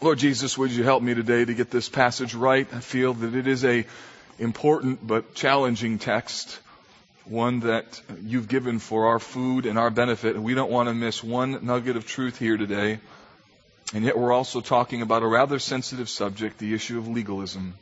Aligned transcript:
Lord 0.00 0.18
Jesus, 0.20 0.56
would 0.56 0.70
you 0.70 0.84
help 0.84 1.02
me 1.02 1.12
today 1.14 1.44
to 1.44 1.54
get 1.54 1.72
this 1.72 1.88
passage 1.88 2.32
right? 2.32 2.68
I 2.72 2.78
feel 2.78 3.14
that 3.14 3.34
it 3.34 3.48
is 3.48 3.64
a 3.64 3.84
important 4.38 5.04
but 5.04 5.34
challenging 5.34 5.98
text, 5.98 6.60
one 7.24 7.60
that 7.60 8.00
you've 8.22 8.46
given 8.46 8.78
for 8.78 9.08
our 9.08 9.18
food 9.18 9.66
and 9.66 9.76
our 9.76 9.90
benefit, 9.90 10.36
and 10.36 10.44
we 10.44 10.54
don't 10.54 10.70
want 10.70 10.88
to 10.88 10.94
miss 10.94 11.24
one 11.24 11.66
nugget 11.66 11.96
of 11.96 12.06
truth 12.06 12.38
here 12.38 12.56
today. 12.56 13.00
And 13.92 14.04
yet 14.04 14.16
we're 14.16 14.32
also 14.32 14.60
talking 14.60 15.02
about 15.02 15.24
a 15.24 15.26
rather 15.26 15.58
sensitive 15.58 16.08
subject, 16.08 16.58
the 16.58 16.74
issue 16.74 16.98
of 16.98 17.08
legalism. 17.08 17.74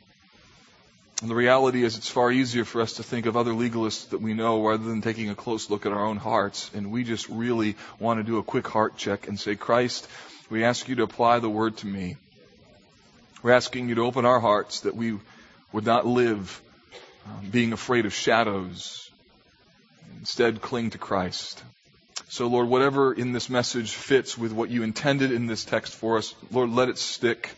And 1.21 1.29
the 1.29 1.35
reality 1.35 1.83
is 1.83 1.97
it's 1.97 2.09
far 2.09 2.31
easier 2.31 2.65
for 2.65 2.81
us 2.81 2.93
to 2.93 3.03
think 3.03 3.27
of 3.27 3.37
other 3.37 3.51
legalists 3.51 4.09
that 4.09 4.21
we 4.21 4.33
know 4.33 4.65
rather 4.65 4.83
than 4.83 5.03
taking 5.03 5.29
a 5.29 5.35
close 5.35 5.69
look 5.69 5.85
at 5.85 5.91
our 5.91 6.05
own 6.05 6.17
hearts. 6.17 6.71
And 6.73 6.91
we 6.91 7.03
just 7.03 7.29
really 7.29 7.75
want 7.99 8.19
to 8.19 8.23
do 8.23 8.39
a 8.39 8.43
quick 8.43 8.67
heart 8.67 8.97
check 8.97 9.27
and 9.27 9.39
say, 9.39 9.55
Christ, 9.55 10.07
we 10.49 10.63
ask 10.63 10.87
you 10.87 10.95
to 10.95 11.03
apply 11.03 11.39
the 11.39 11.49
word 11.49 11.77
to 11.77 11.87
me. 11.87 12.17
We're 13.43 13.51
asking 13.51 13.89
you 13.89 13.95
to 13.95 14.05
open 14.05 14.25
our 14.25 14.39
hearts 14.39 14.81
that 14.81 14.95
we 14.95 15.17
would 15.71 15.85
not 15.85 16.05
live 16.05 16.61
um, 17.25 17.49
being 17.49 17.73
afraid 17.73 18.05
of 18.05 18.13
shadows. 18.13 19.09
Instead, 20.19 20.61
cling 20.61 20.91
to 20.91 20.97
Christ. 20.97 21.63
So, 22.29 22.47
Lord, 22.47 22.67
whatever 22.67 23.13
in 23.13 23.31
this 23.31 23.49
message 23.49 23.91
fits 23.91 24.37
with 24.37 24.51
what 24.51 24.69
you 24.69 24.83
intended 24.83 25.31
in 25.31 25.47
this 25.47 25.63
text 25.63 25.93
for 25.93 26.17
us, 26.17 26.33
Lord, 26.51 26.69
let 26.71 26.89
it 26.89 26.97
stick. 26.97 27.49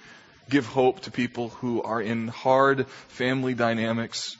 Give 0.49 0.65
hope 0.65 1.01
to 1.01 1.11
people 1.11 1.49
who 1.49 1.81
are 1.81 2.01
in 2.01 2.27
hard 2.27 2.87
family 3.07 3.53
dynamics 3.53 4.37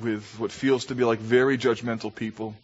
with 0.00 0.24
what 0.38 0.52
feels 0.52 0.86
to 0.86 0.94
be 0.94 1.04
like 1.04 1.18
very 1.18 1.58
judgmental 1.58 2.14
people. 2.14 2.54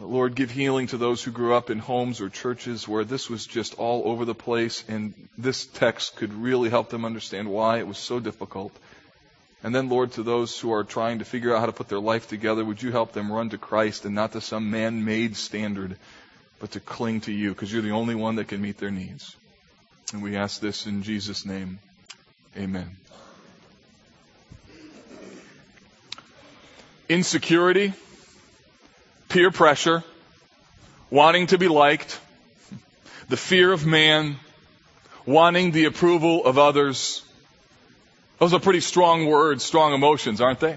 Lord, 0.00 0.36
give 0.36 0.52
healing 0.52 0.86
to 0.88 0.96
those 0.96 1.24
who 1.24 1.32
grew 1.32 1.54
up 1.54 1.70
in 1.70 1.80
homes 1.80 2.20
or 2.20 2.28
churches 2.28 2.86
where 2.86 3.04
this 3.04 3.28
was 3.28 3.44
just 3.44 3.74
all 3.74 4.02
over 4.06 4.24
the 4.24 4.34
place, 4.34 4.84
and 4.86 5.12
this 5.36 5.66
text 5.66 6.14
could 6.14 6.32
really 6.32 6.70
help 6.70 6.88
them 6.88 7.04
understand 7.04 7.50
why 7.50 7.78
it 7.78 7.86
was 7.86 7.98
so 7.98 8.20
difficult. 8.20 8.72
And 9.64 9.74
then, 9.74 9.88
Lord, 9.88 10.12
to 10.12 10.22
those 10.22 10.56
who 10.56 10.72
are 10.72 10.84
trying 10.84 11.18
to 11.18 11.24
figure 11.24 11.52
out 11.52 11.60
how 11.60 11.66
to 11.66 11.72
put 11.72 11.88
their 11.88 11.98
life 11.98 12.28
together, 12.28 12.64
would 12.64 12.80
you 12.80 12.92
help 12.92 13.12
them 13.12 13.32
run 13.32 13.50
to 13.50 13.58
Christ 13.58 14.04
and 14.04 14.14
not 14.14 14.32
to 14.32 14.40
some 14.40 14.70
man 14.70 15.04
made 15.04 15.36
standard, 15.36 15.96
but 16.60 16.70
to 16.72 16.80
cling 16.80 17.22
to 17.22 17.32
you, 17.32 17.48
because 17.50 17.72
you're 17.72 17.82
the 17.82 17.90
only 17.90 18.14
one 18.14 18.36
that 18.36 18.46
can 18.46 18.62
meet 18.62 18.78
their 18.78 18.92
needs. 18.92 19.34
And 20.12 20.22
we 20.22 20.36
ask 20.36 20.60
this 20.60 20.86
in 20.86 21.02
Jesus' 21.02 21.44
name. 21.44 21.80
Amen. 22.56 22.96
Insecurity 27.08 27.94
peer 29.28 29.50
pressure, 29.50 30.02
wanting 31.10 31.48
to 31.48 31.58
be 31.58 31.68
liked, 31.68 32.20
the 33.28 33.36
fear 33.36 33.72
of 33.72 33.86
man, 33.86 34.36
wanting 35.26 35.70
the 35.70 35.84
approval 35.84 36.44
of 36.44 36.58
others. 36.58 37.22
Those 38.38 38.54
are 38.54 38.60
pretty 38.60 38.80
strong 38.80 39.26
words, 39.26 39.64
strong 39.64 39.92
emotions, 39.92 40.40
aren't 40.40 40.60
they? 40.60 40.76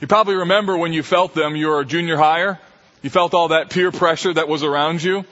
You 0.00 0.06
probably 0.06 0.36
remember 0.36 0.76
when 0.76 0.92
you 0.92 1.02
felt 1.02 1.34
them, 1.34 1.54
you 1.54 1.68
were 1.68 1.80
a 1.80 1.84
junior 1.84 2.16
higher. 2.16 2.58
You 3.02 3.10
felt 3.10 3.34
all 3.34 3.48
that 3.48 3.70
peer 3.70 3.92
pressure 3.92 4.32
that 4.32 4.48
was 4.48 4.62
around 4.62 5.02
you. 5.02 5.24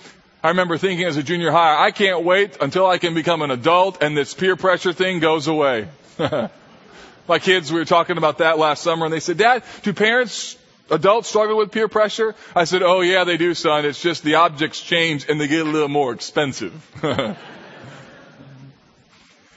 I 0.42 0.48
remember 0.48 0.78
thinking 0.78 1.06
as 1.06 1.16
a 1.16 1.22
junior 1.22 1.50
higher, 1.50 1.76
I 1.76 1.90
can't 1.90 2.24
wait 2.24 2.58
until 2.60 2.86
I 2.86 2.98
can 2.98 3.14
become 3.14 3.42
an 3.42 3.50
adult 3.50 4.02
and 4.02 4.16
this 4.16 4.34
peer 4.34 4.56
pressure 4.56 4.92
thing 4.92 5.20
goes 5.20 5.48
away. 5.48 5.88
My 7.28 7.38
kids, 7.38 7.72
we 7.72 7.78
were 7.78 7.84
talking 7.84 8.16
about 8.16 8.38
that 8.38 8.58
last 8.58 8.82
summer 8.82 9.06
and 9.06 9.12
they 9.12 9.20
said, 9.20 9.38
Dad, 9.38 9.62
do 9.82 9.92
parents 9.92 10.56
adults 10.90 11.28
struggle 11.28 11.56
with 11.56 11.72
peer 11.72 11.88
pressure? 11.88 12.34
I 12.54 12.64
said, 12.64 12.82
oh 12.82 13.00
yeah, 13.00 13.24
they 13.24 13.36
do, 13.36 13.54
son. 13.54 13.84
It's 13.84 14.02
just 14.02 14.22
the 14.22 14.36
objects 14.36 14.80
change 14.80 15.28
and 15.28 15.40
they 15.40 15.48
get 15.48 15.66
a 15.66 15.70
little 15.70 15.88
more 15.88 16.12
expensive. 16.12 16.72
the 17.02 17.36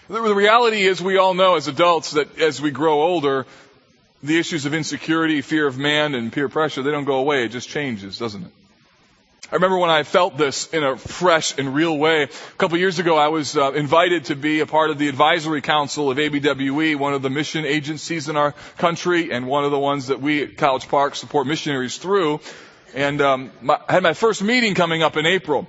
reality 0.09 0.83
is 0.83 1.01
we 1.01 1.17
all 1.17 1.33
know 1.33 1.55
as 1.55 1.67
adults 1.67 2.11
that 2.11 2.39
as 2.39 2.61
we 2.61 2.71
grow 2.71 3.01
older, 3.01 3.45
the 4.21 4.39
issues 4.39 4.65
of 4.65 4.73
insecurity, 4.73 5.41
fear 5.41 5.67
of 5.67 5.77
man, 5.77 6.15
and 6.15 6.31
peer 6.31 6.47
pressure, 6.47 6.81
they 6.81 6.91
don't 6.91 7.05
go 7.05 7.17
away. 7.17 7.43
It 7.43 7.49
just 7.49 7.67
changes, 7.67 8.17
doesn't 8.17 8.43
it? 8.43 8.51
I 9.53 9.55
remember 9.57 9.77
when 9.77 9.91
I 9.91 10.01
felt 10.01 10.35
this 10.35 10.65
in 10.73 10.83
a 10.83 10.97
fresh 10.97 11.59
and 11.59 11.75
real 11.75 11.95
way. 11.95 12.23
A 12.23 12.27
couple 12.57 12.75
years 12.79 12.97
ago, 12.97 13.17
I 13.17 13.27
was 13.27 13.55
uh, 13.55 13.71
invited 13.73 14.25
to 14.25 14.35
be 14.35 14.61
a 14.61 14.65
part 14.65 14.89
of 14.89 14.97
the 14.97 15.07
advisory 15.09 15.61
council 15.61 16.09
of 16.09 16.17
ABWE, 16.17 16.95
one 16.95 17.13
of 17.13 17.21
the 17.21 17.29
mission 17.29 17.63
agencies 17.63 18.29
in 18.29 18.35
our 18.35 18.53
country, 18.79 19.31
and 19.31 19.45
one 19.45 19.63
of 19.63 19.69
the 19.69 19.77
ones 19.77 20.07
that 20.07 20.19
we 20.19 20.41
at 20.41 20.57
College 20.57 20.87
Park 20.87 21.13
support 21.13 21.45
missionaries 21.45 21.97
through. 21.97 22.39
And 22.95 23.21
um, 23.21 23.51
my, 23.61 23.79
I 23.87 23.93
had 23.93 24.01
my 24.01 24.15
first 24.15 24.41
meeting 24.41 24.73
coming 24.73 25.03
up 25.03 25.17
in 25.17 25.27
April. 25.27 25.67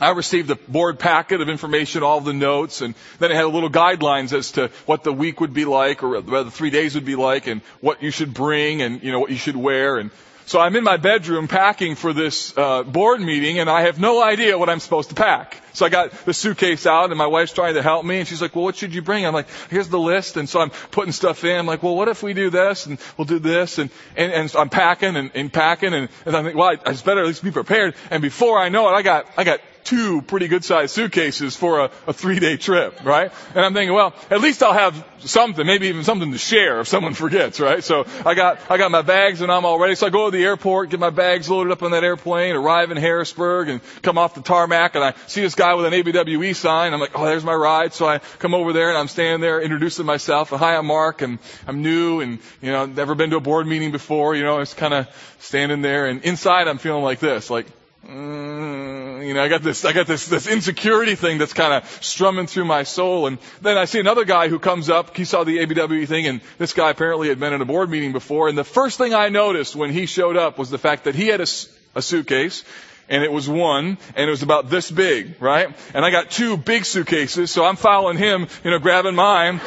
I 0.00 0.12
received 0.12 0.48
the 0.48 0.56
board 0.56 0.98
packet 0.98 1.42
of 1.42 1.50
information, 1.50 2.02
all 2.02 2.22
the 2.22 2.32
notes, 2.32 2.80
and 2.80 2.94
then 3.18 3.30
it 3.30 3.34
had 3.34 3.44
a 3.44 3.48
little 3.48 3.68
guidelines 3.68 4.32
as 4.32 4.52
to 4.52 4.68
what 4.86 5.04
the 5.04 5.12
week 5.12 5.42
would 5.42 5.52
be 5.52 5.66
like, 5.66 6.02
or 6.02 6.22
the 6.22 6.50
three 6.50 6.70
days 6.70 6.94
would 6.94 7.04
be 7.04 7.16
like, 7.16 7.48
and 7.48 7.60
what 7.82 8.02
you 8.02 8.12
should 8.12 8.32
bring, 8.32 8.80
and 8.80 9.02
you 9.02 9.12
know 9.12 9.20
what 9.20 9.28
you 9.28 9.36
should 9.36 9.56
wear, 9.56 9.98
and 9.98 10.10
so 10.50 10.58
I'm 10.58 10.74
in 10.74 10.82
my 10.82 10.96
bedroom 10.96 11.46
packing 11.46 11.94
for 11.94 12.12
this 12.12 12.52
uh, 12.58 12.82
board 12.82 13.20
meeting, 13.20 13.60
and 13.60 13.70
I 13.70 13.82
have 13.82 14.00
no 14.00 14.20
idea 14.20 14.58
what 14.58 14.68
I'm 14.68 14.80
supposed 14.80 15.10
to 15.10 15.14
pack. 15.14 15.56
So 15.74 15.86
I 15.86 15.90
got 15.90 16.10
the 16.24 16.34
suitcase 16.34 16.86
out, 16.86 17.10
and 17.10 17.16
my 17.16 17.28
wife's 17.28 17.52
trying 17.52 17.74
to 17.74 17.82
help 17.82 18.04
me, 18.04 18.18
and 18.18 18.26
she's 18.26 18.42
like, 18.42 18.56
"Well, 18.56 18.64
what 18.64 18.74
should 18.74 18.92
you 18.92 19.00
bring?" 19.00 19.24
I'm 19.24 19.32
like, 19.32 19.46
"Here's 19.70 19.86
the 19.86 20.00
list," 20.00 20.36
and 20.36 20.48
so 20.48 20.58
I'm 20.60 20.70
putting 20.90 21.12
stuff 21.12 21.44
in. 21.44 21.56
I'm 21.56 21.66
like, 21.66 21.84
"Well, 21.84 21.94
what 21.94 22.08
if 22.08 22.24
we 22.24 22.34
do 22.34 22.50
this, 22.50 22.86
and 22.86 22.98
we'll 23.16 23.26
do 23.26 23.38
this," 23.38 23.78
and 23.78 23.90
and, 24.16 24.32
and 24.32 24.50
so 24.50 24.58
I'm 24.58 24.70
packing 24.70 25.14
and, 25.14 25.30
and 25.36 25.52
packing, 25.52 25.94
and, 25.94 26.08
and 26.26 26.36
I'm 26.36 26.44
like, 26.44 26.56
"Well, 26.56 26.70
I, 26.70 26.78
I 26.84 26.92
just 26.94 27.04
better 27.04 27.20
at 27.20 27.28
least 27.28 27.44
be 27.44 27.52
prepared." 27.52 27.94
And 28.10 28.20
before 28.20 28.58
I 28.58 28.70
know 28.70 28.88
it, 28.88 28.92
I 28.94 29.02
got 29.02 29.26
I 29.36 29.44
got 29.44 29.60
two 29.84 30.22
pretty 30.22 30.48
good 30.48 30.64
sized 30.64 30.94
suitcases 30.94 31.56
for 31.56 31.80
a, 31.80 31.90
a 32.06 32.12
three 32.12 32.38
day 32.38 32.56
trip, 32.56 33.04
right? 33.04 33.32
And 33.54 33.64
I'm 33.64 33.74
thinking, 33.74 33.94
well, 33.94 34.14
at 34.30 34.40
least 34.40 34.62
I'll 34.62 34.72
have 34.72 35.04
something, 35.20 35.66
maybe 35.66 35.88
even 35.88 36.04
something 36.04 36.32
to 36.32 36.38
share 36.38 36.80
if 36.80 36.88
someone 36.88 37.14
forgets, 37.24 37.60
right? 37.60 37.82
So 37.82 38.06
I 38.24 38.34
got, 38.34 38.58
I 38.70 38.76
got 38.76 38.90
my 38.90 39.02
bags 39.02 39.40
and 39.40 39.50
I'm 39.50 39.64
all 39.64 39.78
ready. 39.78 39.94
So 39.94 40.06
I 40.06 40.10
go 40.10 40.30
to 40.30 40.36
the 40.36 40.44
airport, 40.44 40.90
get 40.90 41.00
my 41.00 41.10
bags 41.10 41.50
loaded 41.50 41.72
up 41.72 41.82
on 41.82 41.92
that 41.92 42.04
airplane, 42.04 42.54
arrive 42.54 42.90
in 42.90 42.96
Harrisburg 42.96 43.68
and 43.68 43.80
come 44.02 44.18
off 44.18 44.34
the 44.34 44.42
tarmac 44.42 44.94
and 44.94 45.04
I 45.04 45.14
see 45.26 45.40
this 45.40 45.54
guy 45.54 45.74
with 45.74 45.86
an 45.86 45.92
ABWE 45.92 46.54
sign. 46.54 46.94
I'm 46.94 47.00
like, 47.00 47.18
oh, 47.18 47.24
there's 47.24 47.44
my 47.44 47.54
ride. 47.54 47.92
So 47.94 48.06
I 48.06 48.18
come 48.38 48.54
over 48.54 48.72
there 48.72 48.88
and 48.90 48.98
I'm 48.98 49.08
standing 49.08 49.40
there 49.40 49.60
introducing 49.60 50.06
myself. 50.06 50.50
Hi, 50.50 50.76
I'm 50.76 50.86
Mark 50.86 51.22
and 51.22 51.38
I'm 51.66 51.82
new 51.82 52.20
and, 52.20 52.38
you 52.60 52.70
know, 52.70 52.86
never 52.86 53.14
been 53.14 53.30
to 53.30 53.36
a 53.36 53.40
board 53.40 53.66
meeting 53.66 53.92
before, 53.92 54.34
you 54.34 54.42
know, 54.42 54.58
I 54.58 54.62
it's 54.62 54.74
kind 54.74 54.94
of 54.94 55.08
standing 55.40 55.82
there 55.82 56.06
and 56.06 56.22
inside 56.22 56.68
I'm 56.68 56.78
feeling 56.78 57.02
like 57.02 57.18
this, 57.18 57.50
like, 57.50 57.66
mm, 58.06 59.26
you 59.26 59.34
know, 59.34 59.42
I 59.42 59.48
got 59.48 59.62
this, 59.62 59.84
I 59.84 59.92
got 59.92 60.06
this, 60.06 60.26
this 60.26 60.46
insecurity 60.46 61.14
thing 61.14 61.38
that's 61.38 61.52
kind 61.52 61.72
of 61.72 61.88
strumming 62.02 62.46
through 62.46 62.64
my 62.64 62.82
soul. 62.82 63.26
And 63.26 63.38
then 63.60 63.76
I 63.76 63.84
see 63.84 64.00
another 64.00 64.24
guy 64.24 64.48
who 64.48 64.58
comes 64.58 64.88
up. 64.90 65.16
He 65.16 65.24
saw 65.24 65.44
the 65.44 65.58
ABW 65.58 66.06
thing, 66.06 66.26
and 66.26 66.40
this 66.58 66.72
guy 66.72 66.90
apparently 66.90 67.28
had 67.28 67.40
been 67.40 67.52
in 67.52 67.60
a 67.60 67.66
board 67.66 67.90
meeting 67.90 68.12
before. 68.12 68.48
And 68.48 68.56
the 68.56 68.64
first 68.64 68.98
thing 68.98 69.14
I 69.14 69.28
noticed 69.28 69.76
when 69.76 69.90
he 69.90 70.06
showed 70.06 70.36
up 70.36 70.58
was 70.58 70.70
the 70.70 70.78
fact 70.78 71.04
that 71.04 71.14
he 71.14 71.28
had 71.28 71.40
a, 71.40 71.46
a 71.94 72.02
suitcase 72.02 72.64
and 73.10 73.24
it 73.24 73.32
was 73.32 73.48
one, 73.48 73.98
and 74.14 74.28
it 74.28 74.30
was 74.30 74.44
about 74.44 74.70
this 74.70 74.88
big, 74.88 75.34
right? 75.42 75.76
And 75.92 76.04
I 76.04 76.12
got 76.12 76.30
two 76.30 76.56
big 76.56 76.84
suitcases, 76.84 77.50
so 77.50 77.64
I'm 77.64 77.74
following 77.74 78.16
him, 78.16 78.46
you 78.62 78.70
know, 78.70 78.78
grabbing 78.78 79.16
mine. 79.16 79.60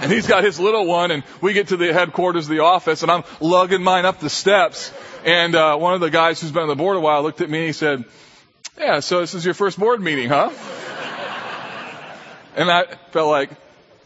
And 0.00 0.10
he's 0.10 0.28
got 0.28 0.44
his 0.44 0.58
little 0.58 0.86
one, 0.86 1.10
and 1.10 1.24
we 1.40 1.52
get 1.52 1.68
to 1.68 1.76
the 1.76 1.92
headquarters 1.92 2.46
of 2.46 2.50
the 2.50 2.60
office, 2.60 3.02
and 3.02 3.10
I'm 3.10 3.24
lugging 3.40 3.82
mine 3.82 4.04
up 4.04 4.20
the 4.20 4.30
steps. 4.30 4.92
And 5.24 5.54
uh, 5.54 5.76
one 5.76 5.94
of 5.94 6.00
the 6.00 6.10
guys 6.10 6.40
who's 6.40 6.50
been 6.50 6.62
on 6.62 6.68
the 6.68 6.74
board 6.74 6.96
a 6.96 7.00
while 7.00 7.22
looked 7.22 7.40
at 7.40 7.48
me 7.48 7.58
and 7.58 7.66
he 7.68 7.72
said, 7.72 8.04
"Yeah, 8.78 9.00
so 9.00 9.20
this 9.20 9.34
is 9.34 9.44
your 9.44 9.54
first 9.54 9.78
board 9.78 10.00
meeting, 10.00 10.28
huh?" 10.28 10.50
and 12.56 12.70
I 12.70 12.84
felt 13.12 13.30
like, 13.30 13.50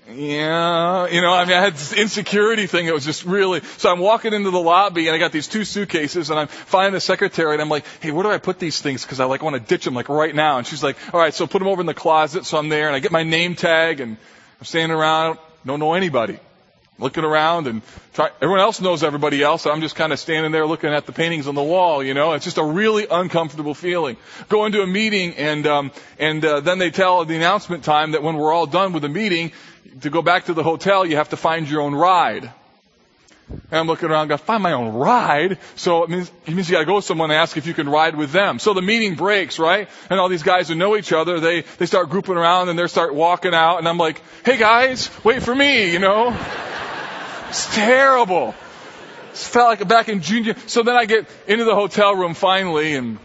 yeah, 0.09 1.09
you 1.09 1.21
know, 1.21 1.33
I 1.33 1.45
mean, 1.47 1.57
I 1.57 1.61
had 1.61 1.73
this 1.73 1.93
insecurity 1.93 2.67
thing. 2.67 2.87
It 2.87 2.95
was 2.95 3.05
just 3.05 3.25
really, 3.25 3.61
so 3.79 3.91
I'm 3.91 3.99
walking 3.99 4.33
into 4.33 4.51
the 4.51 4.61
lobby 4.61 5.09
and 5.09 5.17
I 5.17 5.19
got 5.19 5.33
these 5.33 5.49
two 5.49 5.65
suitcases 5.65 6.31
and 6.31 6.39
I'm 6.39 6.47
finding 6.47 6.93
the 6.93 7.01
secretary 7.01 7.55
and 7.55 7.61
I'm 7.61 7.69
like, 7.69 7.85
hey, 8.01 8.13
where 8.13 8.23
do 8.23 8.31
I 8.31 8.39
put 8.39 8.61
these 8.61 8.81
things? 8.81 9.05
Cause 9.05 9.19
I 9.19 9.25
like 9.25 9.43
want 9.43 9.55
to 9.55 9.61
ditch 9.61 9.85
them 9.85 9.95
like 9.95 10.09
right 10.09 10.33
now. 10.33 10.59
And 10.59 10.67
she's 10.67 10.83
like, 10.83 10.97
all 11.13 11.19
right, 11.19 11.35
so 11.35 11.49
put 11.49 11.59
them 11.59 11.67
over 11.67 11.81
in 11.81 11.87
the 11.87 11.95
closet. 11.95 12.45
So 12.45 12.57
I'm 12.57 12.69
there 12.69 12.87
and 12.87 12.95
I 12.95 13.01
get 13.01 13.11
my 13.11 13.25
name 13.25 13.57
tag 13.57 13.99
and 13.99 14.17
I'm 14.61 14.65
standing 14.65 14.97
around, 14.97 15.39
don't 15.65 15.81
know 15.81 15.95
anybody 15.95 16.39
looking 16.99 17.25
around 17.25 17.67
and 17.67 17.83
try, 18.15 18.31
everyone 18.41 18.61
else 18.61 18.81
knows 18.81 19.03
everybody 19.03 19.43
else. 19.43 19.67
I'm 19.67 19.81
just 19.81 19.97
kind 19.97 20.13
of 20.13 20.19
standing 20.19 20.53
there 20.53 20.67
looking 20.67 20.91
at 20.91 21.07
the 21.07 21.13
paintings 21.13 21.47
on 21.47 21.55
the 21.55 21.63
wall, 21.63 22.03
you 22.03 22.15
know. 22.15 22.33
It's 22.33 22.45
just 22.45 22.59
a 22.59 22.65
really 22.65 23.07
uncomfortable 23.11 23.75
feeling. 23.75 24.17
Go 24.49 24.65
into 24.65 24.83
a 24.83 24.87
meeting 24.87 25.35
and, 25.35 25.67
um, 25.67 25.91
and, 26.19 26.45
uh, 26.45 26.61
then 26.61 26.79
they 26.79 26.91
tell 26.91 27.23
at 27.23 27.29
the 27.29 27.37
announcement 27.37 27.85
time 27.85 28.13
that 28.13 28.23
when 28.23 28.37
we're 28.37 28.53
all 28.53 28.67
done 28.67 28.93
with 28.93 29.03
the 29.03 29.09
meeting, 29.09 29.53
to 30.01 30.11
go 30.11 30.23
back 30.23 30.47
to 30.47 30.55
the 30.55 30.63
hotel, 30.63 31.07
you 31.07 31.17
have 31.17 31.31
to 31.31 31.37
find 31.37 31.69
your 31.69 31.81
own 31.83 31.95
ride. 31.95 32.51
And 33.49 33.81
I'm 33.81 33.87
looking 33.87 34.11
around, 34.11 34.27
I 34.27 34.29
gotta 34.29 34.43
find 34.43 34.63
my 34.63 34.73
own 34.73 34.95
ride. 34.95 35.59
So 35.77 36.03
it 36.03 36.11
means, 36.11 36.31
it 36.47 36.53
means 36.53 36.69
you 36.69 36.75
gotta 36.75 36.85
go 36.85 36.97
with 36.97 37.05
someone 37.05 37.31
and 37.31 37.39
ask 37.39 37.57
if 37.57 37.67
you 37.67 37.75
can 37.75 37.89
ride 37.89 38.17
with 38.17 38.33
them. 38.33 38.59
So 38.59 38.75
the 38.75 38.83
meeting 38.83 39.15
breaks, 39.15 39.59
right? 39.59 39.89
And 40.11 40.19
all 40.19 40.29
these 40.29 40.43
guys 40.43 40.69
who 40.69 40.75
know 40.75 40.97
each 40.97 41.13
other, 41.13 41.39
they, 41.39 41.61
they 41.79 41.87
start 41.87 42.11
grouping 42.11 42.37
around 42.37 42.69
and 42.69 42.79
they 42.79 42.87
start 42.89 43.15
walking 43.15 43.55
out 43.55 43.79
and 43.79 43.89
I'm 43.89 43.99
like, 43.99 44.21
hey 44.45 44.57
guys, 44.57 45.11
wait 45.25 45.43
for 45.43 45.55
me, 45.55 45.93
you 45.93 46.01
know? 46.01 46.37
It's 47.49 47.75
terrible. 47.75 48.55
It 49.33 49.37
felt 49.37 49.79
like 49.79 49.89
back 49.89 50.09
in 50.09 50.23
junior. 50.23 50.57
So 50.67 50.83
then 50.83 50.97
I 50.97 51.05
get 51.05 51.29
into 51.47 51.65
the 51.65 51.75
hotel 51.75 52.15
room 52.15 52.35
finally 52.35 52.95
and 52.95 53.19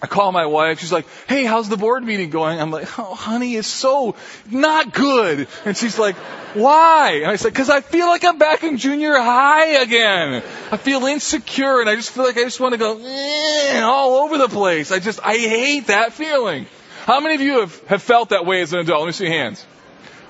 I 0.00 0.06
call 0.06 0.30
my 0.30 0.46
wife. 0.46 0.78
She's 0.78 0.92
like, 0.92 1.06
"Hey, 1.26 1.44
how's 1.44 1.68
the 1.68 1.76
board 1.76 2.04
meeting 2.04 2.30
going?" 2.30 2.60
I'm 2.60 2.70
like, 2.70 2.98
"Oh, 2.98 3.14
honey, 3.14 3.56
it's 3.56 3.66
so 3.66 4.14
not 4.48 4.92
good." 4.92 5.48
And 5.64 5.76
she's 5.76 5.98
like, 5.98 6.14
"Why?" 6.54 7.20
And 7.22 7.30
I 7.30 7.36
said, 7.36 7.52
"Cause 7.52 7.68
I 7.68 7.80
feel 7.80 8.06
like 8.06 8.24
I'm 8.24 8.38
back 8.38 8.62
in 8.62 8.76
junior 8.76 9.14
high 9.14 9.82
again. 9.82 10.42
I 10.70 10.76
feel 10.76 11.04
insecure, 11.06 11.80
and 11.80 11.90
I 11.90 11.96
just 11.96 12.10
feel 12.10 12.24
like 12.24 12.36
I 12.36 12.44
just 12.44 12.60
want 12.60 12.74
to 12.74 12.78
go 12.78 13.00
eh, 13.04 13.80
all 13.80 14.22
over 14.22 14.38
the 14.38 14.48
place. 14.48 14.92
I 14.92 15.00
just 15.00 15.18
I 15.24 15.36
hate 15.36 15.88
that 15.88 16.12
feeling." 16.12 16.66
How 17.06 17.20
many 17.20 17.36
of 17.36 17.40
you 17.40 17.60
have, 17.60 17.86
have 17.88 18.02
felt 18.02 18.28
that 18.28 18.44
way 18.44 18.60
as 18.60 18.74
an 18.74 18.80
adult? 18.80 19.00
Let 19.00 19.06
me 19.06 19.12
see 19.12 19.26
hands. 19.28 19.64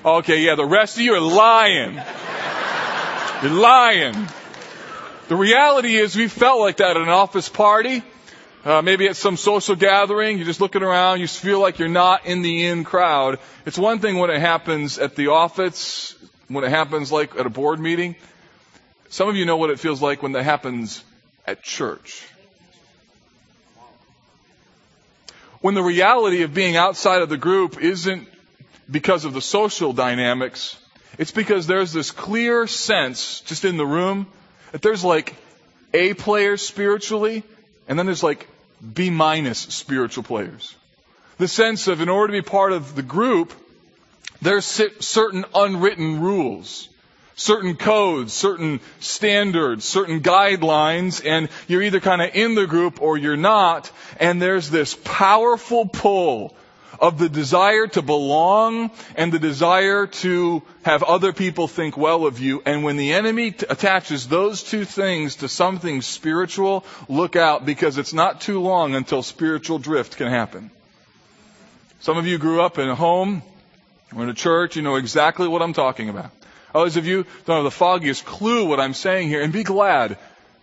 Okay, 0.03 0.41
yeah, 0.41 0.55
the 0.55 0.65
rest 0.65 0.95
of 0.95 1.03
you 1.03 1.13
are 1.13 1.19
lying. 1.19 1.99
You're 3.41 3.51
lying. 3.51 4.27
The 5.29 5.35
reality 5.37 5.95
is 5.95 6.13
we 6.13 6.27
felt 6.27 6.59
like 6.59 6.77
that 6.77 6.97
at 6.97 7.01
an 7.01 7.07
office 7.07 7.47
party. 7.47 8.03
Uh, 8.65 8.81
maybe 8.81 9.07
at 9.07 9.15
some 9.15 9.37
social 9.37 9.77
gathering, 9.77 10.37
you're 10.37 10.45
just 10.45 10.59
looking 10.59 10.83
around, 10.83 11.21
you 11.21 11.27
feel 11.27 11.61
like 11.61 11.79
you're 11.79 11.87
not 11.87 12.25
in 12.25 12.41
the 12.41 12.65
in 12.65 12.83
crowd. 12.83 13.39
It's 13.65 13.77
one 13.77 13.99
thing 13.99 14.17
when 14.17 14.29
it 14.29 14.41
happens 14.41 14.99
at 14.99 15.15
the 15.15 15.27
office, 15.27 16.15
when 16.49 16.65
it 16.65 16.69
happens 16.69 17.13
like 17.13 17.37
at 17.37 17.45
a 17.45 17.49
board 17.49 17.79
meeting. 17.79 18.17
Some 19.07 19.29
of 19.29 19.37
you 19.37 19.45
know 19.45 19.55
what 19.55 19.69
it 19.69 19.79
feels 19.79 20.01
like 20.01 20.21
when 20.21 20.33
that 20.33 20.43
happens 20.43 21.01
at 21.47 21.63
church. 21.63 22.27
When 25.61 25.75
the 25.75 25.83
reality 25.83 26.41
of 26.41 26.53
being 26.53 26.75
outside 26.75 27.21
of 27.21 27.29
the 27.29 27.37
group 27.37 27.81
isn't 27.81 28.27
because 28.91 29.23
of 29.23 29.33
the 29.33 29.41
social 29.41 29.93
dynamics, 29.93 30.75
it's 31.19 31.31
because 31.31 31.67
there's 31.67 31.91
this 31.91 32.11
clear 32.11 32.65
sense 32.65 33.41
just 33.41 33.65
in 33.65 33.75
the 33.75 33.85
room 33.85 34.25
that 34.71 34.81
there's 34.81 35.03
like 35.03 35.35
A 35.93 36.13
players 36.15 36.65
spiritually 36.65 37.43
and 37.87 37.99
then 37.99 38.05
there's 38.05 38.23
like 38.23 38.47
B 38.93 39.09
minus 39.09 39.59
spiritual 39.59 40.23
players. 40.23 40.73
The 41.37 41.49
sense 41.49 41.87
of 41.87 41.99
in 41.99 42.07
order 42.07 42.33
to 42.33 42.41
be 42.41 42.49
part 42.49 42.71
of 42.71 42.95
the 42.95 43.01
group, 43.01 43.51
there's 44.41 44.65
certain 44.65 45.43
unwritten 45.53 46.21
rules, 46.21 46.87
certain 47.35 47.75
codes, 47.75 48.31
certain 48.31 48.79
standards, 49.01 49.83
certain 49.83 50.21
guidelines, 50.21 51.21
and 51.25 51.49
you're 51.67 51.81
either 51.81 51.99
kind 51.99 52.21
of 52.21 52.33
in 52.33 52.55
the 52.55 52.65
group 52.65 53.01
or 53.01 53.17
you're 53.17 53.35
not, 53.35 53.91
and 54.21 54.41
there's 54.41 54.69
this 54.69 54.95
powerful 55.03 55.85
pull 55.85 56.55
of 56.99 57.17
the 57.17 57.29
desire 57.29 57.87
to 57.87 58.01
belong 58.01 58.91
and 59.15 59.31
the 59.31 59.39
desire 59.39 60.07
to 60.07 60.63
have 60.83 61.03
other 61.03 61.33
people 61.33 61.67
think 61.67 61.97
well 61.97 62.25
of 62.25 62.39
you. 62.39 62.61
And 62.65 62.83
when 62.83 62.97
the 62.97 63.13
enemy 63.13 63.51
t- 63.51 63.65
attaches 63.69 64.27
those 64.27 64.63
two 64.63 64.85
things 64.85 65.37
to 65.37 65.49
something 65.49 66.01
spiritual, 66.01 66.85
look 67.07 67.35
out 67.35 67.65
because 67.65 67.97
it's 67.97 68.13
not 68.13 68.41
too 68.41 68.61
long 68.61 68.95
until 68.95 69.23
spiritual 69.23 69.79
drift 69.79 70.17
can 70.17 70.27
happen. 70.27 70.71
Some 72.01 72.17
of 72.17 72.25
you 72.25 72.37
grew 72.37 72.61
up 72.61 72.77
in 72.77 72.89
a 72.89 72.95
home 72.95 73.43
or 74.15 74.23
in 74.23 74.29
a 74.29 74.33
church, 74.33 74.75
you 74.75 74.81
know 74.81 74.95
exactly 74.95 75.47
what 75.47 75.61
I'm 75.61 75.73
talking 75.73 76.09
about. 76.09 76.31
Others 76.73 76.97
of 76.97 77.05
you 77.07 77.25
don't 77.45 77.57
have 77.57 77.63
the 77.63 77.71
foggiest 77.71 78.25
clue 78.25 78.65
what 78.65 78.79
I'm 78.79 78.93
saying 78.93 79.27
here, 79.27 79.41
and 79.41 79.51
be 79.51 79.63
glad 79.63 80.17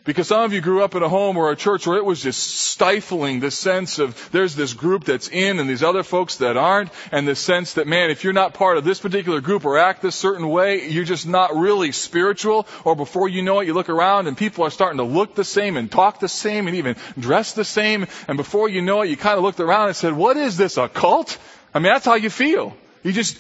because 0.07 0.29
some 0.29 0.45
of 0.45 0.53
you 0.53 0.61
grew 0.61 0.83
up 0.83 0.95
in 0.95 1.03
a 1.03 1.09
home 1.09 1.37
or 1.37 1.51
a 1.51 1.57
church 1.57 1.87
where 1.87 1.99
it 1.99 2.05
was 2.05 2.23
just 2.23 2.41
stifling 2.41 3.41
the 3.41 3.51
sense 3.51 3.99
of 3.99 4.31
there's 4.31 4.55
this 4.55 4.73
group 4.73 5.05
that's 5.05 5.29
in 5.29 5.59
and 5.59 5.69
these 5.69 5.83
other 5.83 6.05
folks 6.05 6.37
that 6.37 6.57
aren't, 6.57 6.91
and 7.11 7.27
the 7.27 7.35
sense 7.35 7.75
that, 7.75 7.87
man, 7.87 8.11
if 8.11 8.23
you're 8.23 8.33
not 8.33 8.55
part 8.55 8.79
of 8.79 8.85
this 8.85 9.01
particular 9.01 9.41
group 9.41 9.65
or 9.65 9.79
act 9.79 10.03
this 10.03 10.15
certain 10.15 10.49
way, 10.49 10.89
you're 10.89 11.05
just 11.05 11.27
not 11.27 11.57
really 11.57 11.91
spiritual. 11.91 12.67
Or 12.85 12.95
before 12.95 13.29
you 13.29 13.43
know 13.43 13.61
it, 13.61 13.67
you 13.67 13.75
look 13.75 13.89
around 13.89 14.29
and 14.29 14.39
people 14.39 14.65
are 14.65 14.71
starting 14.71 14.99
to 14.99 15.05
look 15.05 15.35
the 15.35 15.45
same 15.45 15.77
and 15.77 15.91
talk 15.91 16.21
the 16.21 16.29
same 16.29 16.69
and 16.69 16.77
even 16.77 16.97
dress 17.19 17.53
the 17.55 17.65
same. 17.65 18.07
And 18.29 18.37
before 18.37 18.69
you 18.69 18.83
know 18.83 19.03
it, 19.03 19.11
you 19.11 19.17
kind 19.17 19.37
of 19.37 19.43
looked 19.43 19.61
around 19.61 19.89
and 19.89 19.97
said, 19.97 20.13
what 20.13 20.37
is 20.37 20.57
this, 20.57 20.77
a 20.77 20.89
cult? 20.89 21.37
I 21.75 21.81
mean, 21.81 21.93
that's 21.93 22.07
how 22.07 22.15
you 22.15 22.31
feel. 22.31 22.77
You 23.03 23.13
just, 23.13 23.39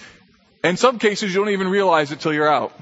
in 0.65 0.77
some 0.77 0.99
cases, 0.99 1.33
you 1.33 1.41
don't 1.41 1.53
even 1.53 1.69
realize 1.69 2.11
it 2.11 2.21
till 2.21 2.35
you're 2.35 2.49
out. 2.49 2.73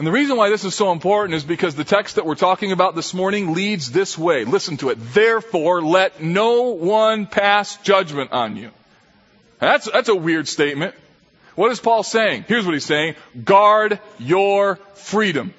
And 0.00 0.06
the 0.06 0.12
reason 0.12 0.38
why 0.38 0.48
this 0.48 0.64
is 0.64 0.74
so 0.74 0.92
important 0.92 1.34
is 1.34 1.44
because 1.44 1.74
the 1.74 1.84
text 1.84 2.14
that 2.14 2.24
we're 2.24 2.34
talking 2.34 2.72
about 2.72 2.94
this 2.94 3.12
morning 3.12 3.52
leads 3.52 3.92
this 3.92 4.16
way. 4.16 4.46
Listen 4.46 4.78
to 4.78 4.88
it. 4.88 4.94
Therefore, 4.94 5.82
let 5.82 6.22
no 6.22 6.70
one 6.70 7.26
pass 7.26 7.76
judgment 7.82 8.32
on 8.32 8.56
you. 8.56 8.70
That's, 9.58 9.90
that's 9.92 10.08
a 10.08 10.14
weird 10.14 10.48
statement. 10.48 10.94
What 11.54 11.70
is 11.70 11.80
Paul 11.80 12.02
saying? 12.02 12.46
Here's 12.48 12.64
what 12.64 12.72
he's 12.72 12.86
saying. 12.86 13.16
Guard 13.44 13.98
your 14.18 14.76
freedom. 14.94 15.52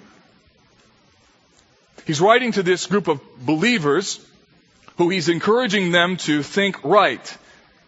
He's 2.07 2.19
writing 2.19 2.53
to 2.53 2.63
this 2.63 2.87
group 2.87 3.07
of 3.09 3.21
believers 3.45 4.25
who 4.97 5.09
he's 5.09 5.29
encouraging 5.29 5.91
them 5.91 6.17
to 6.17 6.41
think 6.41 6.83
right. 6.83 7.37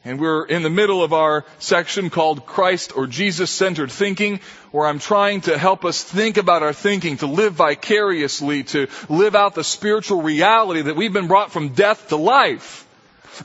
And 0.05 0.19
we're 0.19 0.45
in 0.45 0.63
the 0.63 0.69
middle 0.69 1.01
of 1.01 1.13
our 1.13 1.45
section 1.59 2.09
called 2.09 2.45
Christ 2.45 2.97
or 2.97 3.07
Jesus 3.07 3.50
centered 3.50 3.89
thinking, 3.89 4.41
where 4.71 4.85
I'm 4.85 5.00
trying 5.00 5.41
to 5.41 5.57
help 5.57 5.85
us 5.85 6.03
think 6.03 6.35
about 6.35 6.61
our 6.61 6.73
thinking, 6.73 7.17
to 7.17 7.27
live 7.27 7.53
vicariously, 7.53 8.63
to 8.63 8.88
live 9.07 9.33
out 9.33 9.55
the 9.55 9.63
spiritual 9.63 10.21
reality 10.21 10.81
that 10.81 10.97
we've 10.97 11.13
been 11.13 11.27
brought 11.27 11.53
from 11.53 11.69
death 11.69 12.09
to 12.09 12.17
life. 12.17 12.85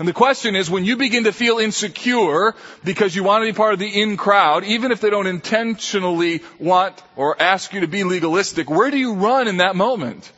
And 0.00 0.08
the 0.08 0.12
question 0.12 0.56
is, 0.56 0.68
when 0.68 0.84
you 0.84 0.96
begin 0.96 1.24
to 1.24 1.32
feel 1.32 1.58
insecure 1.58 2.54
because 2.84 3.14
you 3.14 3.22
want 3.22 3.42
to 3.42 3.52
be 3.52 3.56
part 3.56 3.72
of 3.72 3.78
the 3.78 4.02
in 4.02 4.16
crowd, 4.16 4.64
even 4.64 4.90
if 4.90 5.00
they 5.00 5.10
don't 5.10 5.28
intentionally 5.28 6.42
want 6.58 7.00
or 7.16 7.40
ask 7.40 7.72
you 7.72 7.80
to 7.80 7.88
be 7.88 8.02
legalistic, 8.04 8.68
where 8.68 8.90
do 8.90 8.98
you 8.98 9.14
run 9.14 9.48
in 9.48 9.58
that 9.58 9.76
moment? 9.76 10.30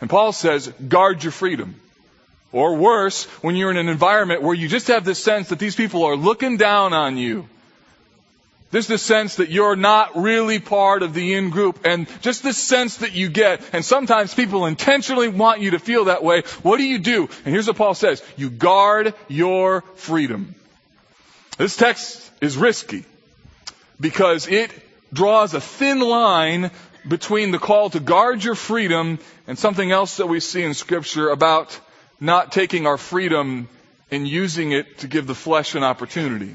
And 0.00 0.10
Paul 0.10 0.32
says, 0.32 0.68
guard 0.68 1.22
your 1.22 1.32
freedom. 1.32 1.80
Or 2.52 2.76
worse, 2.76 3.24
when 3.42 3.54
you're 3.54 3.70
in 3.70 3.76
an 3.76 3.88
environment 3.88 4.42
where 4.42 4.54
you 4.54 4.68
just 4.68 4.88
have 4.88 5.04
this 5.04 5.22
sense 5.22 5.48
that 5.48 5.58
these 5.58 5.76
people 5.76 6.04
are 6.04 6.16
looking 6.16 6.56
down 6.56 6.92
on 6.92 7.16
you. 7.16 7.48
There's 8.72 8.86
this 8.86 9.02
sense 9.02 9.36
that 9.36 9.50
you're 9.50 9.74
not 9.74 10.16
really 10.16 10.60
part 10.60 11.02
of 11.02 11.12
the 11.12 11.34
in 11.34 11.50
group 11.50 11.80
and 11.84 12.06
just 12.22 12.44
this 12.44 12.56
sense 12.56 12.98
that 12.98 13.12
you 13.12 13.28
get. 13.28 13.62
And 13.72 13.84
sometimes 13.84 14.32
people 14.32 14.66
intentionally 14.66 15.28
want 15.28 15.60
you 15.60 15.72
to 15.72 15.80
feel 15.80 16.04
that 16.04 16.22
way. 16.22 16.42
What 16.62 16.76
do 16.76 16.84
you 16.84 16.98
do? 16.98 17.28
And 17.44 17.52
here's 17.52 17.66
what 17.66 17.76
Paul 17.76 17.94
says. 17.94 18.22
You 18.36 18.48
guard 18.48 19.14
your 19.26 19.82
freedom. 19.96 20.54
This 21.58 21.76
text 21.76 22.30
is 22.40 22.56
risky 22.56 23.04
because 24.00 24.46
it 24.46 24.72
draws 25.12 25.52
a 25.52 25.60
thin 25.60 26.00
line 26.00 26.70
between 27.06 27.50
the 27.50 27.58
call 27.58 27.90
to 27.90 27.98
guard 27.98 28.44
your 28.44 28.54
freedom 28.54 29.18
and 29.48 29.58
something 29.58 29.90
else 29.90 30.18
that 30.18 30.26
we 30.26 30.38
see 30.38 30.62
in 30.62 30.74
scripture 30.74 31.28
about 31.28 31.78
not 32.20 32.52
taking 32.52 32.86
our 32.86 32.98
freedom 32.98 33.68
and 34.10 34.28
using 34.28 34.72
it 34.72 34.98
to 34.98 35.08
give 35.08 35.26
the 35.26 35.34
flesh 35.34 35.74
an 35.74 35.82
opportunity. 35.82 36.54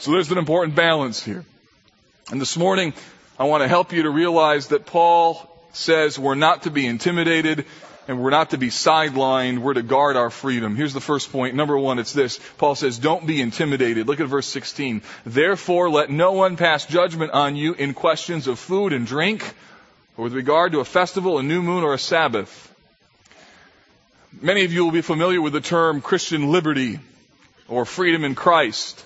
So 0.00 0.12
there's 0.12 0.30
an 0.30 0.38
important 0.38 0.74
balance 0.74 1.22
here. 1.22 1.44
And 2.30 2.40
this 2.40 2.56
morning, 2.56 2.94
I 3.38 3.44
want 3.44 3.62
to 3.62 3.68
help 3.68 3.92
you 3.92 4.02
to 4.02 4.10
realize 4.10 4.68
that 4.68 4.86
Paul 4.86 5.48
says 5.72 6.18
we're 6.18 6.34
not 6.34 6.64
to 6.64 6.70
be 6.70 6.86
intimidated 6.86 7.64
and 8.08 8.20
we're 8.20 8.30
not 8.30 8.50
to 8.50 8.58
be 8.58 8.68
sidelined. 8.68 9.58
We're 9.58 9.74
to 9.74 9.82
guard 9.82 10.16
our 10.16 10.30
freedom. 10.30 10.74
Here's 10.74 10.94
the 10.94 11.00
first 11.00 11.30
point. 11.30 11.54
Number 11.54 11.78
one, 11.78 11.98
it's 11.98 12.12
this. 12.12 12.40
Paul 12.56 12.74
says, 12.74 12.98
don't 12.98 13.26
be 13.26 13.40
intimidated. 13.40 14.06
Look 14.06 14.20
at 14.20 14.28
verse 14.28 14.46
16. 14.46 15.02
Therefore, 15.26 15.90
let 15.90 16.10
no 16.10 16.32
one 16.32 16.56
pass 16.56 16.86
judgment 16.86 17.32
on 17.32 17.54
you 17.54 17.74
in 17.74 17.94
questions 17.94 18.46
of 18.46 18.58
food 18.58 18.92
and 18.92 19.06
drink 19.06 19.44
or 20.16 20.24
with 20.24 20.32
regard 20.32 20.72
to 20.72 20.80
a 20.80 20.84
festival, 20.84 21.38
a 21.38 21.42
new 21.42 21.62
moon, 21.62 21.84
or 21.84 21.94
a 21.94 21.98
Sabbath 21.98 22.67
Many 24.40 24.64
of 24.64 24.72
you 24.72 24.84
will 24.84 24.92
be 24.92 25.00
familiar 25.00 25.42
with 25.42 25.52
the 25.52 25.60
term 25.60 26.00
Christian 26.00 26.52
liberty 26.52 27.00
or 27.66 27.84
freedom 27.84 28.22
in 28.22 28.36
Christ. 28.36 29.04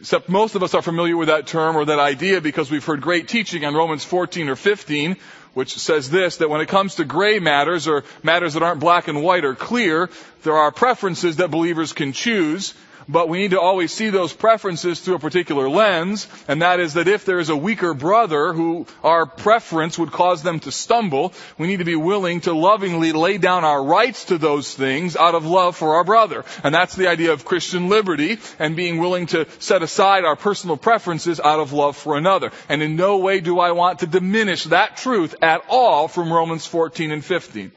Except 0.00 0.30
most 0.30 0.54
of 0.54 0.62
us 0.62 0.72
are 0.72 0.80
familiar 0.80 1.14
with 1.14 1.28
that 1.28 1.46
term 1.46 1.76
or 1.76 1.84
that 1.84 1.98
idea 1.98 2.40
because 2.40 2.70
we've 2.70 2.84
heard 2.84 3.02
great 3.02 3.28
teaching 3.28 3.66
on 3.66 3.74
Romans 3.74 4.02
14 4.02 4.48
or 4.48 4.56
15, 4.56 5.16
which 5.52 5.74
says 5.74 6.08
this, 6.08 6.38
that 6.38 6.48
when 6.48 6.62
it 6.62 6.68
comes 6.68 6.94
to 6.94 7.04
gray 7.04 7.38
matters 7.38 7.86
or 7.86 8.02
matters 8.22 8.54
that 8.54 8.62
aren't 8.62 8.80
black 8.80 9.08
and 9.08 9.22
white 9.22 9.44
or 9.44 9.54
clear, 9.54 10.08
there 10.42 10.56
are 10.56 10.72
preferences 10.72 11.36
that 11.36 11.50
believers 11.50 11.92
can 11.92 12.14
choose 12.14 12.72
but 13.08 13.28
we 13.28 13.38
need 13.38 13.50
to 13.52 13.60
always 13.60 13.92
see 13.92 14.10
those 14.10 14.32
preferences 14.32 15.00
through 15.00 15.16
a 15.16 15.18
particular 15.18 15.68
lens, 15.68 16.28
and 16.48 16.62
that 16.62 16.80
is 16.80 16.94
that 16.94 17.08
if 17.08 17.24
there 17.24 17.38
is 17.38 17.48
a 17.48 17.56
weaker 17.56 17.94
brother 17.94 18.52
who 18.52 18.86
our 19.02 19.26
preference 19.26 19.98
would 19.98 20.12
cause 20.12 20.42
them 20.42 20.60
to 20.60 20.72
stumble, 20.72 21.32
we 21.58 21.66
need 21.66 21.78
to 21.78 21.84
be 21.84 21.96
willing 21.96 22.40
to 22.42 22.52
lovingly 22.52 23.12
lay 23.12 23.38
down 23.38 23.64
our 23.64 23.82
rights 23.82 24.26
to 24.26 24.38
those 24.38 24.74
things 24.74 25.16
out 25.16 25.34
of 25.34 25.44
love 25.44 25.76
for 25.76 25.96
our 25.96 26.04
brother. 26.04 26.44
And 26.62 26.74
that's 26.74 26.96
the 26.96 27.08
idea 27.08 27.32
of 27.32 27.44
Christian 27.44 27.88
liberty 27.88 28.38
and 28.58 28.76
being 28.76 28.98
willing 28.98 29.26
to 29.26 29.46
set 29.58 29.82
aside 29.82 30.24
our 30.24 30.36
personal 30.36 30.76
preferences 30.76 31.40
out 31.40 31.60
of 31.60 31.72
love 31.72 31.96
for 31.96 32.16
another. 32.16 32.52
And 32.68 32.82
in 32.82 32.96
no 32.96 33.18
way 33.18 33.40
do 33.40 33.58
I 33.58 33.72
want 33.72 34.00
to 34.00 34.06
diminish 34.06 34.64
that 34.64 34.96
truth 34.96 35.34
at 35.42 35.64
all 35.68 36.08
from 36.08 36.32
Romans 36.32 36.66
14 36.66 37.10
and 37.10 37.24
15. 37.24 37.72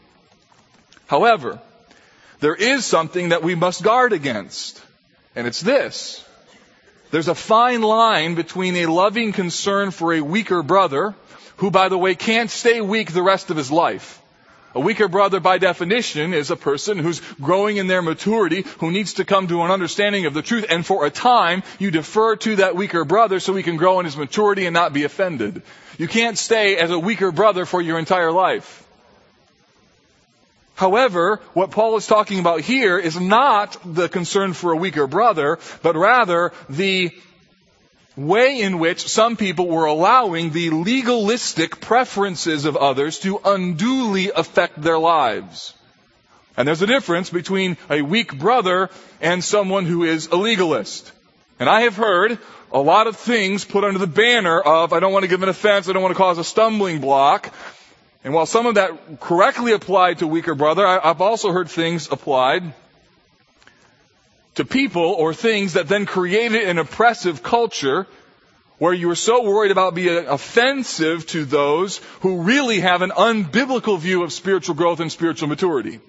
However, 1.07 1.59
there 2.39 2.55
is 2.55 2.85
something 2.85 3.29
that 3.29 3.43
we 3.43 3.55
must 3.55 3.83
guard 3.83 4.13
against. 4.13 4.81
And 5.37 5.45
it's 5.45 5.61
this. 5.61 6.25
There's 7.11 7.27
a 7.27 7.35
fine 7.35 7.83
line 7.83 8.33
between 8.33 8.75
a 8.75 8.87
loving 8.87 9.33
concern 9.33 9.91
for 9.91 10.15
a 10.15 10.21
weaker 10.21 10.63
brother, 10.63 11.13
who 11.57 11.69
by 11.69 11.89
the 11.89 11.97
way 11.97 12.15
can't 12.15 12.49
stay 12.49 12.81
weak 12.81 13.11
the 13.11 13.21
rest 13.21 13.51
of 13.51 13.55
his 13.55 13.69
life. 13.69 14.19
A 14.73 14.79
weaker 14.79 15.07
brother, 15.07 15.39
by 15.39 15.59
definition, 15.59 16.33
is 16.33 16.49
a 16.49 16.55
person 16.55 16.97
who's 16.97 17.21
growing 17.39 17.77
in 17.77 17.85
their 17.85 18.01
maturity, 18.01 18.65
who 18.79 18.89
needs 18.89 19.13
to 19.13 19.25
come 19.25 19.47
to 19.47 19.61
an 19.61 19.69
understanding 19.69 20.25
of 20.25 20.33
the 20.33 20.41
truth, 20.41 20.65
and 20.71 20.83
for 20.83 21.05
a 21.05 21.11
time, 21.11 21.61
you 21.77 21.91
defer 21.91 22.35
to 22.37 22.55
that 22.55 22.75
weaker 22.75 23.05
brother 23.05 23.39
so 23.39 23.53
he 23.53 23.61
can 23.61 23.77
grow 23.77 23.99
in 23.99 24.05
his 24.05 24.17
maturity 24.17 24.65
and 24.65 24.73
not 24.73 24.91
be 24.91 25.03
offended. 25.03 25.61
You 25.99 26.07
can't 26.07 26.37
stay 26.37 26.77
as 26.77 26.89
a 26.89 26.97
weaker 26.97 27.31
brother 27.31 27.67
for 27.67 27.79
your 27.79 27.99
entire 27.99 28.31
life. 28.31 28.86
However, 30.77 31.41
what 31.53 31.71
Paul 31.71 31.97
is 31.97 32.05
talking 32.05 32.37
about 32.39 32.61
here 32.61 32.99
is 32.99 33.19
not 33.19 33.75
the 33.83 34.07
concern 34.07 34.53
for 34.53 34.71
a 34.71 34.77
weaker 34.77 35.07
brother, 35.07 35.57
but 35.81 35.95
rather 35.95 36.53
the 36.69 37.09
way 38.15 38.61
in 38.61 38.77
which 38.77 39.07
some 39.07 39.37
people 39.37 39.67
were 39.67 39.85
allowing 39.85 40.51
the 40.51 40.69
legalistic 40.69 41.79
preferences 41.79 42.65
of 42.65 42.77
others 42.77 43.17
to 43.19 43.41
unduly 43.43 44.29
affect 44.29 44.79
their 44.79 44.99
lives. 44.99 45.73
And 46.55 46.67
there's 46.67 46.83
a 46.83 46.87
difference 46.87 47.31
between 47.31 47.77
a 47.89 48.03
weak 48.03 48.37
brother 48.37 48.91
and 49.19 49.43
someone 49.43 49.87
who 49.87 50.03
is 50.03 50.27
a 50.27 50.35
legalist. 50.35 51.11
And 51.59 51.67
I 51.67 51.81
have 51.81 51.95
heard 51.95 52.37
a 52.71 52.79
lot 52.79 53.07
of 53.07 53.15
things 53.15 53.65
put 53.65 53.83
under 53.83 53.97
the 53.97 54.05
banner 54.05 54.61
of, 54.61 54.93
I 54.93 54.99
don't 54.99 55.11
want 55.11 55.23
to 55.23 55.29
give 55.29 55.41
an 55.41 55.49
offense, 55.49 55.89
I 55.89 55.93
don't 55.93 56.03
want 56.03 56.13
to 56.13 56.21
cause 56.21 56.37
a 56.37 56.43
stumbling 56.43 57.01
block. 57.01 57.51
And 58.27 58.33
while 58.33 58.45
some 58.45 58.65
of 58.65 58.75
that 58.75 59.21
correctly 59.21 59.71
applied 59.71 60.17
to 60.17 60.27
weaker 60.27 60.53
brother, 60.53 60.85
I've 60.85 61.21
also 61.21 61.53
heard 61.53 61.69
things 61.69 62.09
applied 62.11 62.73
to 64.55 64.65
people 64.65 65.01
or 65.01 65.33
things 65.33 65.75
that 65.75 65.87
then 65.87 66.05
created 66.05 66.67
an 66.67 66.77
oppressive 66.77 67.41
culture 67.41 68.05
where 68.79 68.91
you 68.91 69.09
are 69.11 69.15
so 69.15 69.43
worried 69.43 69.71
about 69.71 69.95
being 69.95 70.27
offensive 70.27 71.25
to 71.27 71.45
those 71.45 72.01
who 72.19 72.41
really 72.41 72.81
have 72.81 73.01
an 73.01 73.11
unbiblical 73.11 73.97
view 73.97 74.23
of 74.23 74.33
spiritual 74.33 74.75
growth 74.75 74.99
and 74.99 75.09
spiritual 75.09 75.47
maturity. 75.47 76.01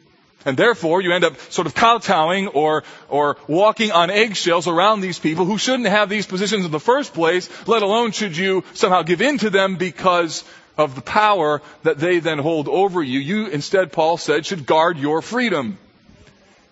And 0.44 0.56
therefore, 0.56 1.00
you 1.00 1.12
end 1.12 1.22
up 1.22 1.38
sort 1.52 1.68
of 1.68 1.76
kowtowing 1.76 2.48
or, 2.48 2.82
or 3.08 3.36
walking 3.46 3.92
on 3.92 4.10
eggshells 4.10 4.66
around 4.66 5.02
these 5.02 5.20
people 5.20 5.44
who 5.44 5.56
shouldn't 5.56 5.88
have 5.88 6.08
these 6.08 6.26
positions 6.26 6.64
in 6.64 6.72
the 6.72 6.80
first 6.80 7.14
place, 7.14 7.48
let 7.68 7.82
alone 7.82 8.10
should 8.10 8.36
you 8.36 8.64
somehow 8.74 9.02
give 9.02 9.22
in 9.22 9.38
to 9.38 9.50
them 9.50 9.76
because 9.76 10.42
of 10.78 10.94
the 10.94 11.02
power 11.02 11.60
that 11.82 11.98
they 11.98 12.20
then 12.20 12.38
hold 12.38 12.68
over 12.68 13.02
you. 13.02 13.18
You 13.18 13.46
instead, 13.48 13.92
Paul 13.92 14.16
said, 14.16 14.46
should 14.46 14.64
guard 14.64 14.96
your 14.96 15.20
freedom. 15.20 15.76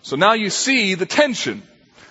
So 0.01 0.15
now 0.15 0.33
you 0.33 0.49
see 0.49 0.95
the 0.95 1.05
tension. 1.05 1.61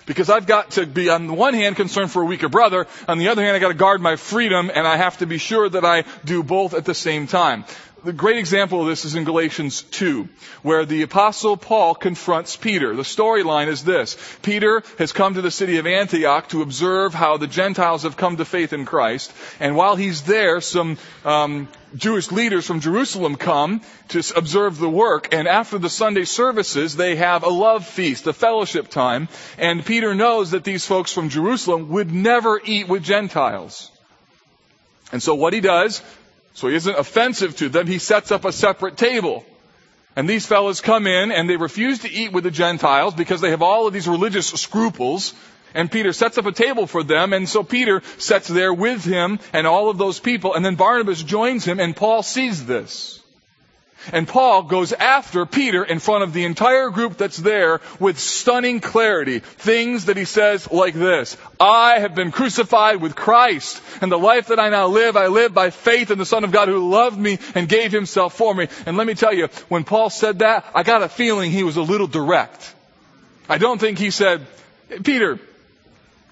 Because 0.05 0.29
I've 0.29 0.47
got 0.47 0.71
to 0.71 0.85
be 0.85 1.09
on 1.09 1.27
the 1.27 1.33
one 1.33 1.53
hand 1.53 1.75
concerned 1.75 2.11
for 2.11 2.21
a 2.21 2.25
weaker 2.25 2.47
brother, 2.47 2.87
on 3.09 3.17
the 3.17 3.27
other 3.27 3.43
hand 3.43 3.55
I've 3.55 3.61
gotta 3.61 3.73
guard 3.73 3.99
my 3.99 4.15
freedom 4.15 4.71
and 4.73 4.87
I 4.87 4.95
have 4.95 5.17
to 5.17 5.25
be 5.25 5.37
sure 5.37 5.67
that 5.67 5.83
I 5.83 6.05
do 6.23 6.43
both 6.43 6.73
at 6.73 6.85
the 6.85 6.93
same 6.93 7.27
time. 7.27 7.65
The 8.03 8.13
great 8.13 8.37
example 8.37 8.79
of 8.79 8.87
this 8.87 9.03
is 9.03 9.15
in 9.15 9.25
Galatians 9.25 9.81
2, 9.81 10.29
where 10.61 10.85
the 10.85 11.01
apostle 11.01 11.57
Paul 11.57 11.95
confronts 11.95 12.55
Peter. 12.55 12.95
The 12.95 13.01
storyline 13.01 13.67
is 13.67 13.83
this. 13.83 14.15
Peter 14.43 14.83
has 14.99 15.11
come 15.11 15.33
to 15.33 15.41
the 15.41 15.51
city 15.51 15.77
of 15.77 15.87
Antioch 15.87 16.47
to 16.49 16.61
observe 16.61 17.13
how 17.13 17.35
the 17.35 17.47
Gentiles 17.47 18.03
have 18.03 18.15
come 18.15 18.37
to 18.37 18.45
faith 18.45 18.71
in 18.71 18.85
Christ. 18.85 19.33
And 19.59 19.75
while 19.75 19.95
he's 19.95 20.21
there, 20.21 20.61
some 20.61 20.97
um, 21.25 21.67
Jewish 21.95 22.31
leaders 22.31 22.65
from 22.65 22.81
Jerusalem 22.81 23.35
come 23.35 23.81
to 24.09 24.23
observe 24.35 24.77
the 24.77 24.89
work. 24.89 25.33
And 25.33 25.47
after 25.47 25.77
the 25.77 25.89
Sunday 25.89 26.25
services, 26.25 26.95
they 26.95 27.15
have 27.15 27.43
a 27.43 27.49
love 27.49 27.85
feast, 27.85 28.27
a 28.27 28.33
fellowship 28.33 28.89
time. 28.89 29.29
And 29.57 29.85
Peter 29.85 30.13
knows 30.13 30.51
that 30.51 30.63
these 30.63 30.85
folks 30.85 31.13
from 31.13 31.29
Jerusalem 31.29 31.89
would 31.89 32.11
never 32.11 32.59
eat 32.63 32.87
with 32.87 33.03
Gentiles. 33.03 33.91
And 35.11 35.23
so 35.23 35.35
what 35.35 35.53
he 35.53 35.61
does 35.61 36.01
so 36.57 36.69
he 36.69 36.75
isn't 36.75 36.97
offensive 36.97 37.55
to 37.57 37.69
them. 37.69 37.85
He 37.85 37.99
sets 37.99 38.31
up 38.31 38.43
a 38.43 38.51
separate 38.51 38.97
table. 38.97 39.45
And 40.15 40.27
these 40.27 40.47
fellows 40.47 40.81
come 40.81 41.05
in 41.05 41.31
and 41.31 41.47
they 41.47 41.55
refuse 41.55 41.99
to 41.99 42.09
eat 42.09 42.31
with 42.31 42.43
the 42.43 42.49
Gentiles 42.49 43.13
because 43.13 43.41
they 43.41 43.51
have 43.51 43.61
all 43.61 43.85
of 43.85 43.93
these 43.93 44.07
religious 44.07 44.47
scruples. 44.47 45.35
And 45.77 45.91
Peter 45.91 46.11
sets 46.11 46.39
up 46.39 46.47
a 46.47 46.51
table 46.51 46.87
for 46.87 47.03
them. 47.03 47.33
And 47.33 47.47
so 47.47 47.61
Peter 47.61 48.01
sits 48.17 48.47
there 48.47 48.73
with 48.73 49.05
him 49.05 49.39
and 49.53 49.67
all 49.67 49.91
of 49.91 49.99
those 49.99 50.19
people. 50.19 50.55
And 50.55 50.65
then 50.65 50.73
Barnabas 50.73 51.21
joins 51.21 51.63
him 51.65 51.79
and 51.79 51.95
Paul 51.95 52.23
sees 52.23 52.65
this. 52.65 53.21
And 54.11 54.27
Paul 54.27 54.63
goes 54.63 54.91
after 54.91 55.45
Peter 55.45 55.83
in 55.83 55.99
front 55.99 56.23
of 56.23 56.33
the 56.33 56.45
entire 56.45 56.89
group 56.89 57.17
that's 57.17 57.37
there 57.37 57.81
with 57.99 58.17
stunning 58.17 58.79
clarity. 58.79 59.39
Things 59.39 60.05
that 60.05 60.17
he 60.17 60.25
says 60.25 60.71
like 60.71 60.95
this. 60.95 61.37
I 61.59 61.99
have 61.99 62.15
been 62.15 62.31
crucified 62.31 63.01
with 63.01 63.15
Christ, 63.15 63.81
and 64.01 64.11
the 64.11 64.17
life 64.17 64.47
that 64.47 64.59
I 64.59 64.69
now 64.69 64.87
live, 64.87 65.17
I 65.17 65.27
live 65.27 65.53
by 65.53 65.71
faith 65.71 66.09
in 66.09 66.17
the 66.17 66.25
Son 66.25 66.43
of 66.43 66.51
God 66.51 66.69
who 66.69 66.89
loved 66.89 67.17
me 67.17 67.39
and 67.53 67.67
gave 67.67 67.91
himself 67.91 68.37
for 68.37 68.53
me. 68.53 68.67
And 68.85 68.95
let 68.97 69.07
me 69.07 69.13
tell 69.13 69.33
you, 69.33 69.47
when 69.67 69.83
Paul 69.83 70.09
said 70.09 70.39
that, 70.39 70.65
I 70.73 70.83
got 70.83 71.03
a 71.03 71.09
feeling 71.09 71.51
he 71.51 71.63
was 71.63 71.75
a 71.75 71.81
little 71.81 72.07
direct. 72.07 72.73
I 73.49 73.57
don't 73.57 73.79
think 73.79 73.99
he 73.99 74.11
said, 74.11 74.45
Peter, 75.03 75.39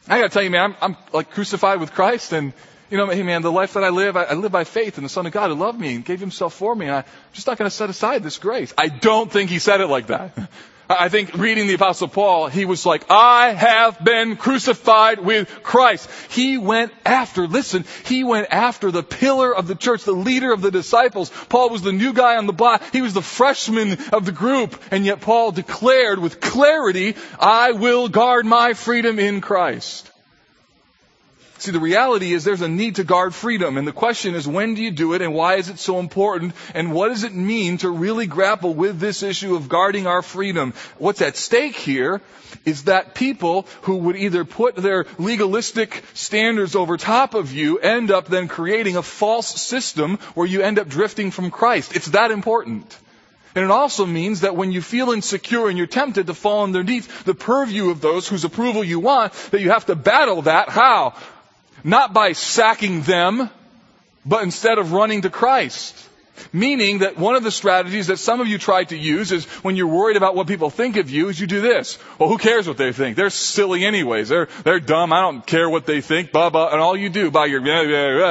I 0.08 0.20
gotta 0.20 0.30
tell 0.30 0.44
you, 0.44 0.52
man, 0.52 0.72
I'm, 0.72 0.76
I'm 0.82 0.98
like 1.14 1.32
crucified 1.32 1.80
with 1.80 1.94
Christ 1.94 2.32
and 2.32 2.54
you 2.90 2.98
know, 2.98 3.08
hey 3.08 3.24
man, 3.24 3.42
the 3.42 3.52
life 3.52 3.74
that 3.74 3.84
I 3.84 3.90
live, 3.90 4.16
I, 4.16 4.24
I, 4.24 4.34
live 4.34 4.52
by 4.52 4.64
faith 4.64 4.98
in 4.98 5.04
the 5.04 5.10
Son 5.10 5.26
of 5.26 5.32
God 5.32 5.50
who 5.50 5.56
loved 5.56 5.80
me 5.80 5.96
and 5.96 6.06
gave 6.06 6.20
himself 6.20 6.54
for 6.54 6.76
me. 6.76 6.90
I'm 6.90 7.04
just 7.34 7.48
not 7.48 7.58
going 7.58 7.70
to 7.70 7.76
set 7.76 7.90
aside 7.90 8.22
this 8.22 8.38
grace. 8.38 8.74
I 8.78 8.90
don't 8.90 9.32
think 9.32 9.50
he 9.50 9.60
said 9.60 9.82
it 9.82 9.88
like 9.88 10.08
that. 10.08 10.38
I 10.90 11.10
think 11.10 11.34
reading 11.34 11.68
the 11.68 11.74
apostle 11.74 12.08
Paul, 12.08 12.48
he 12.48 12.66
was 12.66 12.86
like, 12.86 13.06
I 13.10 13.54
have 13.54 14.04
been 14.04 14.36
crucified 14.36 15.20
with 15.20 15.50
Christ. 15.64 16.10
He 16.30 16.58
went 16.58 16.92
after, 17.06 17.48
listen, 17.48 17.86
he 18.06 18.24
went 18.24 18.48
after 18.52 18.92
the 18.92 19.04
pillar 19.04 19.56
of 19.56 19.68
the 19.68 19.76
church, 19.76 20.04
the 20.04 20.12
leader 20.12 20.54
of 20.54 20.62
the 20.62 20.72
disciples. 20.72 21.32
Paul 21.50 21.70
was 21.70 21.82
the 21.82 21.92
new 21.92 22.14
guy 22.14 22.38
on 22.38 22.46
the 22.46 22.54
block. 22.54 22.84
He 22.92 23.02
was 23.02 23.14
the 23.14 23.22
freshman 23.22 23.98
of 24.14 24.26
the 24.26 24.32
group. 24.32 24.80
And 24.92 25.06
yet 25.06 25.22
Paul 25.22 25.52
declared 25.52 26.20
with 26.20 26.40
clarity, 26.40 27.16
I 27.40 27.72
will 27.72 28.08
guard 28.08 28.46
my 28.46 28.74
freedom 28.74 29.18
in 29.18 29.42
Christ. 29.42 30.12
See, 31.66 31.72
the 31.72 31.80
reality 31.80 32.32
is 32.32 32.44
there's 32.44 32.62
a 32.62 32.68
need 32.68 32.98
to 32.98 33.04
guard 33.04 33.34
freedom. 33.34 33.78
And 33.78 33.88
the 33.88 33.92
question 33.92 34.36
is, 34.36 34.48
when 34.48 34.76
do 34.76 34.84
you 34.84 34.92
do 34.92 35.16
it 35.16 35.24
and 35.24 35.34
why 35.34 35.56
is 35.56 35.68
it 35.68 35.80
so 35.80 35.98
important? 35.98 36.54
And 36.76 36.94
what 36.94 37.08
does 37.08 37.24
it 37.24 37.34
mean 37.34 37.80
to 37.80 37.90
really 37.90 38.28
grapple 38.28 38.76
with 38.76 39.00
this 39.00 39.24
issue 39.24 39.56
of 39.56 39.68
guarding 39.68 40.06
our 40.06 40.22
freedom? 40.22 40.76
What's 41.00 41.24
at 41.24 41.36
stake 41.36 41.76
here 41.76 42.22
is 42.66 42.84
that 42.84 43.16
people 43.16 43.66
who 43.82 43.96
would 43.96 44.16
either 44.16 44.46
put 44.46 44.76
their 44.76 45.08
legalistic 45.18 46.04
standards 46.14 46.76
over 46.76 46.98
top 46.98 47.34
of 47.34 47.52
you 47.52 47.80
end 47.80 48.12
up 48.12 48.28
then 48.28 48.48
creating 48.48 48.96
a 48.96 49.02
false 49.02 49.60
system 49.60 50.18
where 50.36 50.46
you 50.46 50.62
end 50.62 50.78
up 50.78 50.88
drifting 50.88 51.32
from 51.32 51.50
Christ. 51.50 51.96
It's 51.96 52.10
that 52.10 52.30
important. 52.30 52.96
And 53.56 53.64
it 53.64 53.72
also 53.72 54.06
means 54.06 54.42
that 54.42 54.56
when 54.56 54.72
you 54.72 54.84
feel 54.84 55.10
insecure 55.10 55.68
and 55.68 55.80
you're 55.80 55.88
tempted 55.88 56.28
to 56.28 56.36
fall 56.36 56.64
underneath 56.64 57.24
the 57.24 57.34
purview 57.34 57.90
of 57.90 58.02
those 58.02 58.28
whose 58.28 58.44
approval 58.44 58.84
you 58.84 59.00
want, 59.00 59.34
that 59.50 59.62
you 59.62 59.72
have 59.72 59.88
to 59.88 59.96
battle 59.96 60.44
that. 60.44 60.70
How? 60.70 61.16
Not 61.86 62.14
by 62.14 62.32
sacking 62.32 63.04
them, 63.04 63.48
but 64.26 64.42
instead 64.42 64.80
of 64.80 64.92
running 64.92 65.22
to 65.22 65.30
Christ. 65.30 65.96
Meaning 66.52 67.00
that 67.00 67.16
one 67.18 67.36
of 67.36 67.44
the 67.44 67.52
strategies 67.52 68.08
that 68.08 68.18
some 68.18 68.42
of 68.42 68.48
you 68.48 68.58
try 68.58 68.84
to 68.86 68.98
use 68.98 69.32
is 69.32 69.46
when 69.64 69.76
you're 69.76 69.88
worried 69.88 70.18
about 70.18 70.36
what 70.36 70.48
people 70.48 70.72
think 70.72 70.98
of 70.98 71.12
you 71.12 71.30
is 71.30 71.40
you 71.40 71.46
do 71.46 71.62
this. 71.62 72.00
Well, 72.18 72.28
who 72.28 72.40
cares 72.40 72.68
what 72.68 72.78
they 72.78 72.92
think? 72.92 73.16
They're 73.16 73.30
silly 73.30 73.86
anyways. 73.86 74.30
They're, 74.30 74.50
they're 74.64 74.80
dumb. 74.80 75.14
I 75.14 75.22
don't 75.22 75.46
care 75.46 75.70
what 75.70 75.86
they 75.86 76.02
think. 76.02 76.32
Blah, 76.32 76.50
blah. 76.50 76.70
And 76.70 76.82
all 76.82 76.98
you 76.98 77.10
do 77.10 77.30
by 77.30 77.46
your, 77.46 77.64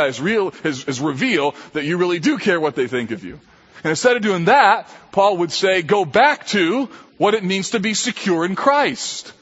is 0.09 0.21
real, 0.21 0.53
is, 0.65 0.85
is 0.87 1.01
reveal 1.01 1.55
that 1.75 1.85
you 1.85 1.97
really 1.97 2.19
do 2.19 2.39
care 2.39 2.61
what 2.61 2.75
they 2.75 2.89
think 2.89 3.13
of 3.13 3.23
you. 3.23 3.39
And 3.85 3.91
instead 3.91 4.17
of 4.17 4.23
doing 4.23 4.47
that, 4.47 4.89
Paul 5.13 5.37
would 5.39 5.53
say, 5.53 5.83
go 5.83 6.05
back 6.05 6.49
to 6.49 6.87
what 7.19 7.35
it 7.35 7.45
means 7.45 7.71
to 7.71 7.79
be 7.79 7.95
secure 7.95 8.45
in 8.45 8.57
Christ. 8.57 9.33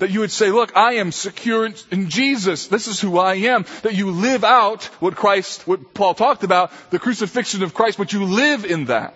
That 0.00 0.10
you 0.10 0.20
would 0.20 0.30
say, 0.30 0.50
look, 0.50 0.76
I 0.76 0.94
am 0.94 1.12
secure 1.12 1.68
in 1.90 2.08
Jesus. 2.08 2.66
This 2.68 2.88
is 2.88 3.00
who 3.00 3.18
I 3.18 3.34
am. 3.34 3.66
That 3.82 3.94
you 3.94 4.10
live 4.10 4.44
out 4.44 4.84
what 4.98 5.14
Christ, 5.14 5.66
what 5.68 5.94
Paul 5.94 6.14
talked 6.14 6.42
about, 6.42 6.72
the 6.90 6.98
crucifixion 6.98 7.62
of 7.62 7.74
Christ, 7.74 7.98
but 7.98 8.12
you 8.12 8.24
live 8.24 8.64
in 8.64 8.86
that. 8.86 9.14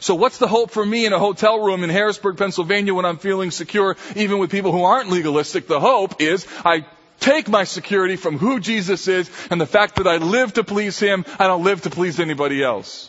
So 0.00 0.14
what's 0.14 0.38
the 0.38 0.48
hope 0.48 0.72
for 0.72 0.84
me 0.84 1.06
in 1.06 1.12
a 1.12 1.18
hotel 1.18 1.64
room 1.64 1.84
in 1.84 1.90
Harrisburg, 1.90 2.36
Pennsylvania 2.36 2.94
when 2.94 3.04
I'm 3.04 3.18
feeling 3.18 3.50
secure, 3.50 3.96
even 4.14 4.38
with 4.38 4.50
people 4.50 4.72
who 4.72 4.82
aren't 4.82 5.08
legalistic? 5.08 5.68
The 5.68 5.80
hope 5.80 6.20
is 6.20 6.46
I 6.64 6.84
take 7.20 7.48
my 7.48 7.64
security 7.64 8.16
from 8.16 8.38
who 8.38 8.60
Jesus 8.60 9.08
is 9.08 9.30
and 9.50 9.60
the 9.60 9.66
fact 9.66 9.96
that 9.96 10.06
I 10.06 10.16
live 10.16 10.54
to 10.54 10.64
please 10.64 10.98
Him. 10.98 11.24
I 11.38 11.46
don't 11.46 11.64
live 11.64 11.82
to 11.82 11.90
please 11.90 12.20
anybody 12.20 12.62
else. 12.62 13.08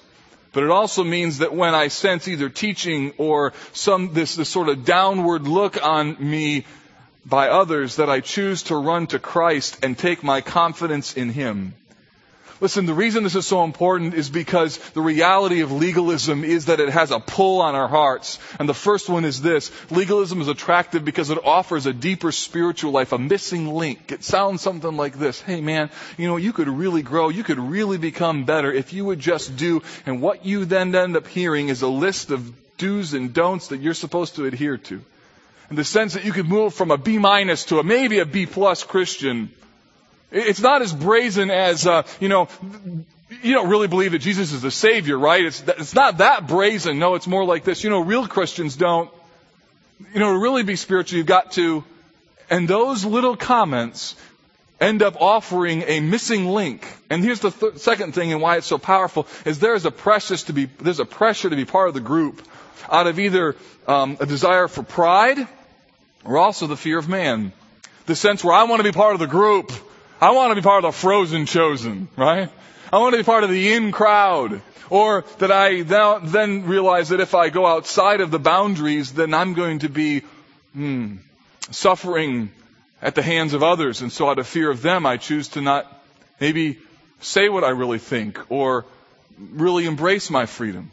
But 0.54 0.64
it 0.64 0.70
also 0.70 1.04
means 1.04 1.40
that 1.40 1.54
when 1.54 1.76
I 1.76 1.90
sense 1.90 2.28
either 2.28 2.50
teaching 2.50 3.14
or 3.18 3.54
some, 3.74 4.14
this, 4.14 4.36
this 4.36 4.50
sort 4.50 4.70
of 4.70 4.86
downward 4.86 5.48
look 5.48 5.84
on 5.84 6.18
me 6.20 6.66
by 7.26 7.50
others, 7.50 7.98
that 7.98 8.10
I 8.10 8.22
choose 8.22 8.64
to 8.64 8.76
run 8.76 9.08
to 9.08 9.20
Christ 9.20 9.80
and 9.84 9.98
take 9.98 10.24
my 10.24 10.42
confidence 10.42 11.16
in 11.16 11.30
Him. 11.30 11.74
Listen, 12.60 12.88
the 12.88 12.94
reason 12.94 13.24
this 13.24 13.36
is 13.36 13.46
so 13.46 13.64
important 13.64 14.16
is 14.16 14.30
because 14.30 14.78
the 14.92 15.02
reality 15.02 15.62
of 15.62 15.72
legalism 15.72 16.44
is 16.44 16.66
that 16.66 16.80
it 16.80 16.90
has 16.90 17.12
a 17.12 17.20
pull 17.20 17.62
on 17.62 17.76
our 17.76 17.88
hearts. 17.88 18.40
And 18.60 18.68
the 18.68 18.74
first 18.74 19.10
one 19.10 19.26
is 19.26 19.42
this. 19.42 19.72
Legalism 19.92 20.42
is 20.42 20.48
attractive 20.48 21.06
because 21.06 21.30
it 21.30 21.44
offers 21.44 21.86
a 21.86 21.94
deeper 21.94 22.32
spiritual 22.32 22.92
life, 22.92 23.12
a 23.12 23.20
missing 23.20 23.68
link. 23.68 24.12
It 24.12 24.24
sounds 24.24 24.62
something 24.62 24.98
like 24.98 25.20
this. 25.20 25.40
Hey 25.40 25.62
man, 25.62 25.92
you 26.18 26.28
know, 26.28 26.38
you 26.38 26.52
could 26.52 26.68
really 26.68 27.04
grow, 27.04 27.30
you 27.30 27.44
could 27.44 27.60
really 27.60 27.98
become 27.98 28.46
better 28.46 28.72
if 28.72 28.92
you 28.92 29.06
would 29.06 29.20
just 29.20 29.56
do, 29.56 29.84
and 30.06 30.22
what 30.22 30.46
you 30.46 30.66
then 30.66 30.96
end 30.96 31.16
up 31.16 31.28
hearing 31.28 31.70
is 31.70 31.84
a 31.84 31.88
list 31.88 32.32
of 32.32 32.54
do's 32.78 33.14
and 33.14 33.34
don'ts 33.34 33.68
that 33.68 33.82
you're 33.82 33.94
supposed 33.94 34.36
to 34.36 34.46
adhere 34.46 34.78
to. 34.78 35.02
In 35.70 35.76
the 35.76 35.84
sense 35.84 36.14
that 36.14 36.26
you 36.26 36.32
could 36.32 36.48
move 36.48 36.74
from 36.74 36.92
a 36.92 36.98
B 36.98 37.18
minus 37.18 37.66
to 37.66 37.80
a 37.80 37.84
maybe 37.84 38.20
a 38.20 38.26
B 38.26 38.46
plus 38.46 38.84
Christian 38.84 39.52
it's 40.32 40.60
not 40.60 40.82
as 40.82 40.94
brazen 40.94 41.52
as, 41.52 41.88
uh, 41.88 42.04
you 42.20 42.30
know, 42.30 42.48
you 43.42 43.54
don't 43.54 43.70
really 43.70 43.88
believe 43.88 44.12
that 44.12 44.20
Jesus 44.20 44.52
is 44.54 44.62
the 44.62 44.72
Savior, 44.72 45.18
right? 45.18 45.46
It's, 45.46 45.62
it's 45.62 45.94
not 45.94 46.20
that 46.20 46.48
brazen. 46.48 47.00
No, 47.00 47.16
it's 47.16 47.28
more 47.28 47.46
like 47.46 47.64
this. 47.64 47.84
You 47.84 47.90
know, 47.90 48.00
real 48.00 48.28
Christians 48.28 48.76
don't, 48.76 49.10
you 50.14 50.20
know, 50.20 50.34
to 50.34 50.38
really 50.38 50.64
be 50.64 50.76
spiritual, 50.76 51.18
you've 51.18 51.28
got 51.28 51.54
to, 51.54 51.84
and 52.50 52.68
those 52.68 53.04
little 53.04 53.36
comments 53.36 54.16
end 54.80 55.02
up 55.02 55.20
offering 55.20 55.84
a 55.88 56.00
missing 56.00 56.48
link. 56.48 56.88
And 57.10 57.24
here's 57.24 57.40
the 57.40 57.52
th- 57.52 57.78
second 57.78 58.14
thing 58.14 58.32
and 58.32 58.42
why 58.42 58.58
it's 58.58 58.68
so 58.68 58.78
powerful 58.78 59.28
is 59.46 59.60
there 59.60 59.74
is 59.74 59.86
a 59.86 59.92
precious 59.92 60.44
to 60.44 60.54
be, 60.54 60.66
there's 60.66 61.00
a 61.00 61.06
pressure 61.06 61.50
to 61.50 61.56
be 61.56 61.66
part 61.66 61.88
of 61.88 61.94
the 61.94 62.00
group 62.00 62.42
out 62.90 63.08
of 63.08 63.20
either 63.20 63.56
um, 63.88 64.18
a 64.20 64.26
desire 64.26 64.68
for 64.68 64.84
pride 64.84 65.48
or 66.24 66.38
also 66.38 66.68
the 66.68 66.78
fear 66.78 67.00
of 67.00 67.10
man. 67.10 67.52
The 68.06 68.16
sense 68.16 68.44
where 68.44 68.54
I 68.54 68.64
want 68.64 68.80
to 68.80 68.84
be 68.84 68.92
part 68.92 69.14
of 69.14 69.20
the 69.20 69.28
group. 69.28 69.72
I 70.20 70.32
want 70.32 70.52
to 70.52 70.56
be 70.56 70.62
part 70.62 70.84
of 70.84 70.94
the 70.94 70.98
frozen 70.98 71.46
chosen, 71.46 72.08
right? 72.16 72.50
I 72.92 72.98
want 72.98 73.14
to 73.14 73.20
be 73.20 73.24
part 73.24 73.44
of 73.44 73.50
the 73.50 73.74
in 73.74 73.92
crowd. 73.92 74.62
Or 74.90 75.26
that 75.40 75.52
I 75.52 75.82
then 75.82 76.66
realize 76.66 77.10
that 77.10 77.20
if 77.20 77.36
I 77.36 77.50
go 77.50 77.66
outside 77.66 78.22
of 78.22 78.32
the 78.32 78.40
boundaries, 78.40 79.12
then 79.12 79.34
I'm 79.34 79.54
going 79.54 79.80
to 79.80 79.90
be 79.90 80.22
hmm, 80.74 81.18
suffering 81.72 82.52
at 83.02 83.14
the 83.14 83.22
hands 83.22 83.54
of 83.54 83.64
others. 83.64 84.02
And 84.02 84.12
so 84.12 84.30
out 84.30 84.40
of 84.40 84.48
fear 84.48 84.72
of 84.72 84.82
them, 84.82 85.06
I 85.06 85.18
choose 85.18 85.50
to 85.50 85.62
not 85.62 85.86
maybe 86.40 86.80
say 87.20 87.50
what 87.50 87.66
I 87.66 87.70
really 87.70 88.00
think 88.00 88.40
or 88.50 88.86
really 89.38 89.86
embrace 89.86 90.30
my 90.30 90.46
freedom. 90.46 90.92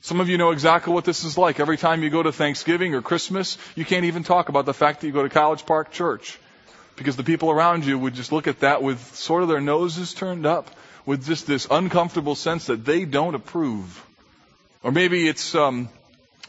Some 0.00 0.20
of 0.20 0.30
you 0.30 0.38
know 0.38 0.50
exactly 0.52 0.94
what 0.94 1.04
this 1.04 1.24
is 1.24 1.36
like. 1.36 1.60
Every 1.60 1.76
time 1.76 2.02
you 2.02 2.08
go 2.08 2.22
to 2.22 2.32
Thanksgiving 2.32 2.94
or 2.94 3.02
Christmas, 3.02 3.58
you 3.76 3.84
can't 3.84 4.06
even 4.06 4.24
talk 4.24 4.48
about 4.48 4.64
the 4.64 4.72
fact 4.72 5.02
that 5.02 5.06
you 5.06 5.12
go 5.12 5.22
to 5.22 5.28
College 5.28 5.66
Park 5.66 5.92
Church 5.92 6.38
because 7.00 7.16
the 7.16 7.24
people 7.24 7.50
around 7.50 7.86
you 7.86 7.98
would 7.98 8.12
just 8.12 8.30
look 8.30 8.46
at 8.46 8.60
that 8.60 8.82
with 8.82 9.00
sort 9.16 9.42
of 9.42 9.48
their 9.48 9.62
noses 9.62 10.12
turned 10.12 10.44
up 10.44 10.68
with 11.06 11.24
just 11.24 11.46
this 11.46 11.66
uncomfortable 11.70 12.34
sense 12.34 12.66
that 12.66 12.84
they 12.84 13.06
don't 13.06 13.34
approve. 13.34 14.04
Or 14.82 14.92
maybe 14.92 15.26
it's 15.26 15.54
um, 15.54 15.88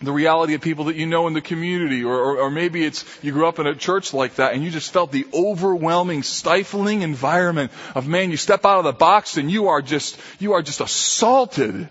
the 0.01 0.11
reality 0.11 0.53
of 0.53 0.59
people 0.59 0.85
that 0.85 0.97
you 0.97 1.05
know 1.05 1.27
in 1.27 1.33
the 1.33 1.39
community, 1.39 2.03
or, 2.03 2.13
or, 2.13 2.37
or 2.39 2.51
maybe 2.51 2.83
it's 2.83 3.05
you 3.23 3.31
grew 3.31 3.47
up 3.47 3.59
in 3.59 3.65
a 3.65 3.75
church 3.75 4.13
like 4.13 4.35
that 4.35 4.53
and 4.53 4.61
you 4.61 4.71
just 4.71 4.91
felt 4.91 5.13
the 5.13 5.25
overwhelming, 5.33 6.21
stifling 6.21 7.01
environment 7.01 7.71
of 7.95 8.09
man, 8.09 8.29
you 8.29 8.35
step 8.35 8.65
out 8.65 8.79
of 8.79 8.83
the 8.83 8.91
box 8.91 9.37
and 9.37 9.49
you 9.49 9.69
are 9.69 9.81
just, 9.81 10.19
you 10.41 10.51
are 10.51 10.61
just 10.61 10.81
assaulted. 10.81 11.87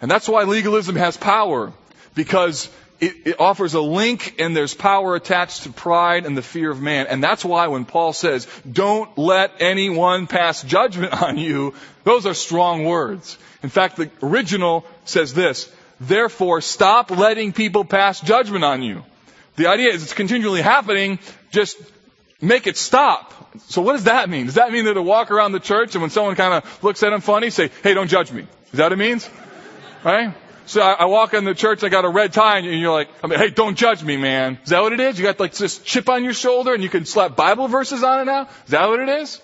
And 0.00 0.10
that's 0.10 0.26
why 0.26 0.44
legalism 0.44 0.96
has 0.96 1.18
power. 1.18 1.74
Because 2.14 2.70
it, 3.00 3.26
it, 3.26 3.40
offers 3.40 3.74
a 3.74 3.80
link 3.80 4.36
and 4.38 4.56
there's 4.56 4.74
power 4.74 5.14
attached 5.14 5.64
to 5.64 5.70
pride 5.70 6.26
and 6.26 6.36
the 6.36 6.42
fear 6.42 6.70
of 6.70 6.80
man. 6.80 7.06
And 7.06 7.22
that's 7.22 7.44
why 7.44 7.66
when 7.66 7.84
Paul 7.84 8.12
says, 8.12 8.46
don't 8.70 9.16
let 9.18 9.52
anyone 9.60 10.26
pass 10.26 10.62
judgment 10.62 11.12
on 11.22 11.38
you, 11.38 11.74
those 12.04 12.26
are 12.26 12.34
strong 12.34 12.84
words. 12.84 13.38
In 13.62 13.68
fact, 13.68 13.96
the 13.96 14.10
original 14.22 14.84
says 15.04 15.34
this, 15.34 15.70
therefore 16.00 16.60
stop 16.60 17.10
letting 17.10 17.52
people 17.52 17.84
pass 17.84 18.20
judgment 18.20 18.64
on 18.64 18.82
you. 18.82 19.02
The 19.56 19.68
idea 19.68 19.90
is 19.90 20.02
it's 20.02 20.14
continually 20.14 20.62
happening, 20.62 21.18
just 21.50 21.78
make 22.40 22.66
it 22.66 22.76
stop. 22.76 23.32
So 23.68 23.82
what 23.82 23.92
does 23.92 24.04
that 24.04 24.28
mean? 24.28 24.46
Does 24.46 24.56
that 24.56 24.72
mean 24.72 24.84
that 24.86 24.94
to 24.94 25.02
walk 25.02 25.30
around 25.30 25.52
the 25.52 25.60
church 25.60 25.94
and 25.94 26.02
when 26.02 26.10
someone 26.10 26.34
kind 26.34 26.54
of 26.54 26.84
looks 26.84 27.02
at 27.02 27.10
them 27.10 27.20
funny, 27.20 27.50
say, 27.50 27.70
hey, 27.82 27.94
don't 27.94 28.08
judge 28.08 28.32
me? 28.32 28.46
Is 28.72 28.78
that 28.78 28.84
what 28.84 28.92
it 28.92 28.96
means? 28.96 29.28
Right? 30.02 30.34
So 30.66 30.80
I, 30.80 30.92
I 30.92 31.04
walk 31.04 31.34
in 31.34 31.44
the 31.44 31.54
church, 31.54 31.84
I 31.84 31.88
got 31.88 32.04
a 32.04 32.08
red 32.08 32.32
tie, 32.32 32.58
and 32.58 32.80
you're 32.80 32.92
like, 32.92 33.08
I 33.22 33.26
mean, 33.26 33.38
hey, 33.38 33.50
don't 33.50 33.76
judge 33.76 34.02
me, 34.02 34.16
man. 34.16 34.58
Is 34.64 34.70
that 34.70 34.82
what 34.82 34.92
it 34.92 35.00
is? 35.00 35.18
You 35.18 35.24
got 35.24 35.38
like 35.38 35.52
this 35.52 35.78
chip 35.78 36.08
on 36.08 36.24
your 36.24 36.32
shoulder, 36.32 36.72
and 36.72 36.82
you 36.82 36.88
can 36.88 37.04
slap 37.04 37.36
Bible 37.36 37.68
verses 37.68 38.02
on 38.02 38.20
it 38.20 38.24
now? 38.24 38.48
Is 38.64 38.70
that 38.70 38.88
what 38.88 39.00
it 39.00 39.08
is? 39.08 39.40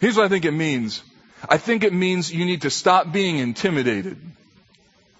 Here's 0.00 0.16
what 0.16 0.24
I 0.24 0.28
think 0.28 0.44
it 0.44 0.52
means. 0.52 1.02
I 1.48 1.58
think 1.58 1.84
it 1.84 1.92
means 1.92 2.32
you 2.32 2.44
need 2.44 2.62
to 2.62 2.70
stop 2.70 3.12
being 3.12 3.38
intimidated. 3.38 4.18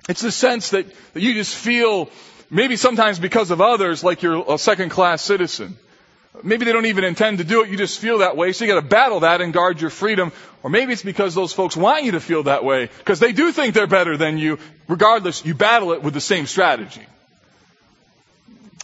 It's 0.09 0.23
the 0.23 0.33
sense 0.33 0.71
that, 0.71 0.87
that 1.15 1.21
you 1.21 1.35
just 1.35 1.55
feel, 1.55 2.11
maybe 2.51 2.77
sometimes 2.77 3.19
because 3.19 3.51
of 3.51 3.61
others, 3.61 4.03
like 4.03 4.23
you're 4.23 4.45
a 4.53 4.59
second 4.59 4.91
class 4.91 5.23
citizen. 5.23 5.77
Maybe 6.43 6.65
they 6.65 6.73
don't 6.73 6.87
even 6.87 7.05
intend 7.05 7.39
to 7.39 7.45
do 7.45 7.63
it, 7.63 7.71
you 7.71 7.77
just 7.77 7.99
feel 7.99 8.19
that 8.19 8.37
way, 8.37 8.53
so 8.53 8.65
you 8.65 8.71
gotta 8.73 8.87
battle 8.87 9.21
that 9.21 9.41
and 9.41 9.53
guard 9.53 9.81
your 9.81 9.91
freedom. 9.91 10.33
Or 10.63 10.71
maybe 10.71 10.93
it's 10.93 11.03
because 11.03 11.35
those 11.35 11.53
folks 11.53 11.77
want 11.77 12.05
you 12.05 12.13
to 12.13 12.21
feel 12.21 12.45
that 12.45 12.65
way, 12.65 12.91
because 12.99 13.21
they 13.21 13.33
do 13.33 13.53
think 13.53 13.75
they're 13.75 13.87
better 13.87 14.17
than 14.17 14.39
you. 14.39 14.59
Regardless, 14.89 15.45
you 15.45 15.55
battle 15.55 15.93
it 15.93 16.03
with 16.03 16.15
the 16.15 16.21
same 16.21 16.47
strategy. 16.47 17.03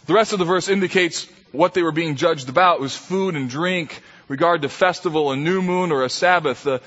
The 0.05 0.13
rest 0.13 0.33
of 0.33 0.39
the 0.39 0.45
verse 0.45 0.67
indicates 0.67 1.27
what 1.51 1.73
they 1.73 1.83
were 1.83 1.91
being 1.91 2.15
judged 2.15 2.49
about 2.49 2.79
was 2.79 2.95
food 2.95 3.35
and 3.35 3.49
drink, 3.49 4.01
regard 4.27 4.63
to 4.63 4.69
festival, 4.69 5.31
a 5.31 5.35
new 5.35 5.61
moon, 5.61 5.91
or 5.91 6.03
a 6.03 6.09
Sabbath. 6.09 6.65
Uh, 6.65 6.79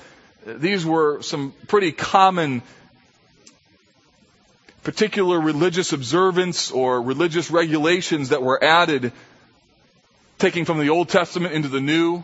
these 0.45 0.85
were 0.85 1.21
some 1.21 1.53
pretty 1.67 1.91
common 1.91 2.61
particular 4.83 5.39
religious 5.39 5.93
observance 5.93 6.71
or 6.71 7.01
religious 7.01 7.51
regulations 7.51 8.29
that 8.29 8.41
were 8.41 8.63
added 8.63 9.11
taking 10.37 10.65
from 10.65 10.79
the 10.79 10.89
Old 10.89 11.09
Testament 11.09 11.53
into 11.53 11.67
the 11.67 11.81
New. 11.81 12.23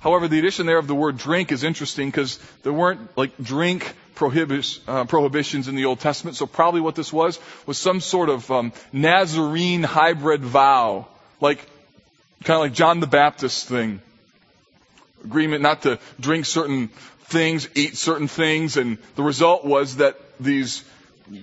However, 0.00 0.28
the 0.28 0.38
addition 0.38 0.66
there 0.66 0.78
of 0.78 0.86
the 0.86 0.94
word 0.94 1.18
drink 1.18 1.50
is 1.50 1.64
interesting 1.64 2.08
because 2.08 2.38
there 2.62 2.72
weren't 2.72 3.16
like 3.16 3.36
drink 3.38 3.94
prohibis, 4.14 4.80
uh, 4.86 5.04
prohibitions 5.04 5.68
in 5.68 5.74
the 5.74 5.86
Old 5.86 6.00
Testament. 6.00 6.36
So 6.36 6.46
probably 6.46 6.80
what 6.80 6.94
this 6.94 7.12
was 7.12 7.38
was 7.66 7.78
some 7.78 8.00
sort 8.00 8.28
of 8.28 8.50
um, 8.50 8.72
Nazarene 8.92 9.82
hybrid 9.82 10.42
vow, 10.42 11.06
like 11.40 11.58
kind 12.44 12.56
of 12.56 12.60
like 12.60 12.72
John 12.74 13.00
the 13.00 13.06
Baptist 13.06 13.66
thing. 13.66 14.00
Agreement 15.24 15.62
not 15.62 15.82
to 15.82 15.98
drink 16.20 16.46
certain 16.46 16.88
things, 17.24 17.68
eat 17.74 17.96
certain 17.96 18.28
things, 18.28 18.76
and 18.76 18.98
the 19.16 19.22
result 19.22 19.64
was 19.64 19.96
that 19.96 20.16
these 20.38 20.84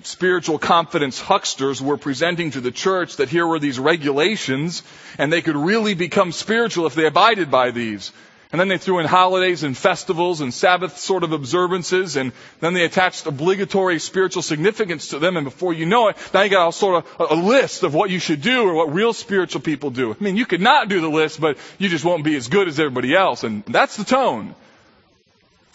spiritual 0.04 0.60
confidence 0.60 1.19
hucksters 1.19 1.82
were 1.82 1.98
presenting 1.98 2.52
to 2.52 2.62
the 2.62 2.71
church 2.71 3.17
that 3.17 3.30
here 3.30 3.45
were 3.45 3.60
these 3.60 3.80
regulations 3.80 4.84
and 5.17 5.32
they 5.32 5.41
could 5.41 5.56
really 5.56 5.93
become 5.93 6.32
spiritual 6.32 6.86
if 6.86 6.95
they 6.95 7.06
abided 7.06 7.52
by 7.52 7.71
these. 7.71 8.12
And 8.52 8.60
then 8.60 8.67
they 8.67 8.78
threw 8.78 9.00
in 9.00 9.06
holidays 9.06 9.63
and 9.63 9.76
festivals 9.76 10.39
and 10.39 10.54
Sabbath 10.54 10.98
sort 10.98 11.24
of 11.24 11.34
observances 11.34 12.15
and 12.15 12.32
then 12.62 12.74
they 12.74 12.86
attached 12.86 13.26
obligatory 13.26 14.00
spiritual 14.00 14.41
significance 14.41 15.10
to 15.10 15.19
them 15.19 15.36
and 15.36 15.43
before 15.43 15.74
you 15.74 15.86
know 15.86 16.08
it, 16.08 16.17
now 16.34 16.43
you 16.43 16.50
got 16.50 16.69
a 16.69 16.74
sort 16.74 17.04
of 17.04 17.32
a 17.32 17.36
list 17.36 17.84
of 17.84 17.93
what 17.93 18.10
you 18.10 18.19
should 18.19 18.41
do 18.41 18.67
or 18.67 18.74
what 18.74 18.93
real 18.93 19.13
spiritual 19.13 19.62
people 19.62 19.89
do. 19.89 20.12
I 20.13 20.24
mean, 20.24 20.38
you 20.38 20.45
could 20.45 20.62
not 20.62 20.89
do 20.89 21.02
the 21.02 21.10
list, 21.10 21.41
but 21.41 21.58
you 21.78 21.89
just 21.89 22.06
won't 22.06 22.24
be 22.24 22.36
as 22.36 22.48
good 22.48 22.67
as 22.67 22.80
everybody 22.80 23.15
else 23.15 23.43
and 23.43 23.63
that's 23.65 23.98
the 23.98 24.06
tone. 24.06 24.56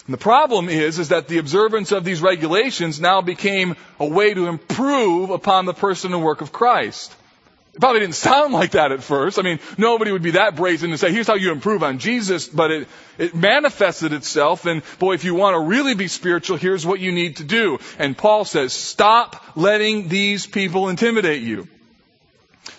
The 0.09 0.17
problem 0.17 0.67
is, 0.67 0.99
is 0.99 1.09
that 1.09 1.27
the 1.27 1.37
observance 1.37 1.91
of 1.91 2.03
these 2.03 2.21
regulations 2.21 2.99
now 2.99 3.21
became 3.21 3.75
a 3.99 4.05
way 4.05 4.33
to 4.33 4.47
improve 4.47 5.29
upon 5.29 5.65
the 5.65 5.73
person 5.73 6.13
and 6.13 6.23
work 6.23 6.41
of 6.41 6.51
Christ. 6.51 7.15
It 7.73 7.79
probably 7.79 8.01
didn't 8.01 8.15
sound 8.15 8.51
like 8.51 8.71
that 8.71 8.91
at 8.91 9.01
first. 9.01 9.39
I 9.39 9.43
mean, 9.43 9.59
nobody 9.77 10.11
would 10.11 10.23
be 10.23 10.31
that 10.31 10.57
brazen 10.57 10.89
to 10.89 10.97
say, 10.97 11.13
here's 11.13 11.27
how 11.27 11.35
you 11.35 11.53
improve 11.53 11.83
on 11.83 11.99
Jesus, 11.99 12.49
but 12.49 12.69
it, 12.71 12.87
it 13.17 13.33
manifested 13.33 14.11
itself 14.11 14.65
and 14.65 14.81
boy, 14.99 15.13
if 15.13 15.23
you 15.23 15.35
want 15.35 15.53
to 15.53 15.59
really 15.59 15.93
be 15.93 16.09
spiritual, 16.09 16.57
here's 16.57 16.85
what 16.85 16.99
you 16.99 17.13
need 17.13 17.37
to 17.37 17.45
do. 17.45 17.79
And 17.97 18.17
Paul 18.17 18.43
says, 18.43 18.73
stop 18.73 19.55
letting 19.55 20.09
these 20.09 20.45
people 20.47 20.89
intimidate 20.89 21.43
you. 21.43 21.67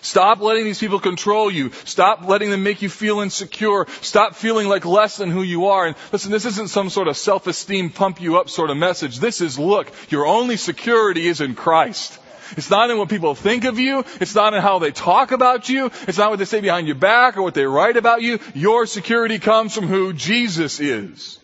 Stop 0.01 0.41
letting 0.41 0.63
these 0.63 0.79
people 0.79 0.99
control 0.99 1.51
you. 1.51 1.71
Stop 1.85 2.27
letting 2.27 2.49
them 2.49 2.63
make 2.63 2.81
you 2.81 2.89
feel 2.89 3.19
insecure. 3.19 3.85
Stop 4.01 4.35
feeling 4.35 4.67
like 4.67 4.85
less 4.85 5.17
than 5.17 5.29
who 5.29 5.43
you 5.43 5.67
are. 5.67 5.85
And 5.85 5.95
listen, 6.11 6.31
this 6.31 6.45
isn't 6.45 6.69
some 6.69 6.89
sort 6.89 7.07
of 7.07 7.17
self-esteem 7.17 7.89
pump 7.89 8.21
you 8.21 8.37
up 8.37 8.49
sort 8.49 8.69
of 8.69 8.77
message. 8.77 9.19
This 9.19 9.41
is, 9.41 9.59
look, 9.59 9.91
your 10.09 10.25
only 10.25 10.57
security 10.57 11.27
is 11.27 11.41
in 11.41 11.55
Christ. 11.55 12.19
It's 12.55 12.69
not 12.69 12.91
in 12.91 12.97
what 12.97 13.09
people 13.09 13.35
think 13.35 13.63
of 13.65 13.79
you. 13.79 14.03
It's 14.19 14.35
not 14.35 14.53
in 14.53 14.61
how 14.61 14.79
they 14.79 14.91
talk 14.91 15.31
about 15.31 15.69
you. 15.69 15.89
It's 16.07 16.17
not 16.17 16.29
what 16.29 16.39
they 16.39 16.45
say 16.45 16.61
behind 16.61 16.87
your 16.87 16.95
back 16.95 17.37
or 17.37 17.41
what 17.41 17.53
they 17.53 17.65
write 17.65 17.97
about 17.97 18.21
you. 18.21 18.39
Your 18.53 18.85
security 18.85 19.39
comes 19.39 19.73
from 19.73 19.87
who 19.87 20.13
Jesus 20.13 20.79
is. 20.79 21.39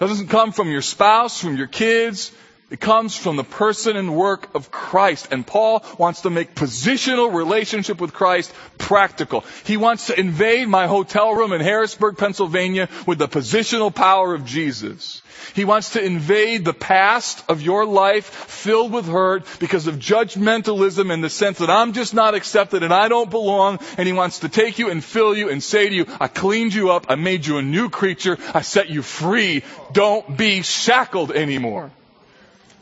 It 0.00 0.06
doesn't 0.06 0.28
come 0.28 0.52
from 0.52 0.70
your 0.70 0.82
spouse, 0.82 1.40
from 1.40 1.56
your 1.56 1.66
kids. 1.66 2.32
It 2.70 2.80
comes 2.80 3.16
from 3.16 3.36
the 3.36 3.44
person 3.44 3.96
and 3.96 4.14
work 4.14 4.54
of 4.54 4.70
Christ. 4.70 5.28
And 5.30 5.46
Paul 5.46 5.82
wants 5.96 6.22
to 6.22 6.30
make 6.30 6.54
positional 6.54 7.32
relationship 7.32 7.98
with 7.98 8.12
Christ 8.12 8.52
practical. 8.76 9.44
He 9.64 9.78
wants 9.78 10.08
to 10.08 10.20
invade 10.20 10.68
my 10.68 10.86
hotel 10.86 11.34
room 11.34 11.54
in 11.54 11.62
Harrisburg, 11.62 12.18
Pennsylvania 12.18 12.90
with 13.06 13.18
the 13.18 13.28
positional 13.28 13.94
power 13.94 14.34
of 14.34 14.44
Jesus. 14.44 15.22
He 15.54 15.64
wants 15.64 15.90
to 15.90 16.04
invade 16.04 16.66
the 16.66 16.74
past 16.74 17.42
of 17.48 17.62
your 17.62 17.86
life 17.86 18.26
filled 18.26 18.92
with 18.92 19.06
hurt 19.06 19.46
because 19.60 19.86
of 19.86 19.96
judgmentalism 19.96 21.10
in 21.10 21.22
the 21.22 21.30
sense 21.30 21.58
that 21.58 21.70
I'm 21.70 21.94
just 21.94 22.12
not 22.12 22.34
accepted 22.34 22.82
and 22.82 22.92
I 22.92 23.08
don't 23.08 23.30
belong. 23.30 23.78
And 23.96 24.06
he 24.06 24.12
wants 24.12 24.40
to 24.40 24.50
take 24.50 24.78
you 24.78 24.90
and 24.90 25.02
fill 25.02 25.34
you 25.34 25.48
and 25.48 25.62
say 25.62 25.88
to 25.88 25.94
you, 25.94 26.06
I 26.20 26.28
cleaned 26.28 26.74
you 26.74 26.90
up. 26.90 27.06
I 27.08 27.14
made 27.14 27.46
you 27.46 27.56
a 27.56 27.62
new 27.62 27.88
creature. 27.88 28.36
I 28.52 28.60
set 28.60 28.90
you 28.90 29.00
free. 29.00 29.62
Don't 29.92 30.36
be 30.36 30.60
shackled 30.60 31.32
anymore 31.32 31.90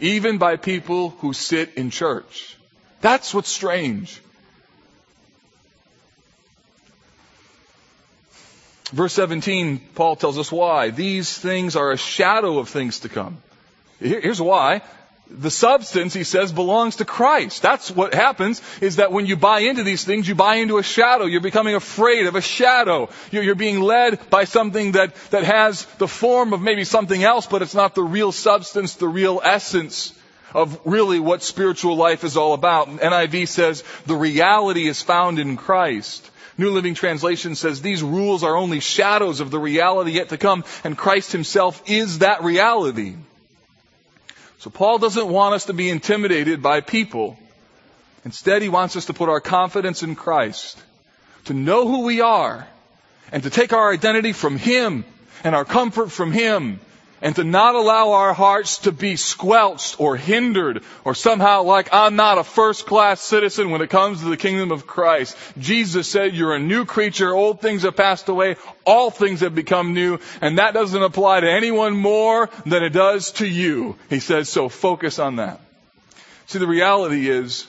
even 0.00 0.38
by 0.38 0.56
people 0.56 1.10
who 1.20 1.32
sit 1.32 1.74
in 1.74 1.90
church. 1.90 2.56
That's 3.00 3.32
what's 3.34 3.48
strange. 3.50 4.20
Verse 8.92 9.12
17, 9.14 9.80
Paul 9.94 10.16
tells 10.16 10.38
us 10.38 10.52
why. 10.52 10.90
These 10.90 11.36
things 11.36 11.74
are 11.76 11.90
a 11.90 11.96
shadow 11.96 12.58
of 12.58 12.68
things 12.68 13.00
to 13.00 13.08
come. 13.08 13.38
Here's 13.98 14.40
why 14.40 14.82
the 15.30 15.50
substance, 15.50 16.14
he 16.14 16.24
says, 16.24 16.52
belongs 16.52 16.96
to 16.96 17.04
Christ. 17.04 17.62
That's 17.62 17.90
what 17.90 18.14
happens 18.14 18.62
is 18.80 18.96
that 18.96 19.10
when 19.10 19.26
you 19.26 19.36
buy 19.36 19.60
into 19.60 19.82
these 19.82 20.04
things, 20.04 20.28
you 20.28 20.34
buy 20.34 20.56
into 20.56 20.78
a 20.78 20.82
shadow. 20.82 21.24
You're 21.26 21.40
becoming 21.40 21.74
afraid 21.74 22.26
of 22.26 22.36
a 22.36 22.40
shadow. 22.40 23.08
You're, 23.32 23.42
you're, 23.42 23.54
being 23.56 23.80
led 23.80 24.30
by 24.30 24.44
something 24.44 24.92
that, 24.92 25.14
that 25.30 25.44
has 25.44 25.84
the 25.98 26.06
form 26.06 26.52
of 26.52 26.60
maybe 26.60 26.84
something 26.84 27.22
else, 27.22 27.46
but 27.46 27.62
it's 27.62 27.74
not 27.74 27.94
the 27.94 28.02
real 28.02 28.30
substance, 28.30 28.94
the 28.94 29.08
real 29.08 29.40
essence 29.42 30.12
of 30.54 30.78
really 30.84 31.18
what 31.18 31.42
spiritual 31.42 31.96
life 31.96 32.22
is 32.22 32.36
all 32.36 32.52
about. 32.52 32.88
NIV 32.88 33.48
says 33.48 33.82
the 34.06 34.14
reality 34.14 34.86
is 34.86 35.02
found 35.02 35.38
in 35.38 35.56
Christ. 35.56 36.30
New 36.58 36.70
Living 36.70 36.94
Translation 36.94 37.54
says 37.54 37.82
these 37.82 38.02
rules 38.02 38.42
are 38.42 38.56
only 38.56 38.80
shadows 38.80 39.40
of 39.40 39.50
the 39.50 39.58
reality 39.58 40.12
yet 40.12 40.30
to 40.30 40.38
come, 40.38 40.64
and 40.84 40.96
Christ 40.96 41.32
himself 41.32 41.82
is 41.86 42.20
that 42.20 42.44
reality. 42.44 43.16
So 44.58 44.70
Paul 44.70 44.98
doesn't 44.98 45.28
want 45.28 45.54
us 45.54 45.66
to 45.66 45.72
be 45.72 45.90
intimidated 45.90 46.62
by 46.62 46.80
people. 46.80 47.38
Instead, 48.24 48.62
he 48.62 48.68
wants 48.68 48.96
us 48.96 49.06
to 49.06 49.14
put 49.14 49.28
our 49.28 49.40
confidence 49.40 50.02
in 50.02 50.16
Christ, 50.16 50.82
to 51.44 51.54
know 51.54 51.86
who 51.86 52.02
we 52.02 52.20
are, 52.20 52.66
and 53.30 53.42
to 53.42 53.50
take 53.50 53.72
our 53.72 53.92
identity 53.92 54.32
from 54.32 54.56
him 54.56 55.04
and 55.44 55.54
our 55.54 55.64
comfort 55.64 56.10
from 56.10 56.32
him 56.32 56.80
and 57.26 57.34
to 57.34 57.42
not 57.42 57.74
allow 57.74 58.12
our 58.12 58.32
hearts 58.32 58.78
to 58.78 58.92
be 58.92 59.16
squelched 59.16 59.98
or 59.98 60.16
hindered 60.16 60.84
or 61.02 61.12
somehow 61.12 61.64
like 61.64 61.88
I'm 61.92 62.14
not 62.14 62.38
a 62.38 62.44
first 62.44 62.86
class 62.86 63.20
citizen 63.20 63.70
when 63.70 63.82
it 63.82 63.90
comes 63.90 64.20
to 64.20 64.26
the 64.26 64.36
kingdom 64.36 64.70
of 64.70 64.86
Christ. 64.86 65.36
Jesus 65.58 66.08
said 66.08 66.34
you're 66.34 66.54
a 66.54 66.60
new 66.60 66.84
creature, 66.84 67.34
old 67.34 67.60
things 67.60 67.82
have 67.82 67.96
passed 67.96 68.28
away, 68.28 68.54
all 68.84 69.10
things 69.10 69.40
have 69.40 69.56
become 69.56 69.92
new, 69.92 70.20
and 70.40 70.58
that 70.58 70.72
doesn't 70.72 71.02
apply 71.02 71.40
to 71.40 71.50
anyone 71.50 71.96
more 71.96 72.48
than 72.64 72.84
it 72.84 72.90
does 72.90 73.32
to 73.32 73.46
you. 73.46 73.96
He 74.08 74.20
says, 74.20 74.48
so 74.48 74.68
focus 74.68 75.18
on 75.18 75.36
that. 75.36 75.60
See, 76.46 76.60
the 76.60 76.68
reality 76.68 77.28
is, 77.28 77.66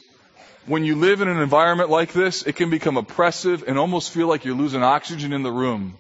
when 0.68 0.86
you 0.86 0.98
live 0.98 1.22
in 1.22 1.30
an 1.30 1.40
environment 1.40 1.90
like 1.90 2.14
this, 2.14 2.44
it 2.44 2.58
can 2.58 2.70
become 2.70 2.96
oppressive 2.96 3.64
and 3.68 3.80
almost 3.80 4.12
feel 4.12 4.28
like 4.28 4.46
you're 4.46 4.54
losing 4.54 4.84
oxygen 4.84 5.34
in 5.34 5.42
the 5.42 5.52
room. 5.52 5.98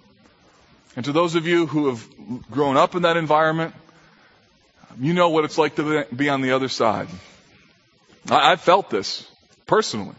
And 0.97 1.05
to 1.05 1.12
those 1.12 1.36
of 1.36 1.45
you 1.45 1.67
who 1.67 1.89
have 1.89 2.49
grown 2.49 2.75
up 2.75 2.95
in 2.95 3.03
that 3.03 3.17
environment, 3.17 3.75
you 4.99 5.13
know 5.13 5.29
what 5.29 5.45
it's 5.45 5.60
like 5.60 5.75
to 5.75 6.05
be 6.05 6.27
on 6.27 6.41
the 6.41 6.53
other 6.53 6.69
side. 6.69 7.07
I, 8.27 8.49
have 8.49 8.62
felt 8.62 8.89
this 8.89 9.29
personally. 9.67 10.15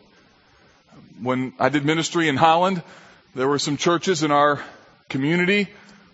When 1.20 1.52
I 1.58 1.68
did 1.68 1.84
ministry 1.84 2.28
in 2.28 2.36
Holland, 2.36 2.80
there 3.34 3.48
were 3.48 3.58
some 3.58 3.76
churches 3.76 4.22
in 4.22 4.30
our 4.30 4.62
community 5.08 5.66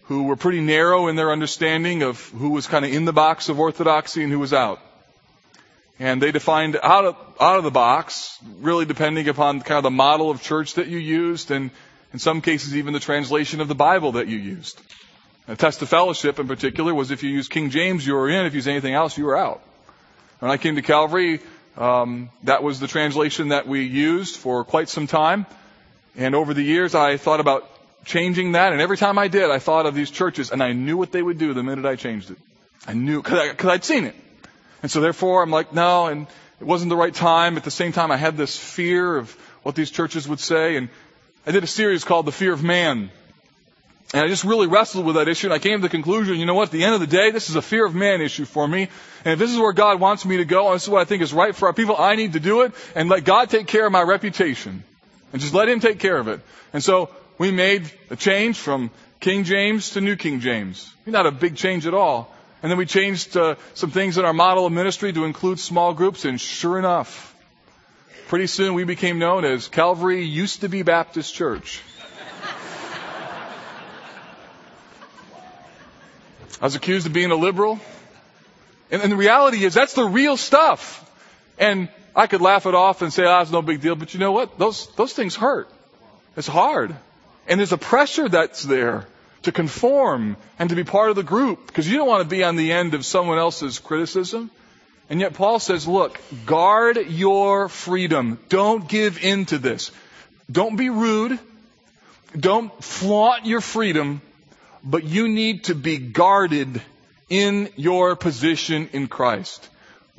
who 0.05 0.23
were 0.23 0.37
pretty 0.37 0.63
narrow 0.63 1.09
in 1.09 1.17
their 1.17 1.31
understanding 1.31 2.03
of 2.03 2.27
who 2.31 2.49
was 2.49 2.67
kind 2.67 2.87
of 2.87 2.91
in 2.91 3.05
the 3.05 3.13
box 3.13 3.51
of 3.51 3.61
orthodoxy 3.61 4.23
and 4.23 4.33
who 4.33 4.39
was 4.39 4.55
out. 4.55 4.81
And 5.99 6.23
they 6.23 6.33
defined 6.33 6.79
out 6.83 7.05
of, 7.05 7.17
out 7.39 7.59
of 7.59 7.65
the 7.65 7.71
box, 7.71 8.39
really 8.61 8.87
depending 8.87 9.29
upon 9.29 9.61
kind 9.61 9.77
of 9.77 9.83
the 9.83 9.91
model 9.91 10.31
of 10.31 10.41
church 10.41 10.75
that 10.77 10.87
you 10.87 10.97
used 10.97 11.51
and 11.51 11.71
in 12.15 12.21
some 12.21 12.41
cases, 12.41 12.77
even 12.77 12.95
the 12.95 13.01
translation 13.01 13.61
of 13.61 13.67
the 13.67 13.75
Bible 13.75 14.13
that 14.13 14.29
you 14.29 14.39
used. 14.39 14.81
A 15.49 15.57
test 15.57 15.83
of 15.83 15.89
fellowship 15.89 16.39
in 16.39 16.47
particular 16.47 16.95
was 16.95 17.11
if 17.11 17.25
you 17.25 17.29
used 17.29 17.51
King 17.51 17.71
James, 17.71 18.07
you 18.07 18.15
were 18.15 18.31
in. 18.31 18.47
If 18.47 18.53
you 18.53 18.59
used 18.59 18.69
anything 18.69 18.95
else, 18.95 19.19
you 19.19 19.25
were 19.25 19.37
out. 19.37 19.61
When 20.39 20.49
I 20.49 20.57
came 20.57 20.77
to 20.77 20.83
Calvary, 20.83 21.41
um, 21.77 22.31
that 22.45 22.63
was 22.63 22.79
the 22.79 22.87
translation 22.87 23.49
that 23.49 23.67
we 23.67 23.83
used 23.83 24.37
for 24.37 24.63
quite 24.65 24.89
some 24.89 25.09
time. 25.09 25.45
And 26.17 26.37
over 26.37 26.55
the 26.55 26.63
years, 26.63 26.95
I 26.95 27.17
thought 27.17 27.41
about 27.41 27.69
changing 28.05 28.53
that. 28.53 28.73
And 28.73 28.81
every 28.81 28.97
time 28.97 29.19
I 29.19 29.27
did, 29.27 29.51
I 29.51 29.59
thought 29.59 29.85
of 29.85 29.97
these 29.97 30.13
churches, 30.13 30.53
and 30.53 30.63
I 30.63 30.73
knew 30.73 30.97
what 30.97 31.11
they 31.11 31.21
would 31.21 31.39
do 31.39 31.53
the 31.53 31.65
minute 31.65 31.85
I 31.85 31.97
changed 31.97 32.31
it. 32.31 32.39
I 32.87 32.93
knew 32.95 33.21
because 33.23 33.67
I'd 33.67 33.85
seen 33.85 34.05
it. 34.05 34.15
And 34.83 34.91
so 34.91 35.01
therefore, 35.01 35.43
I'm 35.43 35.51
like, 35.51 35.73
no, 35.73 36.07
and 36.07 36.29
it 36.61 36.65
wasn't 36.65 36.91
the 36.91 36.97
right 36.97 37.13
time. 37.13 37.57
At 37.57 37.65
the 37.65 37.73
same 37.73 37.91
time, 37.91 38.13
I 38.13 38.17
had 38.17 38.37
this 38.37 38.57
fear 38.57 39.17
of 39.17 39.33
what 39.65 39.75
these 39.75 39.91
churches 39.91 40.29
would 40.29 40.39
say. 40.39 40.77
And 40.77 40.91
I 41.47 41.53
did 41.53 41.63
a 41.63 41.67
series 41.67 42.05
called 42.05 42.25
The 42.25 42.33
Fear 42.33 42.55
of 42.55 42.63
Man. 42.63 43.11
And 44.15 44.25
I 44.25 44.29
just 44.29 44.45
really 44.45 44.67
wrestled 44.67 45.05
with 45.05 45.17
that 45.17 45.29
issue, 45.29 45.49
and 45.49 45.55
I 45.55 45.59
came 45.59 45.79
to 45.79 45.83
the 45.83 45.91
conclusion, 45.91 46.39
you 46.39 46.47
know 46.47 46.55
what, 46.55 46.69
at 46.69 46.71
the 46.71 46.85
end 46.85 46.95
of 46.95 47.01
the 47.01 47.07
day, 47.07 47.33
this 47.33 47.51
is 47.51 47.57
a 47.57 47.63
fear 47.63 47.85
of 47.85 47.95
man 47.95 48.23
issue 48.23 48.47
for 48.47 48.67
me. 48.67 48.89
And 49.25 49.33
if 49.35 49.39
this 49.39 49.51
is 49.51 49.59
where 49.59 49.73
God 49.73 50.01
wants 50.01 50.25
me 50.25 50.39
to 50.39 50.47
go, 50.47 50.69
and 50.69 50.77
this 50.77 50.85
is 50.85 50.89
what 50.89 51.03
I 51.03 51.05
think 51.05 51.23
is 51.23 51.35
right 51.35 51.55
for 51.55 51.67
our 51.67 51.75
people, 51.75 51.97
I 51.99 52.15
need 52.15 52.33
to 52.33 52.41
do 52.41 52.63
it, 52.63 52.73
and 52.95 53.11
let 53.11 53.25
God 53.25 53.51
take 53.51 53.67
care 53.67 53.85
of 53.85 53.93
my 53.93 54.03
reputation. 54.03 54.85
And 55.33 55.43
just 55.43 55.53
let 55.53 55.69
Him 55.69 55.81
take 55.81 55.99
care 55.99 56.17
of 56.17 56.29
it. 56.29 56.41
And 56.73 56.83
so, 56.83 57.11
we 57.37 57.51
made 57.51 57.91
a 58.09 58.17
change 58.17 58.57
from 58.57 58.91
King 59.21 59.45
James 59.45 59.91
to 59.91 60.01
New 60.01 60.17
King 60.17 60.41
James. 60.41 60.91
Not 61.05 61.27
a 61.27 61.33
big 61.33 61.57
change 61.57 61.87
at 61.87 61.93
all. 61.93 62.33
And 62.63 62.71
then 62.71 62.79
we 62.79 62.87
changed 62.87 63.37
uh, 63.37 63.57
some 63.75 63.91
things 63.91 64.17
in 64.17 64.25
our 64.25 64.33
model 64.33 64.65
of 64.65 64.73
ministry 64.73 65.13
to 65.13 65.25
include 65.25 65.59
small 65.59 65.93
groups, 65.93 66.25
and 66.25 66.41
sure 66.41 66.79
enough, 66.79 67.34
Pretty 68.35 68.49
soon 68.49 68.75
we 68.75 68.83
became 68.83 69.21
known 69.21 69.45
as 69.45 69.69
Calvary 69.69 70.25
used 70.25 70.63
to 70.63 70.69
be 70.69 70.83
Baptist 70.83 71.33
Church. 71.37 71.81
I 76.61 76.65
was 76.65 76.75
accused 76.75 77.07
of 77.07 77.13
being 77.13 77.31
a 77.31 77.37
liberal. 77.37 77.79
And, 78.91 79.03
and, 79.03 79.13
the 79.13 79.17
reality 79.17 79.65
is 79.65 79.73
that's 79.73 79.93
the 79.93 80.03
real 80.03 80.37
stuff. 80.37 81.09
And 81.61 81.89
I 82.17 82.27
could 82.27 82.41
laugh 82.41 82.67
it 82.67 82.75
off 82.75 83.03
and 83.03 83.13
say, 83.13 83.25
ah, 83.25 83.39
oh, 83.39 83.43
it's 83.43 83.53
no 83.53 83.63
big 83.63 83.81
deal. 83.81 83.95
But 83.95 84.15
you 84.15 84.19
know 84.19 84.33
what? 84.33 84.59
Those, 84.59 84.93
those 84.97 85.13
things 85.13 85.37
hurt. 85.37 85.71
It's 86.37 86.49
hard. 86.49 86.93
And 87.47 87.61
there's 87.61 87.71
a 87.71 87.79
pressure 87.79 88.29
that's 88.29 88.65
there 88.65 89.07
to 89.43 89.53
conform 89.53 90.37
and 90.59 90.71
to 90.71 90.75
be 90.75 90.83
part 90.83 91.11
of 91.11 91.15
the 91.15 91.23
group 91.23 91.69
because 91.69 91.89
you 91.89 91.99
don't 91.99 92.09
want 92.09 92.25
to 92.25 92.29
be 92.29 92.43
on 92.43 92.57
the 92.57 92.73
end 92.73 92.95
of 92.95 93.07
someone 93.07 93.39
else's 93.39 93.79
criticism. 93.79 94.51
And 95.11 95.21
yet 95.21 95.35
Paul 95.35 95.59
says, 95.59 95.87
look, 95.87 96.19
guard 96.47 96.97
your 97.09 97.69
freedom. 97.69 98.39
Don't 98.49 98.89
give 98.89 99.23
in 99.23 99.45
to 99.47 99.59
this. 99.59 99.91
Don't 100.51 100.77
be 100.77 100.91
rude. 100.91 101.39
Don't 102.39 102.73
flaunt 102.83 103.47
your 103.47 103.61
freedom, 103.61 104.21
but 104.83 105.05
you 105.05 105.29
need 105.29 105.65
to 105.65 105.75
be 105.75 105.99
guarded 105.99 106.83
in 107.29 107.69
your 107.77 108.17
position 108.17 108.89
in 108.93 109.07
Christ. 109.07 109.69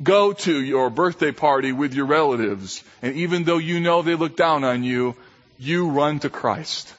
Go 0.02 0.32
to 0.32 0.60
your 0.62 0.90
birthday 0.90 1.32
party 1.32 1.72
with 1.72 1.94
your 1.94 2.06
relatives, 2.06 2.82
and 3.02 3.16
even 3.16 3.44
though 3.44 3.58
you 3.58 3.80
know 3.80 4.02
they 4.02 4.14
look 4.14 4.36
down 4.36 4.64
on 4.64 4.82
you, 4.82 5.16
you 5.58 5.88
run 5.88 6.18
to 6.20 6.30
Christ. 6.30 6.92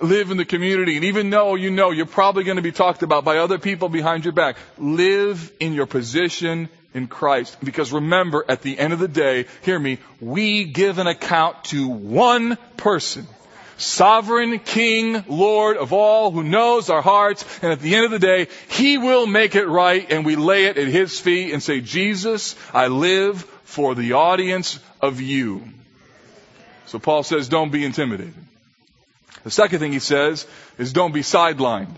Live 0.00 0.30
in 0.30 0.36
the 0.36 0.44
community, 0.44 0.96
and 0.96 1.04
even 1.04 1.30
though 1.30 1.54
you 1.54 1.70
know 1.70 1.90
you're 1.90 2.06
probably 2.06 2.44
going 2.44 2.56
to 2.56 2.62
be 2.62 2.72
talked 2.72 3.02
about 3.02 3.24
by 3.24 3.38
other 3.38 3.58
people 3.58 3.88
behind 3.88 4.24
your 4.24 4.32
back, 4.32 4.56
live 4.78 5.52
in 5.60 5.74
your 5.74 5.86
position 5.86 6.68
in 6.94 7.06
Christ. 7.06 7.58
Because 7.62 7.92
remember, 7.92 8.44
at 8.48 8.62
the 8.62 8.78
end 8.78 8.92
of 8.92 8.98
the 8.98 9.08
day, 9.08 9.46
hear 9.62 9.78
me, 9.78 9.98
we 10.20 10.64
give 10.64 10.98
an 10.98 11.06
account 11.06 11.64
to 11.64 11.88
one 11.88 12.56
person. 12.76 13.26
Sovereign 13.76 14.58
King, 14.58 15.24
Lord 15.28 15.76
of 15.76 15.92
all, 15.92 16.32
who 16.32 16.42
knows 16.42 16.90
our 16.90 17.02
hearts, 17.02 17.44
and 17.62 17.70
at 17.70 17.80
the 17.80 17.94
end 17.94 18.06
of 18.06 18.10
the 18.10 18.18
day, 18.18 18.48
He 18.68 18.98
will 18.98 19.26
make 19.26 19.54
it 19.54 19.66
right, 19.66 20.10
and 20.10 20.26
we 20.26 20.34
lay 20.34 20.64
it 20.64 20.78
at 20.78 20.88
His 20.88 21.20
feet 21.20 21.52
and 21.52 21.62
say, 21.62 21.80
Jesus, 21.80 22.56
I 22.74 22.88
live 22.88 23.42
for 23.64 23.94
the 23.94 24.14
audience 24.14 24.80
of 25.00 25.20
you. 25.20 25.62
So 26.86 26.98
Paul 26.98 27.22
says, 27.22 27.48
don't 27.48 27.70
be 27.70 27.84
intimidated. 27.84 28.34
The 29.44 29.50
second 29.50 29.78
thing 29.78 29.92
he 29.92 29.98
says 29.98 30.46
is 30.78 30.92
don't 30.92 31.12
be 31.12 31.20
sidelined. 31.20 31.94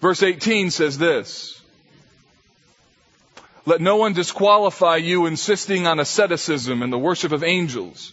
Verse 0.00 0.22
18 0.22 0.70
says 0.70 0.98
this, 0.98 1.61
let 3.64 3.80
no 3.80 3.96
one 3.96 4.12
disqualify 4.12 4.96
you 4.96 5.26
insisting 5.26 5.86
on 5.86 6.00
asceticism 6.00 6.82
and 6.82 6.92
the 6.92 6.98
worship 6.98 7.32
of 7.32 7.44
angels 7.44 8.12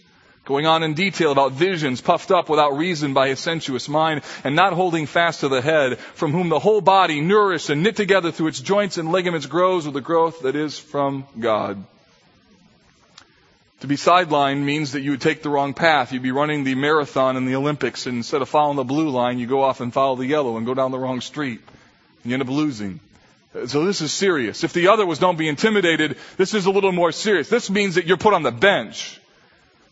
going 0.50 0.66
on 0.66 0.82
in 0.82 0.94
detail 0.94 1.30
about 1.30 1.52
visions, 1.52 2.00
puffed 2.00 2.30
up 2.32 2.48
without 2.48 2.76
reason 2.76 3.14
by 3.14 3.28
his 3.28 3.38
sensuous 3.38 3.88
mind, 3.88 4.22
and 4.42 4.56
not 4.56 4.72
holding 4.72 5.06
fast 5.06 5.40
to 5.40 5.48
the 5.48 5.60
head, 5.60 5.98
from 5.98 6.32
whom 6.32 6.48
the 6.48 6.58
whole 6.58 6.80
body, 6.80 7.20
nourished 7.20 7.70
and 7.70 7.84
knit 7.84 7.94
together 7.94 8.32
through 8.32 8.48
its 8.48 8.60
joints 8.60 8.98
and 8.98 9.12
ligaments, 9.12 9.46
grows 9.46 9.84
with 9.84 9.94
the 9.94 10.00
growth 10.00 10.42
that 10.42 10.56
is 10.56 10.76
from 10.76 11.24
God. 11.38 11.84
To 13.80 13.86
be 13.86 13.96
sidelined 13.96 14.62
means 14.62 14.92
that 14.92 15.02
you 15.02 15.12
would 15.12 15.20
take 15.20 15.42
the 15.42 15.48
wrong 15.48 15.72
path. 15.72 16.12
You'd 16.12 16.22
be 16.22 16.32
running 16.32 16.64
the 16.64 16.74
marathon 16.74 17.36
in 17.36 17.46
the 17.46 17.54
Olympics, 17.54 18.06
and 18.06 18.16
instead 18.16 18.42
of 18.42 18.48
following 18.48 18.76
the 18.76 18.84
blue 18.84 19.08
line, 19.08 19.38
you 19.38 19.46
go 19.46 19.62
off 19.62 19.80
and 19.80 19.92
follow 19.92 20.16
the 20.16 20.26
yellow 20.26 20.56
and 20.56 20.66
go 20.66 20.74
down 20.74 20.90
the 20.90 20.98
wrong 20.98 21.20
street. 21.20 21.60
And 22.22 22.30
you 22.30 22.34
end 22.34 22.42
up 22.42 22.48
losing. 22.48 23.00
So 23.52 23.84
this 23.84 24.00
is 24.00 24.12
serious. 24.12 24.62
If 24.62 24.72
the 24.72 24.88
other 24.88 25.04
was 25.04 25.18
don't 25.18 25.36
be 25.36 25.48
intimidated, 25.48 26.16
this 26.36 26.54
is 26.54 26.66
a 26.66 26.70
little 26.70 26.92
more 26.92 27.10
serious. 27.10 27.48
This 27.48 27.68
means 27.68 27.96
that 27.96 28.06
you're 28.06 28.16
put 28.16 28.32
on 28.32 28.42
the 28.42 28.52
bench. 28.52 29.20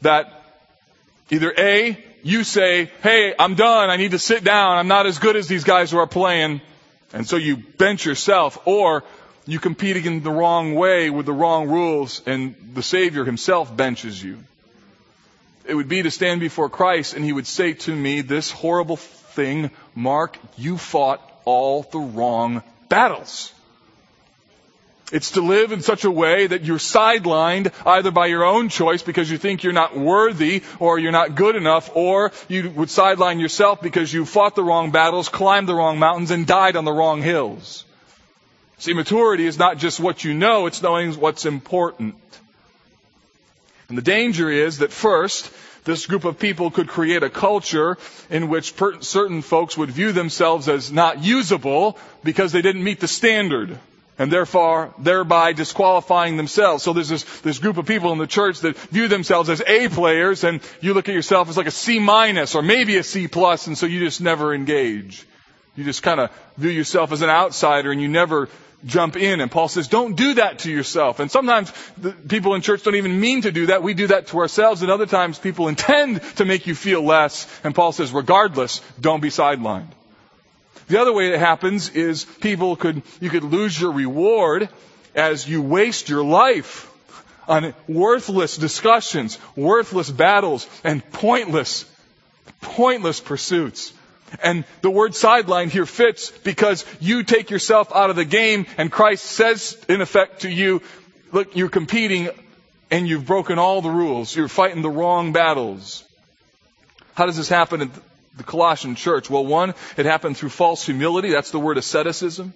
That 0.02 0.44
either 1.30 1.52
A, 1.58 2.04
you 2.22 2.44
say, 2.44 2.90
hey, 3.02 3.34
I'm 3.36 3.56
done, 3.56 3.90
I 3.90 3.96
need 3.96 4.12
to 4.12 4.18
sit 4.18 4.44
down, 4.44 4.78
I'm 4.78 4.88
not 4.88 5.06
as 5.06 5.18
good 5.18 5.34
as 5.34 5.48
these 5.48 5.64
guys 5.64 5.90
who 5.90 5.98
are 5.98 6.06
playing, 6.06 6.60
and 7.12 7.26
so 7.26 7.36
you 7.36 7.56
bench 7.56 8.04
yourself, 8.04 8.58
or 8.64 9.02
you 9.48 9.58
compete 9.58 9.96
in 9.96 10.22
the 10.22 10.30
wrong 10.30 10.74
way 10.74 11.10
with 11.10 11.26
the 11.26 11.32
wrong 11.32 11.68
rules 11.68 12.22
and 12.26 12.54
the 12.74 12.82
Savior 12.82 13.24
himself 13.24 13.74
benches 13.74 14.22
you. 14.22 14.38
It 15.64 15.74
would 15.74 15.88
be 15.88 16.02
to 16.02 16.10
stand 16.10 16.40
before 16.40 16.68
Christ 16.68 17.14
and 17.14 17.24
he 17.24 17.32
would 17.32 17.46
say 17.46 17.72
to 17.72 17.94
me 17.94 18.20
this 18.20 18.50
horrible 18.50 18.96
thing, 18.96 19.70
Mark, 19.94 20.36
you 20.58 20.76
fought 20.76 21.22
all 21.46 21.82
the 21.82 21.98
wrong 21.98 22.62
battles. 22.88 23.52
It's 25.10 25.32
to 25.32 25.40
live 25.40 25.72
in 25.72 25.80
such 25.80 26.04
a 26.04 26.10
way 26.10 26.48
that 26.48 26.64
you're 26.64 26.78
sidelined 26.78 27.72
either 27.86 28.10
by 28.10 28.26
your 28.26 28.44
own 28.44 28.68
choice 28.68 29.02
because 29.02 29.30
you 29.30 29.38
think 29.38 29.62
you're 29.62 29.72
not 29.72 29.96
worthy 29.96 30.62
or 30.78 30.98
you're 30.98 31.12
not 31.12 31.34
good 31.34 31.56
enough, 31.56 31.90
or 31.94 32.30
you 32.46 32.70
would 32.70 32.90
sideline 32.90 33.40
yourself 33.40 33.80
because 33.80 34.12
you 34.12 34.26
fought 34.26 34.54
the 34.54 34.62
wrong 34.62 34.90
battles, 34.90 35.30
climbed 35.30 35.66
the 35.66 35.74
wrong 35.74 35.98
mountains, 35.98 36.30
and 36.30 36.46
died 36.46 36.76
on 36.76 36.84
the 36.84 36.92
wrong 36.92 37.22
hills. 37.22 37.86
See, 38.76 38.92
maturity 38.92 39.46
is 39.46 39.58
not 39.58 39.78
just 39.78 39.98
what 39.98 40.24
you 40.24 40.34
know, 40.34 40.66
it's 40.66 40.82
knowing 40.82 41.14
what's 41.14 41.46
important. 41.46 42.14
And 43.88 43.96
the 43.96 44.02
danger 44.02 44.50
is 44.50 44.78
that 44.78 44.92
first, 44.92 45.50
this 45.88 46.04
group 46.04 46.26
of 46.26 46.38
people 46.38 46.70
could 46.70 46.86
create 46.86 47.22
a 47.22 47.30
culture 47.30 47.96
in 48.28 48.48
which 48.48 48.76
per- 48.76 49.00
certain 49.00 49.40
folks 49.40 49.76
would 49.78 49.90
view 49.90 50.12
themselves 50.12 50.68
as 50.68 50.92
not 50.92 51.24
usable 51.24 51.96
because 52.22 52.52
they 52.52 52.60
didn't 52.60 52.84
meet 52.84 53.00
the 53.00 53.08
standard. 53.08 53.78
And 54.18 54.30
therefore, 54.30 54.92
thereby 54.98 55.54
disqualifying 55.54 56.36
themselves. 56.36 56.82
So 56.82 56.92
there's 56.92 57.08
this, 57.08 57.24
this 57.40 57.58
group 57.58 57.78
of 57.78 57.86
people 57.86 58.12
in 58.12 58.18
the 58.18 58.26
church 58.26 58.60
that 58.60 58.76
view 58.76 59.08
themselves 59.08 59.48
as 59.48 59.62
A 59.66 59.88
players 59.88 60.44
and 60.44 60.60
you 60.82 60.92
look 60.92 61.08
at 61.08 61.14
yourself 61.14 61.48
as 61.48 61.56
like 61.56 61.68
a 61.68 61.70
C 61.70 62.00
minus 62.00 62.54
or 62.54 62.60
maybe 62.62 62.98
a 62.98 63.02
C 63.02 63.26
plus 63.26 63.66
and 63.66 63.78
so 63.78 63.86
you 63.86 64.00
just 64.00 64.20
never 64.20 64.52
engage. 64.52 65.24
You 65.74 65.84
just 65.84 66.02
kind 66.02 66.20
of 66.20 66.30
view 66.58 66.70
yourself 66.70 67.12
as 67.12 67.22
an 67.22 67.30
outsider 67.30 67.90
and 67.92 68.02
you 68.02 68.08
never 68.08 68.50
jump 68.84 69.16
in. 69.16 69.40
And 69.40 69.50
Paul 69.50 69.68
says, 69.68 69.88
don't 69.88 70.16
do 70.16 70.34
that 70.34 70.60
to 70.60 70.70
yourself. 70.70 71.20
And 71.20 71.30
sometimes 71.30 71.72
people 72.28 72.54
in 72.54 72.62
church 72.62 72.82
don't 72.82 72.94
even 72.94 73.18
mean 73.18 73.42
to 73.42 73.52
do 73.52 73.66
that. 73.66 73.82
We 73.82 73.94
do 73.94 74.08
that 74.08 74.28
to 74.28 74.38
ourselves. 74.38 74.82
And 74.82 74.90
other 74.90 75.06
times 75.06 75.38
people 75.38 75.68
intend 75.68 76.22
to 76.36 76.44
make 76.44 76.66
you 76.66 76.74
feel 76.74 77.02
less. 77.02 77.46
And 77.64 77.74
Paul 77.74 77.92
says, 77.92 78.12
regardless, 78.12 78.80
don't 79.00 79.20
be 79.20 79.30
sidelined. 79.30 79.88
The 80.88 81.00
other 81.00 81.12
way 81.12 81.32
it 81.32 81.38
happens 81.38 81.90
is 81.90 82.24
people 82.24 82.76
could, 82.76 83.02
you 83.20 83.30
could 83.30 83.44
lose 83.44 83.78
your 83.78 83.92
reward 83.92 84.68
as 85.14 85.46
you 85.46 85.60
waste 85.60 86.08
your 86.08 86.24
life 86.24 86.90
on 87.46 87.74
worthless 87.86 88.56
discussions, 88.56 89.38
worthless 89.56 90.10
battles, 90.10 90.66
and 90.84 91.02
pointless, 91.12 91.84
pointless 92.60 93.20
pursuits. 93.20 93.92
And 94.42 94.64
the 94.82 94.90
word 94.90 95.14
sideline 95.14 95.70
here 95.70 95.86
fits 95.86 96.30
because 96.30 96.84
you 97.00 97.22
take 97.22 97.50
yourself 97.50 97.94
out 97.94 98.10
of 98.10 98.16
the 98.16 98.24
game 98.24 98.66
and 98.76 98.90
Christ 98.90 99.24
says 99.24 99.76
in 99.88 100.00
effect 100.00 100.42
to 100.42 100.50
you, 100.50 100.82
look, 101.32 101.56
you're 101.56 101.68
competing 101.68 102.30
and 102.90 103.08
you've 103.08 103.26
broken 103.26 103.58
all 103.58 103.82
the 103.82 103.90
rules. 103.90 104.34
You're 104.34 104.48
fighting 104.48 104.82
the 104.82 104.90
wrong 104.90 105.32
battles. 105.32 106.04
How 107.14 107.26
does 107.26 107.36
this 107.36 107.48
happen 107.48 107.82
in 107.82 107.90
the 108.36 108.44
Colossian 108.44 108.94
church? 108.94 109.28
Well, 109.28 109.44
one, 109.44 109.74
it 109.96 110.06
happened 110.06 110.36
through 110.36 110.50
false 110.50 110.84
humility. 110.84 111.30
That's 111.30 111.50
the 111.50 111.58
word 111.58 111.78
asceticism. 111.78 112.54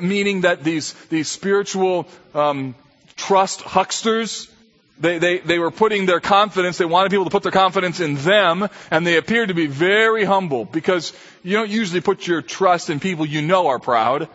Meaning 0.00 0.42
that 0.42 0.64
these, 0.64 0.94
these 1.10 1.28
spiritual, 1.28 2.06
um, 2.34 2.74
trust 3.16 3.60
hucksters, 3.60 4.48
they, 4.98 5.18
they, 5.18 5.38
they 5.38 5.58
were 5.58 5.70
putting 5.70 6.06
their 6.06 6.20
confidence, 6.20 6.78
they 6.78 6.84
wanted 6.84 7.10
people 7.10 7.24
to 7.24 7.30
put 7.30 7.42
their 7.42 7.52
confidence 7.52 8.00
in 8.00 8.14
them, 8.16 8.68
and 8.90 9.06
they 9.06 9.16
appeared 9.16 9.48
to 9.48 9.54
be 9.54 9.66
very 9.66 10.24
humble 10.24 10.64
because 10.64 11.12
you 11.42 11.56
don't 11.56 11.70
usually 11.70 12.00
put 12.00 12.26
your 12.26 12.42
trust 12.42 12.90
in 12.90 13.00
people 13.00 13.26
you 13.26 13.42
know 13.42 13.68
are 13.68 13.80
proud. 13.80 14.28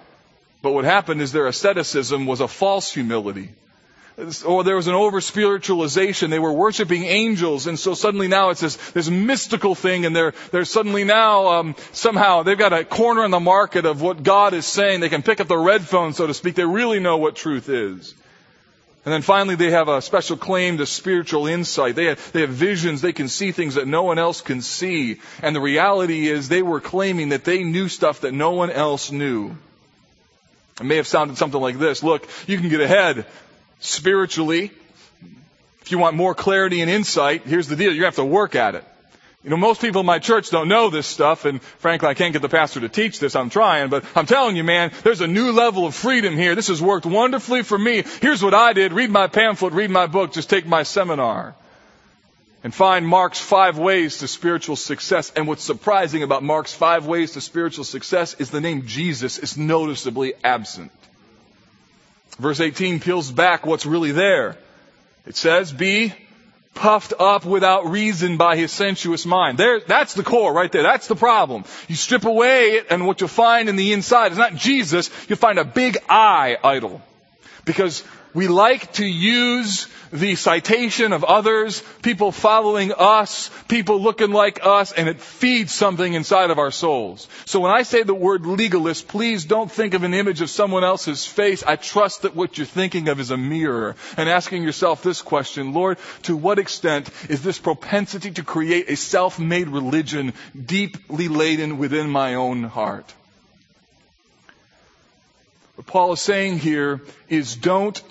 But 0.61 0.73
what 0.73 0.83
happened 0.83 1.21
is 1.21 1.31
their 1.31 1.47
asceticism 1.47 2.25
was 2.25 2.41
a 2.41 2.47
false 2.47 2.91
humility. 2.91 3.49
Or 4.45 4.65
there 4.65 4.75
was 4.75 4.87
an 4.87 4.95
over 4.95 5.21
spiritualization. 5.21 6.29
They 6.29 6.39
were 6.39 6.51
worshiping 6.51 7.05
angels, 7.05 7.67
and 7.67 7.79
so 7.79 7.93
suddenly 7.93 8.27
now 8.27 8.49
it's 8.49 8.59
this, 8.59 8.75
this 8.91 9.09
mystical 9.09 9.75
thing, 9.75 10.05
and 10.05 10.13
they're, 10.13 10.33
they're 10.51 10.65
suddenly 10.65 11.05
now, 11.05 11.47
um, 11.47 11.75
somehow, 11.93 12.43
they've 12.43 12.57
got 12.57 12.73
a 12.73 12.83
corner 12.83 13.23
in 13.23 13.31
the 13.31 13.39
market 13.39 13.85
of 13.85 14.01
what 14.01 14.21
God 14.21 14.53
is 14.53 14.65
saying. 14.65 14.99
They 14.99 15.07
can 15.07 15.23
pick 15.23 15.39
up 15.39 15.47
the 15.47 15.57
red 15.57 15.83
phone, 15.83 16.11
so 16.11 16.27
to 16.27 16.33
speak. 16.33 16.55
They 16.55 16.65
really 16.65 16.99
know 16.99 17.15
what 17.15 17.37
truth 17.37 17.69
is. 17.69 18.13
And 19.05 19.13
then 19.13 19.21
finally, 19.21 19.55
they 19.55 19.71
have 19.71 19.87
a 19.87 20.01
special 20.01 20.35
claim 20.35 20.77
to 20.77 20.85
spiritual 20.85 21.47
insight. 21.47 21.95
They 21.95 22.05
have, 22.05 22.31
they 22.33 22.41
have 22.41 22.49
visions. 22.49 23.01
They 23.01 23.13
can 23.13 23.29
see 23.29 23.51
things 23.51 23.75
that 23.75 23.87
no 23.87 24.03
one 24.03 24.19
else 24.19 24.41
can 24.41 24.61
see. 24.61 25.21
And 25.41 25.55
the 25.55 25.61
reality 25.61 26.27
is 26.27 26.49
they 26.49 26.61
were 26.61 26.81
claiming 26.81 27.29
that 27.29 27.45
they 27.45 27.63
knew 27.63 27.87
stuff 27.87 28.21
that 28.21 28.33
no 28.33 28.51
one 28.51 28.69
else 28.69 29.09
knew. 29.09 29.55
It 30.79 30.85
may 30.85 30.97
have 30.97 31.07
sounded 31.07 31.37
something 31.37 31.59
like 31.59 31.79
this. 31.79 32.03
Look, 32.03 32.27
you 32.45 32.57
can 32.57 32.69
get 32.69 32.81
ahead 32.81 33.25
spiritually. 33.79 34.71
If 35.81 35.91
you 35.91 35.97
want 35.97 36.15
more 36.15 36.35
clarity 36.35 36.81
and 36.81 36.89
insight, 36.89 37.43
here's 37.43 37.67
the 37.67 37.75
deal. 37.75 37.93
You 37.93 38.03
have 38.03 38.15
to 38.15 38.25
work 38.25 38.55
at 38.55 38.75
it. 38.75 38.83
You 39.49 39.55
know, 39.55 39.61
most 39.61 39.81
people 39.81 40.01
in 40.01 40.05
my 40.05 40.19
church 40.19 40.51
don't 40.51 40.67
know 40.67 40.91
this 40.91 41.07
stuff, 41.07 41.45
and 41.45 41.59
frankly, 41.79 42.07
I 42.07 42.13
can't 42.13 42.33
get 42.33 42.43
the 42.43 42.49
pastor 42.49 42.81
to 42.81 42.87
teach 42.87 43.17
this. 43.17 43.35
I'm 43.35 43.49
trying, 43.49 43.89
but 43.89 44.05
I'm 44.15 44.27
telling 44.27 44.55
you, 44.55 44.63
man, 44.63 44.91
there's 45.01 45.21
a 45.21 45.27
new 45.27 45.53
level 45.53 45.87
of 45.87 45.95
freedom 45.95 46.37
here. 46.37 46.53
This 46.53 46.67
has 46.67 46.79
worked 46.79 47.07
wonderfully 47.07 47.63
for 47.63 47.75
me. 47.75 48.03
Here's 48.21 48.43
what 48.43 48.53
I 48.53 48.73
did. 48.73 48.93
Read 48.93 49.09
my 49.09 49.25
pamphlet, 49.25 49.73
read 49.73 49.89
my 49.89 50.05
book, 50.05 50.33
just 50.33 50.51
take 50.51 50.67
my 50.67 50.83
seminar. 50.83 51.55
And 52.63 52.75
find 52.75 53.07
Mark's 53.07 53.39
five 53.39 53.79
ways 53.79 54.19
to 54.19 54.27
spiritual 54.27 54.75
success. 54.75 55.31
And 55.35 55.47
what's 55.47 55.63
surprising 55.63 56.21
about 56.21 56.43
Mark's 56.43 56.75
five 56.75 57.07
ways 57.07 57.31
to 57.31 57.41
spiritual 57.41 57.85
success 57.85 58.35
is 58.35 58.51
the 58.51 58.61
name 58.61 58.85
Jesus 58.85 59.39
is 59.39 59.57
noticeably 59.57 60.35
absent. 60.43 60.91
Verse 62.37 62.59
18 62.59 62.99
peels 62.99 63.31
back 63.31 63.65
what's 63.65 63.87
really 63.87 64.11
there. 64.11 64.57
It 65.25 65.35
says, 65.35 65.73
be 65.73 66.13
puffed 66.73 67.13
up 67.19 67.45
without 67.45 67.89
reason 67.89 68.37
by 68.37 68.55
his 68.55 68.71
sensuous 68.71 69.25
mind. 69.25 69.57
There, 69.57 69.79
that's 69.81 70.13
the 70.13 70.23
core 70.23 70.53
right 70.53 70.71
there. 70.71 70.83
That's 70.83 71.07
the 71.07 71.15
problem. 71.15 71.65
You 71.87 71.95
strip 71.95 72.25
away 72.25 72.75
it 72.75 72.87
and 72.89 73.05
what 73.05 73.21
you'll 73.21 73.27
find 73.27 73.69
in 73.69 73.75
the 73.75 73.93
inside 73.93 74.31
is 74.31 74.37
not 74.37 74.55
Jesus. 74.55 75.09
You'll 75.27 75.37
find 75.37 75.59
a 75.59 75.65
big 75.65 75.97
I 76.07 76.57
idol. 76.63 77.01
Because 77.65 78.03
we 78.33 78.47
like 78.47 78.93
to 78.93 79.05
use 79.05 79.87
the 80.11 80.35
citation 80.35 81.13
of 81.13 81.23
others, 81.23 81.83
people 82.01 82.31
following 82.31 82.91
us, 82.93 83.49
people 83.67 84.01
looking 84.01 84.31
like 84.31 84.65
us, 84.65 84.91
and 84.91 85.07
it 85.07 85.19
feeds 85.19 85.73
something 85.73 86.13
inside 86.13 86.49
of 86.49 86.59
our 86.59 86.71
souls. 86.71 87.27
So 87.45 87.59
when 87.59 87.71
I 87.71 87.83
say 87.83 88.03
the 88.03 88.13
word 88.13 88.45
legalist, 88.45 89.07
please 89.07 89.45
don't 89.45 89.71
think 89.71 89.93
of 89.93 90.03
an 90.03 90.13
image 90.13 90.41
of 90.41 90.49
someone 90.49 90.83
else's 90.83 91.25
face. 91.25 91.63
I 91.63 91.75
trust 91.75 92.23
that 92.23 92.35
what 92.35 92.57
you're 92.57 92.65
thinking 92.65 93.07
of 93.09 93.19
is 93.19 93.31
a 93.31 93.37
mirror 93.37 93.95
and 94.17 94.29
asking 94.29 94.63
yourself 94.63 95.03
this 95.03 95.21
question, 95.21 95.73
Lord, 95.73 95.97
to 96.23 96.35
what 96.35 96.59
extent 96.59 97.09
is 97.29 97.41
this 97.41 97.59
propensity 97.59 98.31
to 98.31 98.43
create 98.43 98.89
a 98.89 98.95
self-made 98.95 99.69
religion 99.69 100.33
deeply 100.65 101.27
laden 101.27 101.77
within 101.77 102.09
my 102.09 102.35
own 102.35 102.63
heart? 102.63 103.13
What 105.75 105.87
Paul 105.87 106.13
is 106.13 106.21
saying 106.21 106.59
here 106.59 107.01
is 107.29 107.55
don't 107.55 108.01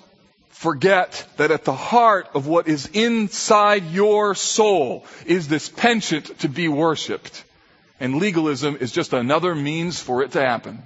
forget 0.58 1.24
that 1.36 1.52
at 1.52 1.64
the 1.64 1.72
heart 1.72 2.30
of 2.34 2.48
what 2.48 2.66
is 2.66 2.90
inside 2.92 3.84
your 3.92 4.34
soul 4.34 5.06
is 5.24 5.46
this 5.46 5.68
penchant 5.68 6.36
to 6.40 6.48
be 6.48 6.66
worshiped. 6.66 7.44
And 8.00 8.16
legalism 8.16 8.76
is 8.80 8.90
just 8.90 9.12
another 9.12 9.54
means 9.54 10.00
for 10.00 10.20
it 10.22 10.32
to 10.32 10.40
happen. 10.40 10.82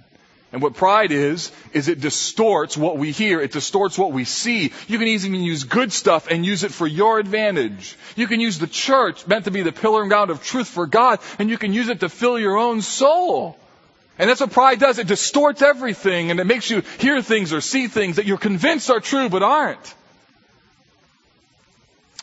And 0.53 0.61
what 0.61 0.75
pride 0.75 1.11
is, 1.11 1.51
is 1.73 1.89
it 1.89 2.03
distorts 2.03 2.77
what 2.77 2.99
we 2.99 3.13
hear. 3.13 3.41
It 3.41 3.53
distorts 3.53 3.97
what 3.97 4.13
we 4.13 4.25
see. 4.25 4.73
You 4.89 4.99
can 4.99 5.09
even 5.09 5.35
use 5.37 5.65
good 5.65 5.91
stuff 5.91 6.31
and 6.31 6.45
use 6.45 6.65
it 6.65 6.73
for 6.73 6.87
your 6.87 7.19
advantage. 7.19 7.97
You 8.15 8.27
can 8.27 8.41
use 8.41 8.59
the 8.59 8.67
church, 8.67 9.27
meant 9.27 9.47
to 9.47 9.51
be 9.51 9.63
the 9.63 9.73
pillar 9.73 10.03
and 10.03 10.11
ground 10.11 10.31
of 10.31 10.45
truth 10.45 10.69
for 10.69 10.87
God, 10.87 11.19
and 11.39 11.49
you 11.49 11.57
can 11.57 11.73
use 11.73 11.89
it 11.89 12.01
to 12.01 12.11
fill 12.11 12.39
your 12.39 12.59
own 12.59 12.83
soul. 12.83 13.57
And 14.18 14.29
that's 14.29 14.40
what 14.40 14.53
pride 14.53 14.79
does. 14.79 14.98
It 14.98 15.07
distorts 15.07 15.62
everything 15.62 16.31
and 16.31 16.38
it 16.38 16.44
makes 16.44 16.70
you 16.70 16.83
hear 16.98 17.22
things 17.22 17.53
or 17.53 17.61
see 17.61 17.88
things 17.88 18.16
that 18.16 18.27
you're 18.27 18.38
convinced 18.38 18.90
are 18.90 19.01
true 19.01 19.29
but 19.29 19.42
aren't. 19.42 19.94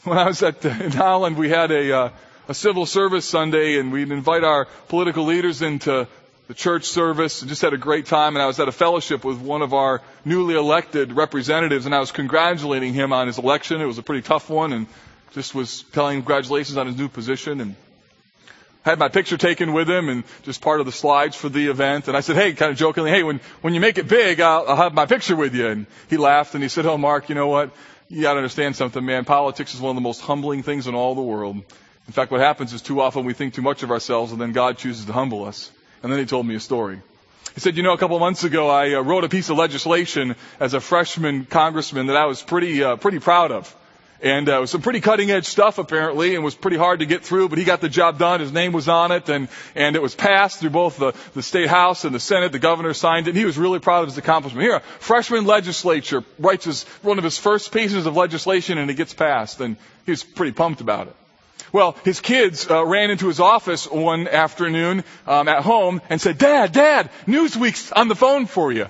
when 0.03 0.17
I 0.17 0.27
was 0.27 0.41
at 0.43 0.63
in 0.63 0.91
Holland, 0.91 1.37
we 1.37 1.49
had 1.49 1.71
a 1.71 1.97
uh, 1.97 2.09
a 2.49 2.53
civil 2.55 2.87
service 2.87 3.25
Sunday, 3.25 3.79
and 3.79 3.91
we'd 3.91 4.11
invite 4.11 4.43
our 4.43 4.65
political 4.87 5.25
leaders 5.25 5.61
into 5.61 6.07
the 6.47 6.53
church 6.55 6.85
service 6.85 7.43
and 7.43 7.49
just 7.49 7.61
had 7.61 7.73
a 7.73 7.77
great 7.77 8.07
time. 8.07 8.35
And 8.35 8.41
I 8.41 8.47
was 8.47 8.59
at 8.59 8.67
a 8.67 8.71
fellowship 8.71 9.23
with 9.23 9.37
one 9.37 9.61
of 9.61 9.75
our 9.75 10.01
newly 10.25 10.55
elected 10.55 11.13
representatives, 11.13 11.85
and 11.85 11.93
I 11.93 11.99
was 11.99 12.11
congratulating 12.11 12.95
him 12.95 13.13
on 13.13 13.27
his 13.27 13.37
election. 13.37 13.81
It 13.81 13.85
was 13.85 13.99
a 13.99 14.03
pretty 14.03 14.23
tough 14.23 14.49
one, 14.49 14.73
and 14.73 14.87
just 15.33 15.53
was 15.53 15.83
telling 15.93 16.17
him 16.17 16.21
congratulations 16.23 16.75
on 16.75 16.87
his 16.87 16.97
new 16.97 17.07
position. 17.07 17.61
And 17.61 17.75
I 18.85 18.91
had 18.91 18.99
my 18.99 19.09
picture 19.09 19.37
taken 19.37 19.73
with 19.73 19.89
him 19.89 20.07
and 20.07 20.23
just 20.43 20.61
part 20.61 20.79
of 20.79 20.85
the 20.85 20.91
slides 20.91 21.35
for 21.35 21.49
the 21.49 21.67
event. 21.67 22.07
And 22.07 22.15
I 22.15 22.21
said, 22.21 22.37
hey, 22.37 22.53
kind 22.53 22.71
of 22.71 22.77
jokingly, 22.77 23.11
hey, 23.11 23.23
when, 23.23 23.41
when 23.61 23.73
you 23.73 23.81
make 23.81 23.97
it 23.97 24.07
big, 24.07 24.39
I'll, 24.39 24.65
I'll 24.67 24.75
have 24.77 24.93
my 24.93 25.05
picture 25.05 25.35
with 25.35 25.53
you. 25.53 25.67
And 25.67 25.85
he 26.09 26.17
laughed 26.17 26.53
and 26.53 26.63
he 26.63 26.69
said, 26.69 26.85
oh, 26.85 26.97
Mark, 26.97 27.27
you 27.27 27.35
know 27.35 27.47
what? 27.47 27.71
You 28.07 28.21
gotta 28.21 28.37
understand 28.37 28.75
something, 28.75 29.05
man. 29.05 29.25
Politics 29.25 29.73
is 29.75 29.81
one 29.81 29.91
of 29.91 29.95
the 29.95 30.01
most 30.01 30.21
humbling 30.21 30.63
things 30.63 30.87
in 30.87 30.95
all 30.95 31.13
the 31.13 31.21
world. 31.21 31.57
In 31.57 32.13
fact, 32.13 32.31
what 32.31 32.39
happens 32.39 32.73
is 32.73 32.81
too 32.81 33.01
often 33.01 33.25
we 33.25 33.33
think 33.33 33.53
too 33.53 33.61
much 33.61 33.83
of 33.83 33.91
ourselves 33.91 34.31
and 34.31 34.41
then 34.41 34.53
God 34.53 34.77
chooses 34.77 35.05
to 35.05 35.13
humble 35.13 35.45
us. 35.45 35.71
And 36.01 36.11
then 36.11 36.19
he 36.19 36.25
told 36.25 36.47
me 36.47 36.55
a 36.55 36.59
story. 36.59 37.01
He 37.53 37.59
said, 37.59 37.75
you 37.75 37.83
know, 37.83 37.93
a 37.93 37.97
couple 37.97 38.15
of 38.15 38.21
months 38.21 38.43
ago, 38.45 38.69
I 38.69 38.93
uh, 38.93 39.01
wrote 39.01 39.25
a 39.25 39.29
piece 39.29 39.49
of 39.49 39.57
legislation 39.57 40.35
as 40.59 40.73
a 40.73 40.79
freshman 40.79 41.45
congressman 41.45 42.07
that 42.07 42.15
I 42.15 42.25
was 42.25 42.41
pretty, 42.41 42.83
uh, 42.83 42.95
pretty 42.95 43.19
proud 43.19 43.51
of. 43.51 43.75
And 44.21 44.49
uh, 44.49 44.57
it 44.57 44.59
was 44.59 44.71
some 44.71 44.81
pretty 44.81 44.99
cutting 44.99 45.31
edge 45.31 45.45
stuff 45.45 45.77
apparently, 45.77 46.35
and 46.35 46.43
was 46.43 46.55
pretty 46.55 46.75
hard 46.75 46.99
to 46.99 47.05
get 47.05 47.23
through. 47.23 47.47
But 47.47 47.57
he 47.57 47.63
got 47.63 47.79
the 47.79 47.87
job 47.87 48.17
done. 48.17 48.41
His 48.41 48.51
name 48.51 48.73
was 48.73 48.89
on 48.89 49.11
it, 49.11 49.29
and 49.29 49.47
and 49.75 49.95
it 49.95 50.01
was 50.01 50.13
passed 50.13 50.59
through 50.59 50.71
both 50.71 50.97
the 50.97 51.13
the 51.35 51.41
state 51.41 51.69
house 51.69 52.03
and 52.03 52.13
the 52.13 52.19
senate. 52.19 52.51
The 52.51 52.59
governor 52.59 52.93
signed 52.93 53.27
it. 53.27 53.31
and 53.31 53.37
He 53.37 53.45
was 53.45 53.57
really 53.57 53.79
proud 53.79 54.01
of 54.01 54.09
his 54.09 54.17
accomplishment. 54.17 54.63
Here, 54.63 54.75
a 54.75 54.81
freshman 54.81 55.45
legislature 55.45 56.23
writes 56.37 56.65
his, 56.65 56.83
one 57.01 57.17
of 57.17 57.23
his 57.23 57.37
first 57.37 57.71
pieces 57.71 58.05
of 58.05 58.17
legislation, 58.17 58.77
and 58.77 58.91
it 58.91 58.95
gets 58.95 59.13
passed, 59.13 59.61
and 59.61 59.77
he 60.05 60.11
was 60.11 60.23
pretty 60.23 60.51
pumped 60.51 60.81
about 60.81 61.07
it. 61.07 61.15
Well, 61.71 61.95
his 62.03 62.19
kids 62.19 62.69
uh, 62.69 62.85
ran 62.85 63.11
into 63.11 63.27
his 63.27 63.39
office 63.39 63.89
one 63.89 64.27
afternoon 64.27 65.03
um, 65.27 65.47
at 65.47 65.63
home 65.63 66.01
and 66.09 66.19
said, 66.19 66.37
"Dad, 66.37 66.73
Dad, 66.73 67.09
Newsweek's 67.25 67.91
on 67.93 68.09
the 68.09 68.15
phone 68.15 68.47
for 68.47 68.71
you." 68.71 68.87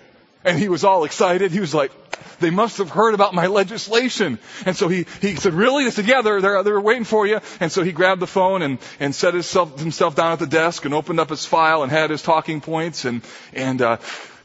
And 0.50 0.58
he 0.58 0.68
was 0.68 0.84
all 0.84 1.04
excited. 1.04 1.52
He 1.52 1.60
was 1.60 1.76
like, 1.76 1.92
they 2.40 2.50
must 2.50 2.80
have 2.80 2.90
heard 2.90 3.14
about 3.14 3.36
my 3.36 3.46
legislation. 3.46 4.40
And 4.66 4.76
so 4.76 4.88
he, 4.88 5.06
he 5.22 5.36
said, 5.36 5.54
really? 5.54 5.84
They 5.84 5.92
said, 5.92 6.08
yeah, 6.08 6.24
they're, 6.24 6.42
they're, 6.42 6.64
they're 6.64 6.82
waiting 6.82 7.04
for 7.04 7.28
you. 7.28 7.40
And 7.60 7.72
so 7.72 7.84
he 7.84 7.92
grabbed 7.92 8.20
the 8.20 8.26
phone 8.26 8.64
and, 8.64 8.80
and 9.00 9.14
set 9.14 9.36
himself, 9.36 9.80
himself 9.80 10.16
down 10.16 10.32
at 10.32 10.40
the 10.40 10.48
desk 10.48 10.86
and 10.86 10.94
opened 10.96 11.20
up 11.20 11.30
his 11.30 11.46
file 11.46 11.84
and 11.84 11.92
had 11.92 12.10
his 12.10 12.24
talking 12.24 12.62
points 12.62 13.06
and, 13.06 13.22
and, 13.54 13.80
uh, 13.84 13.98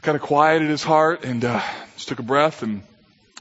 kind 0.03 0.15
of 0.15 0.21
quieted 0.21 0.69
his 0.69 0.83
heart 0.83 1.25
and, 1.25 1.43
uh, 1.43 1.59
just 1.95 2.07
took 2.07 2.19
a 2.19 2.23
breath 2.23 2.61
and 2.61 2.83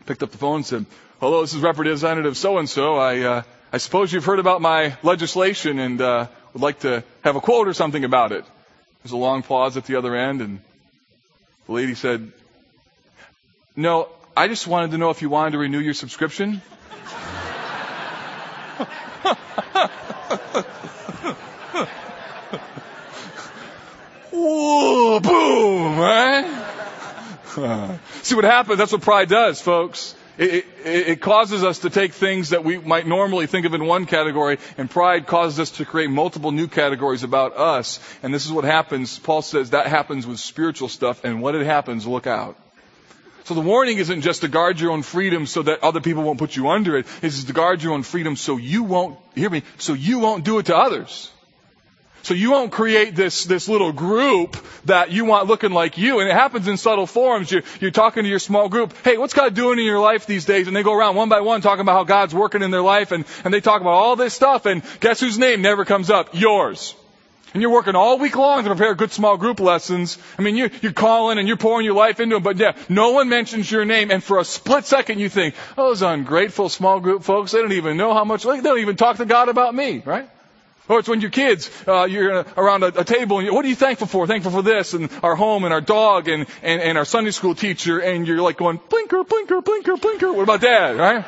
picked 0.06 0.22
up 0.22 0.30
the 0.30 0.38
phone 0.38 0.56
and 0.56 0.66
said, 0.66 0.86
hello, 1.20 1.42
this 1.42 1.52
is 1.52 1.60
Representative 1.60 2.34
so-and-so. 2.34 2.96
I, 2.96 3.20
uh, 3.20 3.42
I 3.74 3.76
suppose 3.76 4.10
you've 4.10 4.24
heard 4.24 4.38
about 4.38 4.62
my 4.62 4.96
legislation 5.02 5.78
and, 5.78 6.00
uh, 6.00 6.28
would 6.54 6.62
like 6.62 6.78
to 6.80 7.04
have 7.24 7.36
a 7.36 7.42
quote 7.42 7.68
or 7.68 7.74
something 7.74 8.04
about 8.04 8.32
it. 8.32 8.46
There's 9.02 9.12
a 9.12 9.18
long 9.18 9.42
pause 9.42 9.76
at 9.76 9.84
the 9.84 9.96
other 9.96 10.16
end 10.16 10.40
and 10.40 10.60
the 11.66 11.72
lady 11.72 11.94
said, 11.94 12.32
no, 13.76 14.08
I 14.36 14.48
just 14.48 14.66
wanted 14.66 14.90
to 14.92 14.98
know 14.98 15.10
if 15.10 15.22
you 15.22 15.30
wanted 15.30 15.52
to 15.52 15.58
renew 15.58 15.80
your 15.80 15.94
subscription. 15.94 16.60
Whoa, 24.30 25.20
boom, 25.20 25.98
right? 25.98 26.60
See 28.22 28.34
what 28.34 28.44
happens? 28.44 28.78
That's 28.78 28.92
what 28.92 29.02
pride 29.02 29.28
does, 29.28 29.60
folks. 29.60 30.14
It, 30.36 30.66
it, 30.84 31.08
it, 31.08 31.20
causes 31.20 31.62
us 31.62 31.80
to 31.80 31.90
take 31.90 32.12
things 32.12 32.50
that 32.50 32.64
we 32.64 32.78
might 32.78 33.06
normally 33.06 33.46
think 33.46 33.66
of 33.66 33.74
in 33.74 33.86
one 33.86 34.06
category, 34.06 34.58
and 34.76 34.90
pride 34.90 35.28
causes 35.28 35.60
us 35.60 35.70
to 35.78 35.84
create 35.84 36.10
multiple 36.10 36.50
new 36.50 36.66
categories 36.66 37.22
about 37.22 37.56
us. 37.56 38.00
And 38.24 38.34
this 38.34 38.44
is 38.44 38.50
what 38.50 38.64
happens. 38.64 39.16
Paul 39.16 39.42
says 39.42 39.70
that 39.70 39.86
happens 39.86 40.26
with 40.26 40.40
spiritual 40.40 40.88
stuff, 40.88 41.24
and 41.24 41.40
when 41.40 41.54
it 41.54 41.64
happens, 41.64 42.04
look 42.04 42.26
out. 42.26 42.56
So 43.44 43.52
the 43.52 43.60
warning 43.60 43.98
isn't 43.98 44.22
just 44.22 44.40
to 44.40 44.48
guard 44.48 44.80
your 44.80 44.90
own 44.90 45.02
freedom 45.02 45.44
so 45.44 45.62
that 45.62 45.84
other 45.84 46.00
people 46.00 46.22
won't 46.22 46.38
put 46.38 46.56
you 46.56 46.70
under 46.70 46.96
it. 46.96 47.06
It's 47.22 47.44
to 47.44 47.52
guard 47.52 47.82
your 47.82 47.92
own 47.92 48.02
freedom 48.02 48.36
so 48.36 48.56
you 48.56 48.82
won't, 48.82 49.18
hear 49.34 49.50
me, 49.50 49.62
so 49.76 49.92
you 49.92 50.18
won't 50.18 50.44
do 50.44 50.58
it 50.58 50.66
to 50.66 50.76
others. 50.76 51.30
So 52.22 52.32
you 52.32 52.52
won't 52.52 52.72
create 52.72 53.14
this, 53.14 53.44
this 53.44 53.68
little 53.68 53.92
group 53.92 54.56
that 54.86 55.12
you 55.12 55.26
want 55.26 55.46
looking 55.46 55.72
like 55.72 55.98
you. 55.98 56.20
And 56.20 56.30
it 56.30 56.32
happens 56.32 56.66
in 56.68 56.78
subtle 56.78 57.06
forms. 57.06 57.52
You're, 57.52 57.64
you're 57.82 57.90
talking 57.90 58.22
to 58.22 58.28
your 58.30 58.38
small 58.38 58.70
group. 58.70 58.94
Hey, 59.04 59.18
what's 59.18 59.34
God 59.34 59.52
doing 59.52 59.78
in 59.78 59.84
your 59.84 60.00
life 60.00 60.24
these 60.24 60.46
days? 60.46 60.66
And 60.66 60.74
they 60.74 60.82
go 60.82 60.94
around 60.94 61.14
one 61.14 61.28
by 61.28 61.42
one 61.42 61.60
talking 61.60 61.82
about 61.82 61.96
how 61.96 62.04
God's 62.04 62.34
working 62.34 62.62
in 62.62 62.70
their 62.70 62.80
life 62.80 63.12
and, 63.12 63.26
and 63.44 63.52
they 63.52 63.60
talk 63.60 63.82
about 63.82 63.90
all 63.90 64.16
this 64.16 64.32
stuff 64.32 64.64
and 64.64 64.82
guess 65.00 65.20
whose 65.20 65.38
name 65.38 65.60
never 65.60 65.84
comes 65.84 66.08
up? 66.08 66.30
Yours 66.32 66.94
and 67.54 67.62
you're 67.62 67.70
working 67.70 67.94
all 67.94 68.18
week 68.18 68.36
long 68.36 68.64
to 68.64 68.70
prepare 68.70 68.94
good 68.96 69.12
small 69.12 69.36
group 69.36 69.60
lessons. 69.60 70.18
I 70.38 70.42
mean, 70.42 70.56
you're, 70.56 70.70
you're 70.82 70.92
calling 70.92 71.38
and 71.38 71.46
you're 71.46 71.56
pouring 71.56 71.84
your 71.84 71.94
life 71.94 72.18
into 72.18 72.36
them, 72.36 72.42
but 72.42 72.56
yeah, 72.56 72.76
no 72.88 73.12
one 73.12 73.28
mentions 73.28 73.70
your 73.70 73.84
name. 73.84 74.10
And 74.10 74.22
for 74.22 74.40
a 74.40 74.44
split 74.44 74.84
second, 74.84 75.20
you 75.20 75.28
think, 75.28 75.54
oh, 75.78 75.90
those 75.90 76.02
ungrateful 76.02 76.68
small 76.68 76.98
group 76.98 77.22
folks, 77.22 77.52
they 77.52 77.60
don't 77.60 77.72
even 77.72 77.96
know 77.96 78.12
how 78.12 78.24
much, 78.24 78.42
they 78.42 78.60
don't 78.60 78.80
even 78.80 78.96
talk 78.96 79.18
to 79.18 79.24
God 79.24 79.48
about 79.48 79.72
me, 79.74 80.02
right? 80.04 80.28
Or 80.88 80.98
it's 80.98 81.08
when 81.08 81.22
your 81.22 81.30
kids, 81.30 81.70
uh, 81.88 82.04
you're 82.04 82.44
around 82.56 82.82
a, 82.82 82.88
a 82.88 83.04
table 83.04 83.38
and 83.38 83.46
you, 83.46 83.54
what 83.54 83.64
are 83.64 83.68
you 83.68 83.76
thankful 83.76 84.06
for? 84.06 84.26
Thankful 84.26 84.52
for 84.52 84.62
this 84.62 84.92
and 84.92 85.08
our 85.22 85.34
home 85.34 85.64
and 85.64 85.72
our 85.72 85.80
dog 85.80 86.28
and, 86.28 86.46
and, 86.62 86.82
and 86.82 86.98
our 86.98 87.06
Sunday 87.06 87.30
school 87.30 87.54
teacher 87.54 88.00
and 88.00 88.26
you're 88.26 88.42
like 88.42 88.58
going, 88.58 88.78
blinker, 88.90 89.24
blinker, 89.24 89.62
blinker, 89.62 89.96
blinker. 89.96 90.32
What 90.32 90.42
about 90.42 90.60
dad, 90.60 90.96
right? 90.96 91.24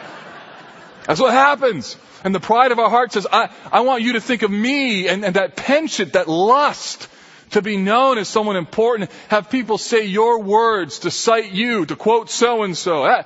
That's 1.07 1.21
what 1.21 1.33
happens. 1.33 1.97
And 2.25 2.35
the 2.35 2.41
pride 2.41 2.73
of 2.73 2.79
our 2.79 2.91
heart 2.91 3.13
says, 3.13 3.27
I, 3.31 3.51
I 3.71 3.81
want 3.81 4.03
you 4.03 4.15
to 4.15 4.21
think 4.21 4.43
of 4.43 4.51
me 4.51 5.09
and, 5.09 5.25
and 5.25 5.37
that 5.37 5.57
penchant, 5.57 6.15
that 6.15 6.29
lust 6.29 7.09
to 7.51 7.63
be 7.63 7.77
known 7.77 8.19
as 8.19 8.29
someone 8.29 8.57
important. 8.57 9.11
Have 9.29 9.51
people 9.51 9.79
say 9.79 10.07
your 10.07 10.41
words 10.41 11.01
to 11.01 11.11
cite 11.11 11.53
you, 11.53 11.87
to 11.87 11.95
quote 11.95 12.29
so 12.29 12.65
and 12.65 12.77
so. 12.77 13.23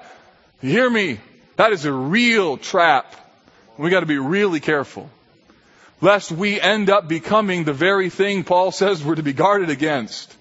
Hear 0.60 0.90
me. 0.90 1.20
That 1.56 1.72
is 1.72 1.86
a 1.86 1.92
real 1.92 2.58
trap. 2.58 3.16
We 3.78 3.88
gotta 3.90 4.06
be 4.06 4.18
really 4.18 4.60
careful. 4.60 5.10
Lest 6.02 6.32
we 6.32 6.60
end 6.60 6.90
up 6.90 7.08
becoming 7.08 7.64
the 7.64 7.72
very 7.72 8.10
thing 8.10 8.44
Paul 8.44 8.72
says 8.72 9.04
we're 9.04 9.14
to 9.14 9.22
be 9.22 9.32
guarded 9.32 9.70
against. 9.70 10.34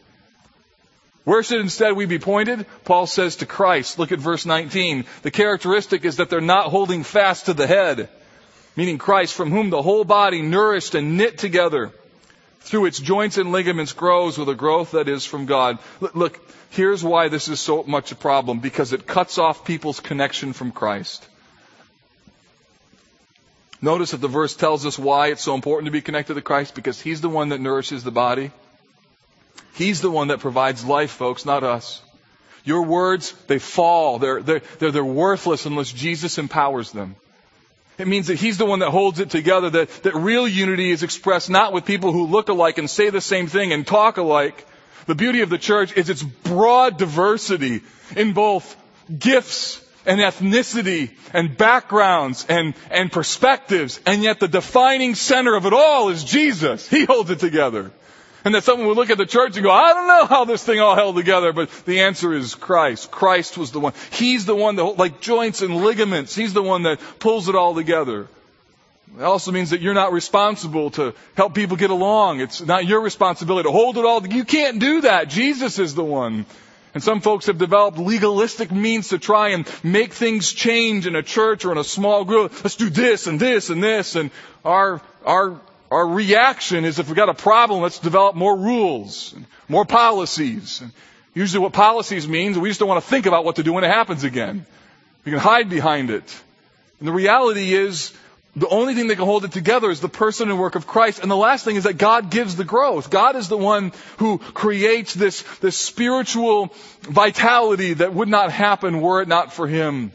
Where 1.30 1.44
should 1.44 1.62
instead 1.62 1.94
we 1.94 2.06
be 2.06 2.20
pointed? 2.20 2.66
Paul 2.86 3.06
says 3.06 3.38
to 3.38 3.46
Christ. 3.46 4.00
Look 4.00 4.12
at 4.12 4.20
verse 4.20 4.46
19. 4.46 5.06
The 5.22 5.32
characteristic 5.32 6.04
is 6.04 6.18
that 6.18 6.30
they're 6.30 6.42
not 6.42 6.72
holding 6.72 7.04
fast 7.04 7.46
to 7.46 7.54
the 7.54 7.68
head 7.68 8.10
meaning 8.80 8.98
Christ, 8.98 9.34
from 9.34 9.52
whom 9.52 9.70
the 9.70 9.82
whole 9.82 10.06
body, 10.06 10.42
nourished 10.42 10.96
and 10.96 11.18
knit 11.18 11.38
together 11.38 11.92
through 12.62 12.86
its 12.86 12.98
joints 12.98 13.38
and 13.38 13.52
ligaments, 13.52 13.92
grows 13.92 14.38
with 14.38 14.48
a 14.48 14.56
growth 14.56 14.92
that 14.92 15.10
is 15.10 15.26
from 15.26 15.46
God. 15.46 15.80
Look, 16.00 16.40
here's 16.70 17.04
why 17.04 17.28
this 17.28 17.50
is 17.50 17.60
so 17.60 17.84
much 17.84 18.14
a 18.14 18.16
problem 18.16 18.60
because 18.62 18.94
it 18.94 19.06
cuts 19.06 19.38
off 19.38 19.66
people's 19.66 20.00
connection 20.00 20.54
from 20.54 20.72
Christ. 20.72 21.28
Notice 23.82 24.12
that 24.12 24.22
the 24.22 24.30
verse 24.30 24.56
tells 24.56 24.86
us 24.86 24.98
why 24.98 25.28
it's 25.28 25.44
so 25.44 25.56
important 25.56 25.88
to 25.88 25.92
be 25.92 26.02
connected 26.02 26.36
to 26.36 26.42
Christ 26.42 26.74
because 26.74 27.02
He's 27.02 27.20
the 27.20 27.30
one 27.30 27.50
that 27.50 27.60
nourishes 27.60 28.06
the 28.06 28.12
body. 28.12 28.52
He's 29.74 30.02
the 30.02 30.12
one 30.12 30.30
that 30.30 30.40
provides 30.40 30.84
life, 30.84 31.12
folks, 31.12 31.46
not 31.46 31.64
us. 31.64 32.02
Your 32.64 32.84
words, 32.84 33.32
they 33.48 33.60
fall. 33.60 34.20
They're, 34.20 34.42
they're, 34.42 34.62
they're, 34.80 34.92
they're 34.92 35.06
worthless 35.06 35.66
unless 35.66 35.92
Jesus 35.92 36.38
empowers 36.38 36.92
them. 36.92 37.16
It 37.98 38.08
means 38.08 38.28
that 38.28 38.40
He's 38.40 38.58
the 38.58 38.66
one 38.66 38.80
that 38.80 38.90
holds 38.92 39.20
it 39.20 39.30
together, 39.30 39.70
that, 39.72 39.90
that 40.04 40.16
real 40.16 40.48
unity 40.48 40.92
is 40.92 41.04
expressed 41.04 41.50
not 41.50 41.74
with 41.74 41.86
people 41.86 42.12
who 42.12 42.28
look 42.28 42.50
alike 42.50 42.78
and 42.78 42.90
say 42.90 43.10
the 43.10 43.22
same 43.22 43.48
thing 43.48 43.74
and 43.74 43.86
talk 43.86 44.18
alike. 44.18 44.66
The 45.06 45.16
beauty 45.16 45.42
of 45.42 45.50
the 45.50 45.58
church 45.58 45.96
is 45.98 46.10
its 46.10 46.24
broad 46.24 46.98
diversity 46.98 47.82
in 48.16 48.34
both 48.34 48.76
gifts 49.18 49.84
and 50.06 50.20
ethnicity 50.20 51.12
and 51.34 51.58
backgrounds 51.58 52.46
and, 52.48 52.74
and 52.90 53.12
perspectives. 53.12 54.00
And 54.06 54.24
yet 54.24 54.40
the 54.40 54.48
defining 54.48 55.16
center 55.16 55.56
of 55.56 55.66
it 55.66 55.74
all 55.74 56.10
is 56.10 56.24
Jesus. 56.24 56.88
He 56.88 57.06
holds 57.06 57.30
it 57.30 57.40
together. 57.40 57.92
And 58.46 58.56
that 58.56 58.64
someone 58.64 58.88
would 58.88 58.98
look 58.98 59.10
at 59.10 59.18
the 59.18 59.26
church 59.26 59.56
and 59.58 59.64
go, 59.64 59.72
I 59.72 59.94
don't 59.94 60.08
know 60.08 60.26
how 60.26 60.46
this 60.46 60.64
thing 60.64 60.80
all 60.80 60.96
held 60.96 61.16
together, 61.16 61.52
but 61.52 61.70
the 61.86 62.02
answer 62.02 62.34
is 62.34 62.56
Christ. 62.56 63.12
Christ 63.12 63.58
was 63.58 63.72
the 63.72 63.80
one. 63.80 63.94
He's 64.12 64.46
the 64.46 64.56
one 64.56 64.78
that, 64.78 64.84
like 64.84 65.20
joints 65.20 65.62
and 65.62 65.76
ligaments, 65.76 66.36
He's 66.36 66.54
the 66.54 66.64
one 66.64 66.84
that 66.84 67.00
pulls 67.20 67.50
it 67.50 67.56
all 67.56 67.76
together. 67.76 68.28
It 69.18 69.24
also 69.24 69.52
means 69.52 69.72
that 69.72 69.82
you're 69.82 69.94
not 69.94 70.14
responsible 70.14 70.92
to 70.92 71.14
help 71.36 71.54
people 71.56 71.78
get 71.78 71.90
along. 71.90 72.42
It's 72.42 72.62
not 72.62 72.86
your 72.86 73.02
responsibility 73.02 73.68
to 73.68 73.72
hold 73.72 73.98
it 73.98 74.06
all. 74.06 74.22
Together. 74.22 74.38
You 74.38 74.46
can't 74.46 74.80
do 74.80 75.02
that. 75.02 75.30
Jesus 75.30 75.80
is 75.80 75.96
the 75.96 76.04
one. 76.04 76.46
And 76.94 77.04
some 77.04 77.22
folks 77.22 77.48
have 77.48 77.58
developed 77.58 77.98
legalistic 77.98 78.72
means 78.72 79.10
to 79.10 79.20
try 79.20 79.50
and 79.50 79.68
make 79.84 80.14
things 80.14 80.52
change 80.54 81.06
in 81.06 81.16
a 81.16 81.24
church 81.24 81.66
or 81.66 81.72
in 81.72 81.78
a 81.78 81.84
small 81.84 82.26
group. 82.26 82.64
Let's 82.64 82.76
do 82.76 82.90
this 82.90 83.28
and 83.28 83.40
this 83.40 83.70
and 83.70 83.84
this. 83.84 84.16
And 84.16 84.32
our, 84.66 85.02
our 85.26 85.60
our 85.92 86.08
reaction 86.08 86.86
is 86.86 87.00
if 87.00 87.08
we've 87.08 87.16
got 87.16 87.30
a 87.30 87.34
problem, 87.34 87.82
let's 87.82 88.00
develop 88.00 88.36
more 88.36 88.56
rules, 88.56 89.34
more 89.68 89.86
policies. 89.86 90.84
Usually 91.34 91.62
what 91.62 91.74
policies 91.74 92.28
means, 92.28 92.58
we 92.58 92.70
just 92.70 92.80
don't 92.80 92.90
want 92.90 93.04
to 93.04 93.10
think 93.10 93.26
about 93.26 93.46
what 93.46 93.56
to 93.56 93.64
do 93.64 93.74
when 93.74 93.84
it 93.84 93.92
happens 93.92 94.24
again. 94.24 94.66
We 95.26 95.32
can 95.32 95.40
hide 95.40 95.70
behind 95.70 96.10
it. 96.10 96.42
And 97.00 97.08
the 97.08 97.12
reality 97.12 97.74
is 97.74 98.14
the 98.56 98.68
only 98.68 98.94
thing 98.94 99.08
that 99.08 99.16
can 99.16 99.26
hold 99.26 99.46
it 99.46 99.52
together 99.52 99.90
is 99.90 100.00
the 100.00 100.10
person 100.10 100.50
and 100.50 100.60
work 100.60 100.76
of 100.76 100.86
Christ. 100.86 101.20
And 101.20 101.30
the 101.30 101.38
last 101.38 101.66
thing 101.66 101.76
is 101.76 101.84
that 101.84 101.98
God 101.98 102.30
gives 102.30 102.56
the 102.56 102.64
growth. 102.64 103.10
God 103.10 103.36
is 103.36 103.48
the 103.48 103.58
one 103.58 103.92
who 104.18 104.40
creates 104.40 105.14
this, 105.14 105.44
this 105.60 105.78
spiritual 105.78 106.74
vitality 107.02 107.94
that 107.94 108.14
would 108.14 108.28
not 108.28 108.52
happen 108.52 109.02
were 109.02 109.22
it 109.22 109.28
not 109.28 109.54
for 109.54 109.68
Him. 109.68 110.12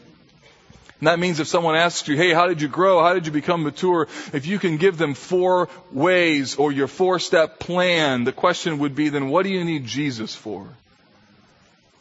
And 0.99 1.07
that 1.07 1.19
means 1.19 1.39
if 1.39 1.47
someone 1.47 1.75
asks 1.75 2.07
you, 2.07 2.15
hey, 2.15 2.31
how 2.31 2.47
did 2.47 2.61
you 2.61 2.69
grow? 2.69 3.01
How 3.01 3.13
did 3.13 3.25
you 3.25 3.31
become 3.31 3.63
mature? 3.63 4.07
If 4.31 4.45
you 4.45 4.59
can 4.59 4.77
give 4.77 4.97
them 4.97 5.13
four 5.13 5.67
ways 5.91 6.55
or 6.55 6.71
your 6.71 6.87
four 6.87 7.19
step 7.19 7.59
plan, 7.59 8.23
the 8.23 8.31
question 8.31 8.79
would 8.79 8.95
be 8.95 9.09
then 9.09 9.27
what 9.27 9.43
do 9.43 9.49
you 9.49 9.65
need 9.65 9.85
Jesus 9.85 10.33
for? 10.33 10.67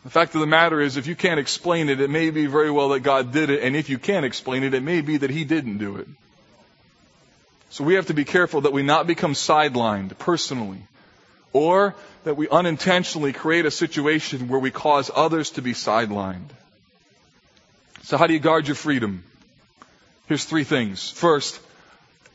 The 0.04 0.10
fact 0.10 0.34
of 0.34 0.40
the 0.42 0.46
matter 0.46 0.80
is, 0.80 0.98
if 0.98 1.06
you 1.06 1.16
can't 1.16 1.40
explain 1.40 1.88
it, 1.88 1.98
it 1.98 2.10
may 2.10 2.28
be 2.28 2.44
very 2.44 2.70
well 2.70 2.90
that 2.90 3.00
God 3.00 3.32
did 3.32 3.48
it, 3.48 3.62
and 3.62 3.74
if 3.74 3.88
you 3.88 3.98
can't 3.98 4.26
explain 4.26 4.62
it, 4.62 4.74
it 4.74 4.82
may 4.82 5.00
be 5.00 5.16
that 5.16 5.30
He 5.30 5.44
didn't 5.44 5.78
do 5.78 5.96
it. 5.96 6.06
So 7.70 7.84
we 7.84 7.94
have 7.94 8.06
to 8.06 8.14
be 8.14 8.26
careful 8.26 8.60
that 8.62 8.72
we 8.74 8.82
not 8.82 9.06
become 9.06 9.32
sidelined 9.32 10.16
personally, 10.18 10.82
or 11.54 11.94
that 12.24 12.36
we 12.36 12.50
unintentionally 12.50 13.32
create 13.32 13.64
a 13.64 13.70
situation 13.70 14.48
where 14.48 14.60
we 14.60 14.70
cause 14.70 15.10
others 15.12 15.50
to 15.52 15.62
be 15.62 15.72
sidelined. 15.72 16.50
So 18.04 18.18
how 18.18 18.26
do 18.26 18.34
you 18.34 18.38
guard 18.38 18.68
your 18.68 18.74
freedom? 18.74 19.24
Here's 20.26 20.44
three 20.44 20.64
things. 20.64 21.10
First, 21.10 21.58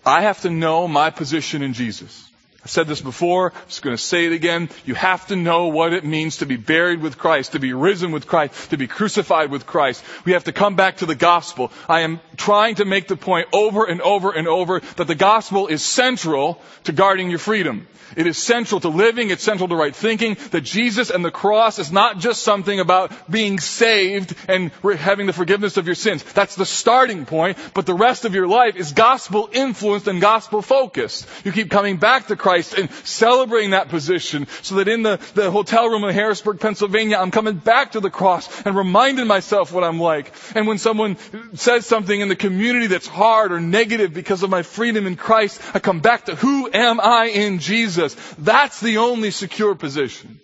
I 0.06 0.22
have 0.24 0.42
to 0.42 0.50
know 0.50 0.88
my 0.88 1.12
position 1.12 1.62
in 1.62 1.74
Jesus. 1.74 2.29
I've 2.64 2.70
said 2.70 2.88
this 2.88 3.00
before, 3.00 3.54
I'm 3.56 3.68
just 3.68 3.82
going 3.82 3.96
to 3.96 4.02
say 4.02 4.26
it 4.26 4.34
again. 4.34 4.70
You 4.86 4.94
have 4.94 5.28
to 5.28 5.38
know 5.38 5.68
what 5.68 5.94
it 5.94 6.04
means 6.04 6.38
to 6.38 6.46
be 6.46 6.58
buried 6.58 7.02
with 7.02 7.18
Christ, 7.18 7.54
to 7.54 7.60
be 7.60 7.72
risen 7.72 8.12
with 8.12 8.28
Christ, 8.28 8.72
to 8.72 8.78
be 8.78 8.88
crucified 8.88 9.50
with 9.50 9.66
Christ. 9.66 10.04
We 10.26 10.34
have 10.34 10.44
to 10.44 10.52
come 10.52 10.76
back 10.76 10.98
to 10.98 11.06
the 11.06 11.16
gospel. 11.16 11.72
I 11.88 12.02
am 12.02 12.20
trying 12.36 12.76
to 12.76 12.86
make 12.86 13.08
the 13.08 13.16
point 13.16 13.48
over 13.54 13.86
and 13.86 14.02
over 14.02 14.32
and 14.32 14.48
over 14.48 14.82
that 14.98 15.08
the 15.08 15.16
gospel 15.16 15.68
is 15.68 15.84
central 15.84 16.62
to 16.84 16.92
guarding 16.92 17.30
your 17.30 17.40
freedom. 17.40 17.88
It 18.18 18.28
is 18.28 18.38
central 18.38 18.82
to 18.82 18.90
living. 18.90 19.30
It's 19.30 19.44
central 19.44 19.70
to 19.70 19.76
right 19.76 19.96
thinking. 19.96 20.36
That 20.52 20.62
Jesus 20.62 21.12
and 21.12 21.24
the 21.24 21.32
cross 21.32 21.80
is 21.80 21.92
not 21.92 22.18
just 22.20 22.42
something 22.42 22.80
about 22.80 23.32
being 23.32 23.60
saved 23.60 24.36
and 24.50 24.72
having 24.98 25.28
the 25.28 25.34
forgiveness 25.34 25.78
of 25.78 25.86
your 25.86 25.96
sins. 25.96 26.24
That's 26.24 26.56
the 26.56 26.66
starting 26.66 27.26
point, 27.26 27.58
but 27.74 27.86
the 27.86 27.94
rest 27.94 28.26
of 28.26 28.34
your 28.34 28.48
life 28.48 28.76
is 28.76 28.92
gospel 28.92 29.50
influenced 29.52 30.08
and 30.08 30.20
gospel 30.20 30.62
focused. 30.62 31.28
You 31.46 31.52
keep 31.52 31.70
coming 31.70 31.98
back 31.98 32.28
to 32.28 32.36
Christ 32.36 32.49
and 32.58 32.92
celebrating 33.04 33.72
that 33.72 33.90
position 33.90 34.48
so 34.62 34.76
that 34.76 34.88
in 34.88 35.04
the, 35.04 35.20
the 35.36 35.52
hotel 35.52 35.88
room 35.88 36.04
in 36.04 36.14
Harrisburg, 36.14 36.60
Pennsylvania, 36.60 37.18
I'm 37.18 37.32
coming 37.32 37.56
back 37.56 37.94
to 37.94 38.00
the 38.00 38.10
cross 38.10 38.62
and 38.64 38.76
reminding 38.76 39.28
myself 39.28 39.72
what 39.72 39.84
I'm 39.84 40.00
like. 40.00 40.32
And 40.56 40.68
when 40.68 40.78
someone 40.78 41.18
says 41.56 41.86
something 41.86 42.20
in 42.20 42.28
the 42.28 42.36
community 42.36 42.88
that's 42.88 43.08
hard 43.08 43.52
or 43.52 43.60
negative 43.60 44.14
because 44.14 44.44
of 44.44 44.50
my 44.50 44.64
freedom 44.64 45.08
in 45.08 45.16
Christ, 45.16 45.62
I 45.74 45.80
come 45.80 46.00
back 46.00 46.26
to 46.26 46.36
who 46.36 46.70
am 46.74 47.00
I 47.00 47.26
in? 47.28 47.60
Jesus. 47.60 48.16
That's 48.38 48.80
the 48.80 48.98
only 48.98 49.32
secure 49.32 49.76
position. 49.76 50.40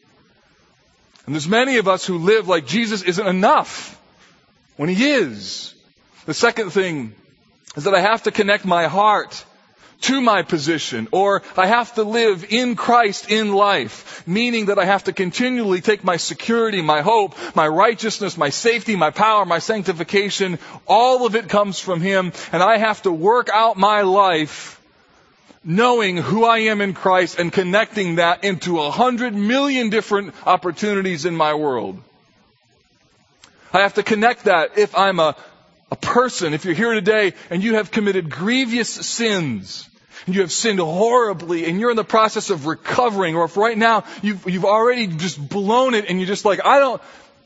And 1.25 1.33
there's 1.33 1.47
many 1.47 1.77
of 1.77 1.87
us 1.87 2.05
who 2.05 2.19
live 2.19 2.47
like 2.47 2.67
Jesus 2.67 3.01
isn't 3.01 3.27
enough 3.27 3.99
when 4.77 4.89
he 4.89 5.03
is. 5.03 5.73
The 6.25 6.33
second 6.33 6.71
thing 6.71 7.15
is 7.75 7.85
that 7.85 7.95
I 7.95 8.01
have 8.01 8.23
to 8.23 8.31
connect 8.31 8.65
my 8.65 8.87
heart 8.87 9.43
to 10.01 10.21
my 10.21 10.43
position, 10.43 11.07
or 11.11 11.41
I 11.57 11.67
have 11.67 11.95
to 11.95 12.03
live 12.03 12.45
in 12.49 12.75
Christ 12.75 13.29
in 13.31 13.53
life, 13.53 14.27
meaning 14.27 14.67
that 14.67 14.79
I 14.79 14.85
have 14.85 15.05
to 15.05 15.13
continually 15.13 15.81
take 15.81 16.03
my 16.03 16.17
security, 16.17 16.81
my 16.81 17.01
hope, 17.01 17.35
my 17.55 17.67
righteousness, 17.67 18.37
my 18.37 18.49
safety, 18.49 18.95
my 18.95 19.11
power, 19.11 19.45
my 19.45 19.59
sanctification, 19.59 20.59
all 20.87 21.25
of 21.25 21.35
it 21.35 21.49
comes 21.49 21.79
from 21.79 22.01
Him, 22.01 22.33
and 22.51 22.61
I 22.61 22.77
have 22.77 23.01
to 23.03 23.11
work 23.11 23.49
out 23.49 23.77
my 23.77 24.01
life 24.01 24.81
knowing 25.65 26.17
who 26.17 26.45
I 26.45 26.59
am 26.59 26.79
in 26.79 26.93
Christ 26.93 27.39
and 27.39 27.51
connecting 27.51 28.15
that 28.15 28.43
into 28.43 28.79
a 28.79 28.91
hundred 28.91 29.33
million 29.33 29.89
different 29.89 30.35
opportunities 30.45 31.25
in 31.25 31.35
my 31.35 31.55
world. 31.55 31.99
I 33.73 33.81
have 33.81 33.95
to 33.95 34.03
connect 34.03 34.45
that 34.45 34.77
if 34.77 34.95
I'm 34.95 35.19
a, 35.19 35.35
a 35.95 35.97
person, 35.97 36.53
if 36.53 36.65
you're 36.65 36.75
here 36.75 36.93
today 36.93 37.33
and 37.49 37.63
you 37.63 37.75
have 37.75 37.89
committed 37.89 38.29
grievous 38.29 38.89
sins, 38.89 39.89
and 40.25 40.35
you 40.35 40.41
have 40.41 40.51
sinned 40.51 40.79
horribly 40.79 41.65
and 41.65 41.79
you're 41.79 41.91
in 41.91 41.95
the 41.95 42.03
process 42.03 42.49
of 42.49 42.65
recovering, 42.65 43.35
or 43.35 43.45
if 43.45 43.57
right 43.57 43.77
now 43.77 44.03
you've, 44.21 44.47
you've 44.49 44.65
already 44.65 45.07
just 45.07 45.37
blown 45.49 45.93
it 45.93 46.05
and 46.09 46.19
you're 46.19 46.27
just 46.27 46.45
like, 46.45 46.65
I 46.65 46.79
don't, 46.79 47.01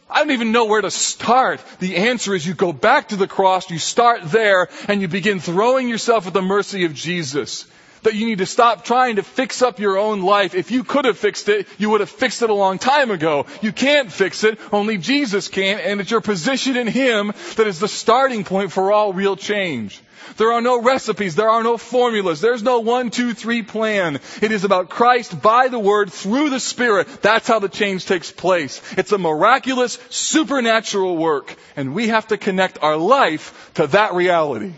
I 0.09 0.19
don't 0.19 0.31
even 0.31 0.51
know 0.51 0.65
where 0.65 0.81
to 0.81 0.89
start. 0.89 1.61
The 1.79 1.97
answer 1.97 2.33
is 2.33 2.45
you 2.45 2.53
go 2.53 2.73
back 2.73 3.09
to 3.09 3.15
the 3.15 3.27
cross, 3.27 3.69
you 3.69 3.79
start 3.79 4.23
there, 4.23 4.69
and 4.87 5.01
you 5.01 5.07
begin 5.07 5.39
throwing 5.39 5.87
yourself 5.87 6.25
at 6.25 6.33
the 6.33 6.41
mercy 6.41 6.85
of 6.85 6.93
Jesus 6.93 7.65
that 8.03 8.15
you 8.15 8.25
need 8.25 8.39
to 8.39 8.45
stop 8.45 8.83
trying 8.83 9.17
to 9.17 9.23
fix 9.23 9.61
up 9.61 9.79
your 9.79 9.97
own 9.97 10.21
life. 10.21 10.55
If 10.55 10.71
you 10.71 10.83
could 10.83 11.05
have 11.05 11.17
fixed 11.17 11.49
it, 11.49 11.67
you 11.77 11.89
would 11.89 12.01
have 12.01 12.09
fixed 12.09 12.41
it 12.41 12.49
a 12.49 12.53
long 12.53 12.79
time 12.79 13.11
ago. 13.11 13.45
You 13.61 13.71
can't 13.71 14.11
fix 14.11 14.43
it. 14.43 14.59
Only 14.71 14.97
Jesus 14.97 15.47
can. 15.47 15.79
And 15.79 16.01
it's 16.01 16.11
your 16.11 16.21
position 16.21 16.77
in 16.77 16.87
Him 16.87 17.33
that 17.55 17.67
is 17.67 17.79
the 17.79 17.87
starting 17.87 18.43
point 18.43 18.71
for 18.71 18.91
all 18.91 19.13
real 19.13 19.35
change. 19.35 20.01
There 20.37 20.53
are 20.53 20.61
no 20.61 20.81
recipes. 20.81 21.35
There 21.35 21.49
are 21.49 21.63
no 21.63 21.77
formulas. 21.77 22.41
There's 22.41 22.63
no 22.63 22.79
one, 22.79 23.09
two, 23.09 23.33
three 23.33 23.63
plan. 23.63 24.19
It 24.41 24.51
is 24.51 24.63
about 24.63 24.89
Christ 24.89 25.41
by 25.41 25.67
the 25.67 25.79
Word 25.79 26.11
through 26.11 26.49
the 26.49 26.59
Spirit. 26.59 27.07
That's 27.21 27.47
how 27.47 27.59
the 27.59 27.69
change 27.69 28.05
takes 28.05 28.31
place. 28.31 28.81
It's 28.97 29.11
a 29.11 29.17
miraculous, 29.17 29.99
supernatural 30.09 31.17
work. 31.17 31.55
And 31.75 31.93
we 31.93 32.09
have 32.09 32.27
to 32.27 32.37
connect 32.37 32.81
our 32.81 32.97
life 32.97 33.71
to 33.75 33.87
that 33.87 34.13
reality. 34.13 34.73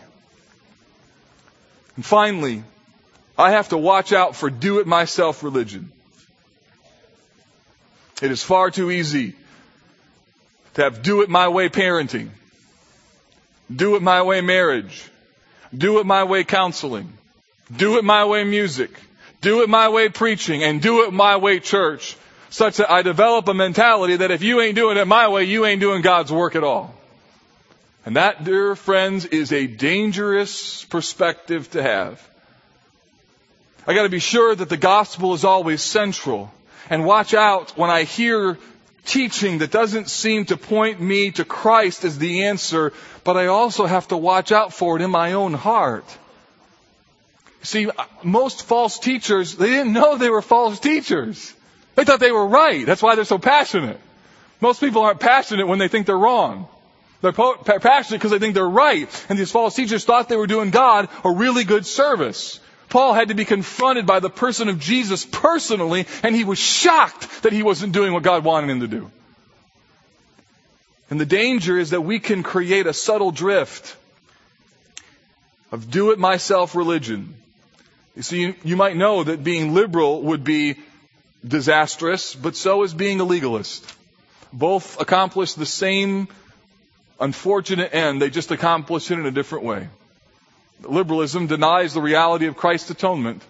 And 1.95 2.05
finally, 2.05 2.63
I 3.37 3.51
have 3.51 3.69
to 3.69 3.77
watch 3.77 4.13
out 4.13 4.35
for 4.35 4.49
do 4.49 4.79
it 4.79 4.87
myself 4.87 5.43
religion. 5.43 5.91
It 8.21 8.29
is 8.31 8.43
far 8.43 8.69
too 8.69 8.91
easy 8.91 9.35
to 10.75 10.83
have 10.83 11.01
do 11.01 11.21
it 11.21 11.29
my 11.29 11.47
way 11.47 11.69
parenting, 11.69 12.29
do 13.73 13.95
it 13.95 14.01
my 14.01 14.21
way 14.21 14.41
marriage, 14.41 15.03
do 15.75 15.99
it 15.99 16.05
my 16.05 16.23
way 16.23 16.43
counseling, 16.43 17.11
do 17.75 17.97
it 17.97 18.03
my 18.03 18.25
way 18.25 18.43
music, 18.43 18.91
do 19.41 19.63
it 19.63 19.69
my 19.69 19.89
way 19.89 20.09
preaching, 20.09 20.63
and 20.63 20.81
do 20.81 21.05
it 21.05 21.13
my 21.13 21.37
way 21.37 21.59
church, 21.59 22.15
such 22.49 22.77
that 22.77 22.91
I 22.91 23.01
develop 23.01 23.47
a 23.47 23.53
mentality 23.53 24.17
that 24.17 24.31
if 24.31 24.43
you 24.43 24.61
ain't 24.61 24.75
doing 24.75 24.97
it 24.97 25.07
my 25.07 25.27
way, 25.29 25.45
you 25.45 25.65
ain't 25.65 25.81
doing 25.81 26.01
God's 26.01 26.31
work 26.31 26.55
at 26.55 26.63
all. 26.63 26.93
And 28.05 28.15
that, 28.15 28.43
dear 28.43 28.75
friends, 28.75 29.25
is 29.25 29.51
a 29.51 29.67
dangerous 29.67 30.83
perspective 30.85 31.69
to 31.71 31.81
have. 31.81 32.27
I 33.87 33.93
gotta 33.93 34.09
be 34.09 34.19
sure 34.19 34.55
that 34.55 34.69
the 34.69 34.77
gospel 34.77 35.33
is 35.33 35.43
always 35.43 35.81
central. 35.81 36.51
And 36.89 37.05
watch 37.05 37.33
out 37.33 37.77
when 37.77 37.89
I 37.89 38.03
hear 38.03 38.57
teaching 39.05 39.59
that 39.59 39.71
doesn't 39.71 40.09
seem 40.09 40.45
to 40.45 40.57
point 40.57 41.01
me 41.01 41.31
to 41.31 41.45
Christ 41.45 42.03
as 42.03 42.17
the 42.17 42.45
answer, 42.45 42.93
but 43.23 43.37
I 43.37 43.47
also 43.47 43.85
have 43.85 44.07
to 44.09 44.17
watch 44.17 44.51
out 44.51 44.73
for 44.73 44.97
it 44.97 45.01
in 45.01 45.09
my 45.09 45.33
own 45.33 45.53
heart. 45.53 46.05
See, 47.63 47.89
uh, 47.89 48.05
most 48.23 48.63
false 48.63 48.99
teachers, 48.99 49.55
they 49.55 49.69
didn't 49.69 49.93
know 49.93 50.17
they 50.17 50.29
were 50.29 50.41
false 50.41 50.79
teachers. 50.79 51.53
They 51.95 52.05
thought 52.05 52.19
they 52.19 52.31
were 52.31 52.47
right. 52.47 52.85
That's 52.85 53.01
why 53.01 53.15
they're 53.15 53.25
so 53.25 53.37
passionate. 53.37 53.99
Most 54.59 54.79
people 54.79 55.01
aren't 55.03 55.19
passionate 55.19 55.67
when 55.67 55.79
they 55.79 55.87
think 55.87 56.05
they're 56.05 56.17
wrong. 56.17 56.67
They're 57.21 57.33
passionate 57.33 58.17
because 58.17 58.31
they 58.31 58.39
think 58.39 58.55
they're 58.55 58.67
right. 58.67 59.09
And 59.29 59.37
these 59.37 59.51
false 59.51 59.75
teachers 59.75 60.05
thought 60.05 60.27
they 60.27 60.37
were 60.37 60.47
doing 60.47 60.71
God 60.71 61.09
a 61.23 61.31
really 61.31 61.63
good 61.63 61.85
service. 61.85 62.59
Paul 62.91 63.13
had 63.13 63.29
to 63.29 63.35
be 63.35 63.45
confronted 63.45 64.05
by 64.05 64.19
the 64.19 64.29
person 64.29 64.67
of 64.67 64.77
Jesus 64.77 65.25
personally, 65.25 66.05
and 66.23 66.35
he 66.35 66.43
was 66.43 66.59
shocked 66.59 67.43
that 67.43 67.53
he 67.53 67.63
wasn't 67.63 67.93
doing 67.93 68.11
what 68.11 68.21
God 68.21 68.43
wanted 68.43 68.69
him 68.69 68.81
to 68.81 68.87
do. 68.87 69.09
And 71.09 71.19
the 71.19 71.25
danger 71.25 71.79
is 71.79 71.91
that 71.91 72.01
we 72.01 72.19
can 72.19 72.43
create 72.43 72.87
a 72.87 72.93
subtle 72.93 73.31
drift 73.31 73.95
of 75.71 75.89
do 75.89 76.11
it 76.11 76.19
myself 76.19 76.75
religion. 76.75 77.33
You 78.17 78.23
see, 78.23 78.41
you, 78.41 78.55
you 78.65 78.75
might 78.75 78.97
know 78.97 79.23
that 79.23 79.41
being 79.41 79.73
liberal 79.73 80.21
would 80.23 80.43
be 80.43 80.75
disastrous, 81.47 82.35
but 82.35 82.57
so 82.57 82.83
is 82.83 82.93
being 82.93 83.21
a 83.21 83.23
legalist. 83.23 83.89
Both 84.51 84.99
accomplish 84.99 85.53
the 85.53 85.65
same 85.65 86.27
unfortunate 87.21 87.95
end, 87.95 88.21
they 88.21 88.29
just 88.29 88.51
accomplish 88.51 89.11
it 89.11 89.17
in 89.17 89.25
a 89.25 89.31
different 89.31 89.63
way. 89.63 89.87
Liberalism 90.83 91.47
denies 91.47 91.93
the 91.93 92.01
reality 92.01 92.47
of 92.47 92.57
Christ's 92.57 92.89
atonement. 92.89 93.41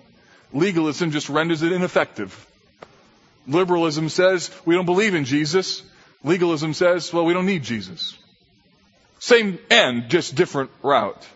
Legalism 0.54 1.12
just 1.12 1.30
renders 1.30 1.62
it 1.62 1.72
ineffective. 1.72 2.48
Liberalism 3.48 4.10
says 4.10 4.52
we 4.66 4.76
don't 4.76 4.86
believe 4.86 5.16
in 5.16 5.26
Jesus. 5.26 5.84
Legalism 6.24 6.74
says, 6.74 7.12
well, 7.12 7.26
we 7.26 7.34
don't 7.34 7.46
need 7.46 7.64
Jesus. 7.64 8.18
Same 9.20 9.60
end, 9.70 10.10
just 10.10 10.36
different 10.36 10.70
route. 10.84 11.28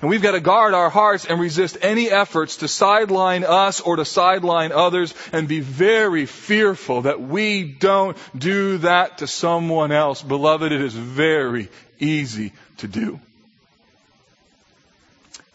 And 0.00 0.08
we've 0.08 0.22
got 0.22 0.32
to 0.32 0.40
guard 0.40 0.72
our 0.72 0.88
hearts 0.88 1.26
and 1.26 1.40
resist 1.40 1.76
any 1.82 2.10
efforts 2.10 2.56
to 2.58 2.68
sideline 2.68 3.44
us 3.44 3.80
or 3.80 3.96
to 3.96 4.04
sideline 4.04 4.72
others 4.72 5.14
and 5.32 5.48
be 5.48 5.60
very 5.60 6.26
fearful 6.26 7.02
that 7.02 7.20
we 7.20 7.64
don't 7.64 8.16
do 8.36 8.78
that 8.78 9.18
to 9.18 9.26
someone 9.26 9.92
else. 9.92 10.22
Beloved, 10.22 10.72
it 10.72 10.80
is 10.80 10.94
very 10.94 11.68
easy 11.98 12.52
to 12.78 12.88
do. 12.88 13.20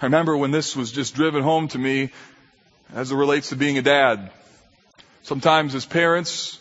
I 0.01 0.05
remember 0.05 0.35
when 0.35 0.51
this 0.51 0.75
was 0.75 0.91
just 0.91 1.15
driven 1.15 1.41
home 1.41 1.69
to 1.69 1.77
me 1.77 2.09
as 2.93 3.11
it 3.11 3.15
relates 3.15 3.49
to 3.49 3.55
being 3.55 3.77
a 3.77 3.81
dad. 3.81 4.29
Sometimes 5.23 5.73
as 5.73 5.85
parents, 5.85 6.59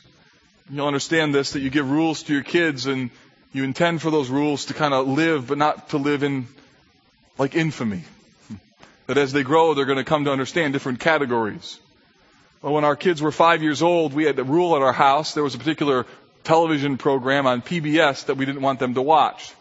you'll 0.71 0.87
understand 0.87 1.35
this, 1.35 1.53
that 1.53 1.61
you 1.61 1.69
give 1.69 1.91
rules 1.91 2.23
to 2.25 2.33
your 2.33 2.45
kids 2.45 2.87
and 2.87 3.11
you 3.53 3.65
intend 3.65 4.03
for 4.03 4.11
those 4.11 4.31
rules 4.31 4.67
to 4.67 4.75
kind 4.75 4.95
of 4.95 5.09
live, 5.09 5.49
but 5.49 5.59
not 5.59 5.91
to 5.91 5.99
live 5.99 6.23
in 6.23 6.47
like 7.37 7.57
infamy. 7.57 8.05
That 9.09 9.19
as 9.19 9.33
they 9.33 9.43
grow, 9.43 9.75
they're 9.75 9.85
going 9.85 9.99
to 9.99 10.05
come 10.05 10.25
to 10.27 10.33
understand 10.33 10.73
different 10.73 11.01
categories. 11.01 11.79
Well, 12.63 12.73
when 12.73 12.85
our 12.85 12.97
kids 12.97 13.21
were 13.21 13.33
five 13.33 13.63
years 13.63 13.83
old, 13.83 14.15
we 14.15 14.25
had 14.25 14.39
a 14.39 14.45
rule 14.45 14.77
at 14.77 14.83
our 14.83 14.93
house. 14.93 15.35
There 15.35 15.43
was 15.43 15.57
a 15.57 15.59
particular 15.59 16.07
television 16.45 16.99
program 16.99 17.47
on 17.47 17.63
PBS 17.63 18.27
that 18.27 18.37
we 18.37 18.47
didn't 18.47 18.63
want 18.63 18.79
them 18.79 18.95
to 18.95 19.03
watch. 19.03 19.53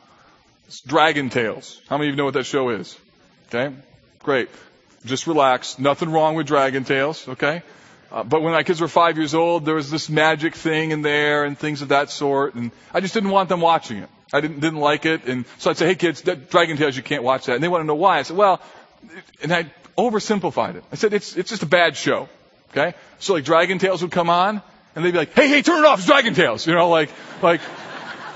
It's 0.68 0.80
Dragon 0.82 1.30
Tales. 1.30 1.82
How 1.90 1.98
many 1.98 2.10
of 2.10 2.14
you 2.14 2.18
know 2.18 2.26
what 2.26 2.36
that 2.36 2.46
show 2.46 2.70
is? 2.70 2.98
Okay? 3.54 3.76
Great. 4.20 4.50
Just 5.06 5.28
relax. 5.28 5.78
Nothing 5.78 6.12
wrong 6.12 6.36
with 6.36 6.48
Dragon 6.48 6.86
Tales, 6.86 7.28
okay? 7.28 7.62
Uh, 8.12 8.24
but 8.24 8.42
when 8.42 8.54
my 8.54 8.64
kids 8.64 8.80
were 8.80 8.88
five 8.88 9.18
years 9.18 9.34
old, 9.34 9.66
there 9.66 9.76
was 9.76 9.92
this 9.92 10.10
magic 10.10 10.56
thing 10.56 10.92
in 10.92 11.02
there 11.02 11.44
and 11.44 11.58
things 11.58 11.82
of 11.82 11.90
that 11.90 12.10
sort, 12.10 12.56
and 12.56 12.72
I 12.94 13.00
just 13.00 13.14
didn't 13.14 13.32
want 13.32 13.50
them 13.50 13.60
watching 13.60 13.98
it. 13.98 14.10
I 14.32 14.42
didn't 14.42 14.62
didn't 14.62 14.80
like 14.80 15.06
it, 15.06 15.26
and 15.26 15.46
so 15.60 15.70
I'd 15.70 15.78
say, 15.78 15.86
"Hey 15.86 15.96
kids, 15.96 16.24
that 16.24 16.50
Dragon 16.50 16.78
Tales, 16.78 16.96
you 16.98 17.04
can't 17.04 17.24
watch 17.24 17.46
that." 17.46 17.56
And 17.56 17.64
they 17.64 17.68
want 17.68 17.82
to 17.82 17.86
know 17.86 17.96
why. 17.96 18.20
I 18.20 18.24
said, 18.24 18.38
"Well," 18.38 18.62
and 19.44 19.54
I 19.54 19.72
oversimplified 19.96 20.76
it. 20.76 20.84
I 20.92 20.96
said, 20.96 21.14
"It's 21.14 21.38
it's 21.38 21.50
just 21.50 21.62
a 21.62 21.68
bad 21.68 21.96
show." 21.96 22.30
Okay, 22.72 22.96
so 23.20 23.34
like 23.34 23.46
Dragon 23.46 23.78
Tales 23.78 24.02
would 24.02 24.12
come 24.12 24.32
on, 24.32 24.62
and 24.96 25.06
they'd 25.06 25.12
be 25.12 25.18
like, 25.18 25.34
"Hey, 25.34 25.48
hey, 25.48 25.62
turn 25.62 25.84
it 25.84 25.88
off! 25.88 26.00
It's 26.00 26.08
Dragon 26.08 26.34
Tales!" 26.34 26.66
You 26.66 26.74
know, 26.74 26.90
like 26.90 27.12
like 27.44 27.62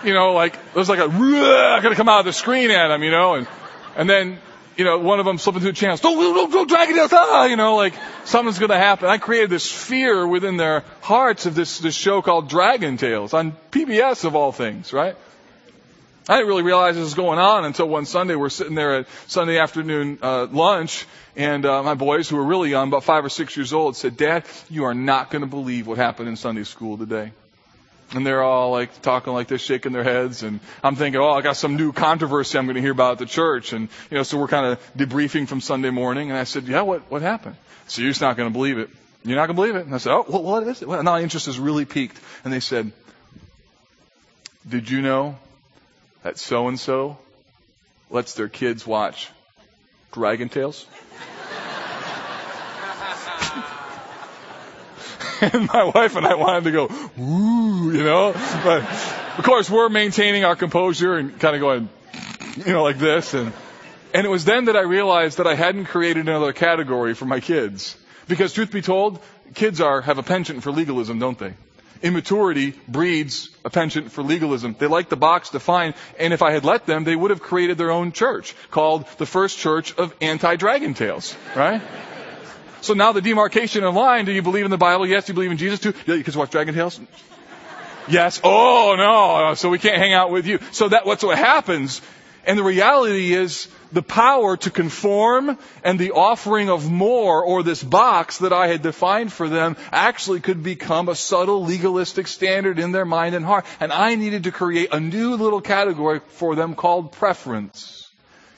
you 0.04 0.14
know, 0.14 0.34
like 0.34 0.56
there's 0.76 0.90
like 0.90 1.00
a 1.00 1.08
gonna 1.08 1.96
come 1.96 2.10
out 2.10 2.20
of 2.20 2.26
the 2.26 2.34
screen 2.34 2.70
at 2.70 2.90
them, 2.90 3.02
you 3.02 3.12
know, 3.12 3.34
and 3.34 3.48
and 3.96 4.08
then 4.08 4.40
you 4.78 4.86
know, 4.86 5.00
one 5.00 5.20
of 5.20 5.26
them 5.26 5.40
slipping 5.40 5.62
through 5.62 5.72
the 5.72 5.78
channels. 5.78 6.02
Don't, 6.02 6.16
don't, 6.18 6.52
don't 6.52 6.70
drag 6.70 6.90
it 6.90 6.98
out. 6.98 7.10
Ah, 7.12 7.46
you 7.46 7.56
know, 7.56 7.76
like 7.76 7.94
something's 8.26 8.60
going 8.60 8.70
to 8.70 8.78
happen. 8.78 9.10
I 9.10 9.18
created 9.18 9.50
this 9.50 9.70
fear 9.70 10.26
within 10.26 10.58
their 10.58 10.84
hearts 11.02 11.48
of 11.48 11.56
this, 11.56 11.80
this 11.80 11.96
show 11.96 12.22
called 12.22 12.48
Dragon 12.48 12.98
Tales 12.98 13.34
on 13.34 13.58
PBS 13.72 14.24
of 14.24 14.36
all 14.36 14.52
things, 14.52 14.94
right? 14.94 15.16
I 16.30 16.36
didn't 16.36 16.50
really 16.50 16.64
realize 16.64 16.96
this 16.96 17.06
was 17.06 17.14
going 17.14 17.40
on 17.40 17.66
until 17.66 17.88
one 17.88 18.06
Sunday 18.06 18.36
we're 18.36 18.50
sitting 18.50 18.76
there 18.76 18.98
at 18.98 19.08
Sunday 19.28 19.58
afternoon 19.60 20.20
uh, 20.22 20.48
lunch, 20.52 21.06
and 21.38 21.66
uh, 21.66 21.82
my 21.84 21.94
boys, 21.94 22.28
who 22.28 22.36
were 22.36 22.44
really 22.44 22.70
young, 22.70 22.90
about 22.90 23.06
five 23.06 23.24
or 23.24 23.30
six 23.30 23.56
years 23.56 23.72
old, 23.72 23.96
said, 23.96 24.18
"Dad, 24.18 24.44
you 24.70 24.84
are 24.84 24.94
not 24.94 25.32
going 25.32 25.42
to 25.42 25.48
believe 25.48 25.88
what 25.88 25.98
happened 25.98 26.28
in 26.28 26.36
Sunday 26.36 26.66
school 26.66 26.98
today." 26.98 27.32
And 28.14 28.26
they're 28.26 28.44
all 28.44 28.72
like 28.72 29.02
talking 29.02 29.34
like 29.34 29.48
this, 29.48 29.62
shaking 29.62 29.92
their 29.92 30.04
heads. 30.04 30.44
And 30.44 30.62
I'm 30.82 30.96
thinking, 30.96 31.20
oh, 31.20 31.32
I 31.32 31.42
got 31.42 31.58
some 31.58 31.76
new 31.76 31.92
controversy 31.92 32.58
I'm 32.58 32.66
going 32.66 32.76
to 32.76 32.82
hear 32.82 32.92
about 32.92 33.14
at 33.14 33.18
the 33.20 33.26
church. 33.26 33.74
And, 33.74 33.90
you 34.10 34.18
know, 34.18 34.24
so 34.24 34.38
we're 34.38 34.48
kind 34.48 34.66
of 34.66 34.98
debriefing 34.98 35.48
from 35.48 35.60
Sunday 35.60 35.90
morning. 35.90 36.30
And 36.30 36.40
I 36.40 36.46
said, 36.46 36.68
yeah, 36.68 36.82
what, 36.82 37.12
what 37.12 37.22
happened? 37.22 37.58
So 37.88 38.02
you're 38.02 38.12
just 38.12 38.22
not 38.22 38.38
going 38.38 38.50
to 38.50 38.54
believe 38.54 38.78
it. 38.78 38.90
You're 39.26 39.36
not 39.36 39.48
going 39.48 39.56
to 39.56 39.62
believe 39.62 39.76
it. 39.76 39.86
And 39.86 39.94
I 39.94 39.98
said, 39.98 40.14
oh, 40.14 40.26
well, 40.30 40.44
what 40.44 40.64
is 40.64 40.82
it? 40.82 40.88
Well, 40.88 41.04
now 41.04 41.12
my 41.12 41.22
interest 41.22 41.50
is 41.50 41.60
really 41.60 41.84
piqued. 41.84 42.18
And 42.46 42.54
they 42.54 42.62
said, 42.62 42.94
did 44.68 44.90
you 44.90 45.02
know 45.02 45.38
that 46.24 46.38
so 46.38 46.70
and 46.70 46.80
so 46.80 47.18
lets 48.10 48.36
their 48.36 48.48
kids 48.48 48.88
watch 48.88 49.30
Dragon 50.14 50.48
Tales? 50.48 50.86
And 55.42 55.68
my 55.74 55.84
wife 55.84 56.16
and 56.16 56.26
I 56.26 56.36
wanted 56.36 56.64
to 56.66 56.72
go, 56.72 56.86
ooh, 57.20 57.92
you 57.92 58.04
know. 58.04 58.34
But 58.64 58.84
of 59.38 59.44
course, 59.44 59.70
we're 59.70 59.90
maintaining 59.90 60.46
our 60.46 60.56
composure 60.56 61.16
and 61.16 61.40
kind 61.40 61.56
of 61.56 61.62
going, 61.62 61.90
you 62.66 62.74
know, 62.74 62.84
like 62.84 62.98
this. 62.98 63.34
And 63.34 63.54
and 64.14 64.26
it 64.26 64.30
was 64.30 64.46
then 64.46 64.66
that 64.66 64.76
I 64.76 64.82
realized 64.82 65.38
that 65.38 65.48
I 65.48 65.56
hadn't 65.56 65.86
created 65.86 66.28
another 66.28 66.54
category 66.54 67.14
for 67.14 67.26
my 67.26 67.40
kids. 67.40 67.98
Because 68.28 68.54
truth 68.54 68.72
be 68.72 68.82
told, 68.82 69.22
kids 69.54 69.80
are 69.80 70.02
have 70.02 70.18
a 70.18 70.24
penchant 70.24 70.64
for 70.64 70.72
legalism, 70.72 71.20
don't 71.20 71.38
they? 71.38 71.54
Immaturity 72.02 72.74
breeds 72.88 73.50
a 73.66 73.70
penchant 73.70 74.12
for 74.12 74.22
legalism. 74.22 74.76
They 74.78 74.88
like 74.88 75.10
the 75.10 75.16
box 75.16 75.50
defined, 75.50 75.96
and 76.20 76.34
if 76.34 76.42
I 76.42 76.52
had 76.52 76.64
let 76.64 76.86
them, 76.86 77.04
they 77.04 77.16
would 77.16 77.32
have 77.32 77.42
created 77.42 77.78
their 77.78 77.92
own 77.92 78.12
church 78.12 78.56
called 78.70 79.08
the 79.18 79.26
First 79.26 79.58
Church 79.58 79.96
of 79.96 80.14
Anti-Dragon 80.22 80.94
Tales, 80.94 81.36
right? 81.56 81.82
So 82.88 82.94
now 82.94 83.12
the 83.12 83.22
demarcation 83.22 83.84
of 83.84 83.96
line, 83.96 84.24
do 84.24 84.32
you 84.32 84.42
believe 84.42 84.64
in 84.64 84.72
the 84.72 84.78
Bible? 84.78 85.06
Yes. 85.06 85.26
Do 85.26 85.32
you 85.32 85.34
believe 85.34 85.52
in 85.52 85.58
Jesus 85.58 85.82
too? 85.82 85.94
Yeah, 86.06 86.16
you 86.16 86.24
can 86.24 86.34
watch 86.40 86.52
Dragon 86.52 86.74
Tales? 86.74 87.02
Yes. 88.08 88.40
Oh 88.46 88.96
no. 88.98 89.56
So 89.56 89.70
we 89.70 89.78
can't 89.78 89.98
hang 89.98 90.14
out 90.14 90.32
with 90.32 90.48
you. 90.48 90.60
So 90.72 90.88
that 90.88 91.06
what's 91.06 91.22
what 91.22 91.38
happens. 91.38 92.02
And 92.46 92.58
the 92.58 92.64
reality 92.64 93.34
is 93.34 93.68
the 93.92 94.02
power 94.02 94.56
to 94.56 94.72
conform 94.72 95.60
and 95.84 96.00
the 96.00 96.12
offering 96.12 96.70
of 96.70 96.90
more 96.90 97.44
or 97.44 97.62
this 97.62 97.84
box 97.84 98.38
that 98.38 98.54
I 98.54 98.68
had 98.68 98.84
defined 98.84 99.34
for 99.34 99.50
them 99.50 99.76
actually 99.92 100.40
could 100.40 100.64
become 100.64 101.10
a 101.10 101.16
subtle 101.16 101.66
legalistic 101.66 102.28
standard 102.28 102.80
in 102.80 102.94
their 102.94 103.04
mind 103.04 103.36
and 103.36 103.44
heart. 103.44 103.66
And 103.82 103.92
I 103.92 104.16
needed 104.16 104.46
to 104.46 104.54
create 104.54 104.94
a 104.94 105.00
new 105.02 105.36
little 105.36 105.60
category 105.60 106.22
for 106.30 106.56
them 106.56 106.74
called 106.74 107.12
preference. 107.12 108.10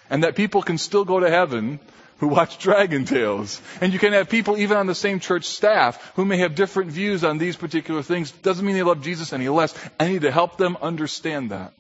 And 0.08 0.24
that 0.24 0.36
people 0.36 0.62
can 0.62 0.78
still 0.78 1.04
go 1.04 1.20
to 1.20 1.32
heaven 1.32 1.80
who 2.20 2.28
watch 2.28 2.58
Dragon 2.60 3.06
Tales. 3.06 3.62
And 3.82 3.94
you 3.94 4.00
can 4.00 4.14
have 4.14 4.30
people 4.30 4.58
even 4.58 4.78
on 4.78 4.88
the 4.88 4.96
same 4.96 5.20
church 5.20 5.46
staff 5.46 6.14
who 6.16 6.26
may 6.26 6.38
have 6.38 6.56
different 6.56 6.92
views 6.92 7.24
on 7.24 7.38
these 7.38 7.56
particular 7.56 8.04
things. 8.04 8.32
Doesn't 8.32 8.66
mean 8.66 8.76
they 8.76 8.84
love 8.84 9.02
Jesus 9.02 9.34
any 9.34 9.50
less. 9.50 9.74
I 10.00 10.10
need 10.10 10.22
to 10.22 10.32
help 10.32 10.58
them 10.58 10.78
understand 10.82 11.52
that. 11.52 11.74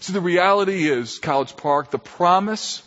So 0.00 0.12
the 0.12 0.20
reality 0.20 0.88
is, 0.88 1.18
College 1.18 1.56
Park, 1.56 1.90
the 1.90 1.98
promise 1.98 2.82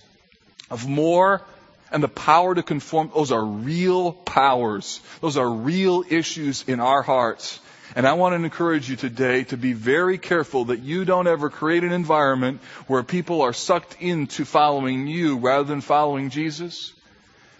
of 0.71 0.87
more 0.87 1.43
and 1.91 2.01
the 2.01 2.07
power 2.07 2.55
to 2.55 2.63
conform, 2.63 3.11
those 3.13 3.31
are 3.31 3.45
real 3.45 4.13
powers. 4.13 4.99
Those 5.21 5.37
are 5.37 5.49
real 5.49 6.03
issues 6.09 6.63
in 6.67 6.79
our 6.79 7.03
hearts. 7.03 7.59
And 7.95 8.07
I 8.07 8.13
want 8.13 8.33
to 8.33 8.43
encourage 8.43 8.89
you 8.89 8.95
today 8.95 9.43
to 9.45 9.57
be 9.57 9.73
very 9.73 10.17
careful 10.17 10.65
that 10.65 10.79
you 10.79 11.05
don't 11.05 11.27
ever 11.27 11.49
create 11.49 11.83
an 11.83 11.91
environment 11.91 12.61
where 12.87 13.03
people 13.03 13.43
are 13.43 13.53
sucked 13.53 14.01
into 14.01 14.45
following 14.45 15.05
you 15.05 15.37
rather 15.37 15.65
than 15.65 15.81
following 15.81 16.29
Jesus. 16.29 16.93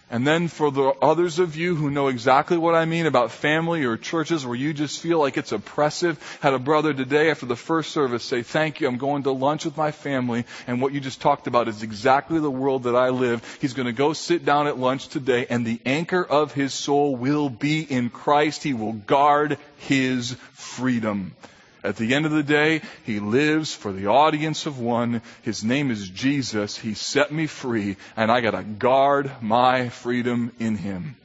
And 0.10 0.28
then 0.28 0.47
for 0.47 0.70
the 0.70 0.89
others 1.01 1.39
of 1.39 1.56
you 1.56 1.76
who 1.76 1.89
know 1.89 2.08
exactly 2.08 2.58
what 2.58 2.76
I 2.76 2.86
mean 2.86 3.06
about 3.06 3.32
family 3.32 3.84
or 3.86 3.97
churches 3.97 4.45
where 4.45 4.56
you 4.56 4.74
just 4.74 4.99
feel 4.99 5.18
like 5.18 5.38
it's 5.38 5.51
oppressive, 5.51 6.22
had 6.39 6.54
a 6.54 6.60
brother 6.60 6.93
today 6.93 7.32
after 7.32 7.45
the 7.45 7.56
first 7.56 7.91
service 7.91 8.24
say, 8.24 8.43
thank 8.43 8.80
you, 8.80 8.88
I'm 8.88 8.97
going 8.97 9.24
to 9.24 9.32
lunch 9.32 9.66
with 9.66 9.76
my 9.76 9.91
family, 9.91 10.45
and 10.68 10.82
what 10.82 10.93
you 10.93 10.99
just 10.99 11.22
talked 11.22 11.47
about 11.47 11.68
is 11.68 11.82
exactly 11.82 12.39
the 12.39 12.51
world 12.51 12.84
that 12.84 12.95
I 12.95 13.10
live. 13.10 13.58
He's 13.60 13.74
going 13.74 13.88
to 13.88 13.93
go 13.93 14.14
sit 14.14 14.45
down 14.45 14.68
at 14.68 14.78
lunch 14.78 15.08
today, 15.08 15.47
and 15.49 15.66
the 15.66 15.80
anchor 15.86 16.24
of 16.24 16.54
his 16.54 16.74
soul 16.74 17.16
will 17.16 17.49
be 17.49 17.82
in 17.82 18.10
Christ. 18.10 18.62
He 18.62 18.74
will 18.74 18.93
guard 18.93 19.58
his 19.78 20.34
freedom. 20.51 21.36
At 21.84 21.98
the 21.98 22.14
end 22.14 22.26
of 22.26 22.32
the 22.32 22.44
day, 22.44 22.82
He 23.06 23.20
lives 23.20 23.74
for 23.74 23.92
the 23.92 24.08
audience 24.08 24.66
of 24.66 24.80
one. 24.80 25.22
His 25.42 25.64
name 25.64 25.92
is 25.92 26.10
Jesus. 26.10 26.78
He 26.78 26.94
set 26.94 27.32
me 27.32 27.48
free, 27.48 27.98
and 28.16 28.32
I 28.32 28.40
gotta 28.42 28.64
guard 28.64 29.30
my 29.42 29.90
freedom 29.90 30.54
in 30.60 30.78
Him. 30.78 31.16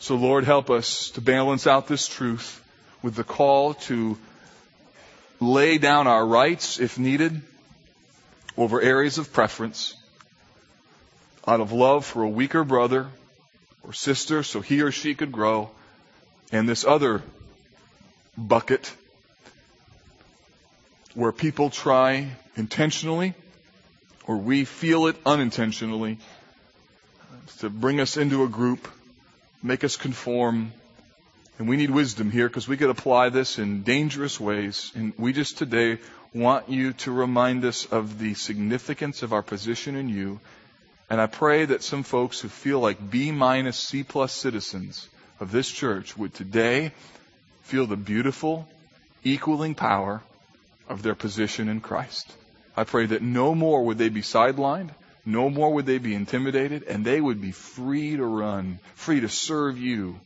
So 0.00 0.16
Lord, 0.16 0.44
help 0.44 0.70
us 0.70 1.10
to 1.10 1.20
balance 1.20 1.66
out 1.66 1.86
this 1.86 2.08
truth 2.08 2.64
with 3.02 3.14
the 3.14 3.24
call 3.24 3.74
to 3.74 4.18
lay 5.40 5.78
down 5.78 6.06
our 6.06 6.26
rights 6.26 6.80
if 6.80 6.98
needed 6.98 7.40
over 8.56 8.80
areas 8.80 9.18
of 9.18 9.32
preference 9.32 9.94
out 11.46 11.60
of 11.60 11.72
love 11.72 12.04
for 12.04 12.22
a 12.22 12.28
weaker 12.28 12.62
brother 12.62 13.08
or 13.82 13.92
sister 13.92 14.42
so 14.42 14.60
he 14.60 14.82
or 14.82 14.92
she 14.92 15.14
could 15.14 15.32
grow 15.32 15.70
and 16.52 16.68
this 16.68 16.84
other 16.84 17.22
bucket 18.36 18.92
where 21.14 21.32
people 21.32 21.70
try 21.70 22.28
intentionally 22.56 23.34
or 24.26 24.36
we 24.36 24.64
feel 24.64 25.06
it 25.06 25.16
unintentionally 25.26 26.18
to 27.58 27.68
bring 27.68 28.00
us 28.00 28.16
into 28.16 28.44
a 28.44 28.48
group, 28.48 28.88
make 29.62 29.84
us 29.84 29.96
conform. 29.96 30.72
And 31.58 31.68
we 31.68 31.76
need 31.76 31.90
wisdom 31.90 32.30
here 32.30 32.48
because 32.48 32.68
we 32.68 32.76
could 32.76 32.90
apply 32.90 33.28
this 33.28 33.58
in 33.58 33.82
dangerous 33.82 34.40
ways. 34.40 34.92
And 34.94 35.12
we 35.18 35.32
just 35.32 35.58
today 35.58 35.98
want 36.32 36.68
you 36.68 36.92
to 36.92 37.10
remind 37.10 37.64
us 37.64 37.86
of 37.86 38.18
the 38.18 38.34
significance 38.34 39.22
of 39.22 39.32
our 39.32 39.42
position 39.42 39.96
in 39.96 40.08
you. 40.08 40.40
And 41.10 41.20
I 41.20 41.26
pray 41.26 41.64
that 41.64 41.82
some 41.82 42.04
folks 42.04 42.40
who 42.40 42.48
feel 42.48 42.78
like 42.78 43.10
B 43.10 43.32
minus 43.32 43.76
C 43.76 44.04
plus 44.04 44.32
citizens 44.32 45.08
of 45.40 45.50
this 45.50 45.68
church 45.68 46.16
would 46.16 46.32
today 46.32 46.92
feel 47.62 47.86
the 47.86 47.96
beautiful, 47.96 48.68
equaling 49.24 49.74
power 49.74 50.22
of 50.90 51.02
their 51.02 51.14
position 51.14 51.68
in 51.68 51.80
Christ. 51.80 52.30
I 52.76 52.84
pray 52.84 53.06
that 53.06 53.22
no 53.22 53.54
more 53.54 53.84
would 53.84 53.98
they 53.98 54.08
be 54.08 54.22
sidelined, 54.22 54.90
no 55.24 55.48
more 55.48 55.72
would 55.74 55.86
they 55.86 55.98
be 55.98 56.14
intimidated, 56.14 56.82
and 56.82 57.04
they 57.04 57.20
would 57.20 57.40
be 57.40 57.52
free 57.52 58.16
to 58.16 58.24
run, 58.24 58.80
free 58.96 59.20
to 59.20 59.28
serve 59.28 59.78
you. 59.78 60.18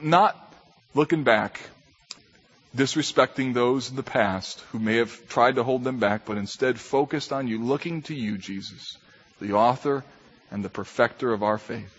Not 0.00 0.34
looking 0.94 1.22
back, 1.22 1.60
disrespecting 2.74 3.52
those 3.52 3.90
in 3.90 3.96
the 3.96 4.02
past 4.02 4.60
who 4.72 4.78
may 4.78 4.96
have 4.96 5.28
tried 5.28 5.56
to 5.56 5.64
hold 5.64 5.84
them 5.84 5.98
back, 5.98 6.24
but 6.24 6.38
instead 6.38 6.80
focused 6.80 7.32
on 7.32 7.46
you, 7.48 7.62
looking 7.62 8.02
to 8.02 8.14
you, 8.14 8.38
Jesus, 8.38 8.96
the 9.40 9.52
author 9.52 10.02
and 10.50 10.64
the 10.64 10.70
perfecter 10.70 11.32
of 11.32 11.42
our 11.42 11.58
faith. 11.58 11.92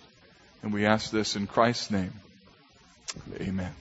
And 0.63 0.73
we 0.73 0.85
ask 0.85 1.11
this 1.11 1.35
in 1.35 1.45
Christ's 1.45 1.91
name. 1.91 2.13
Amen. 3.39 3.73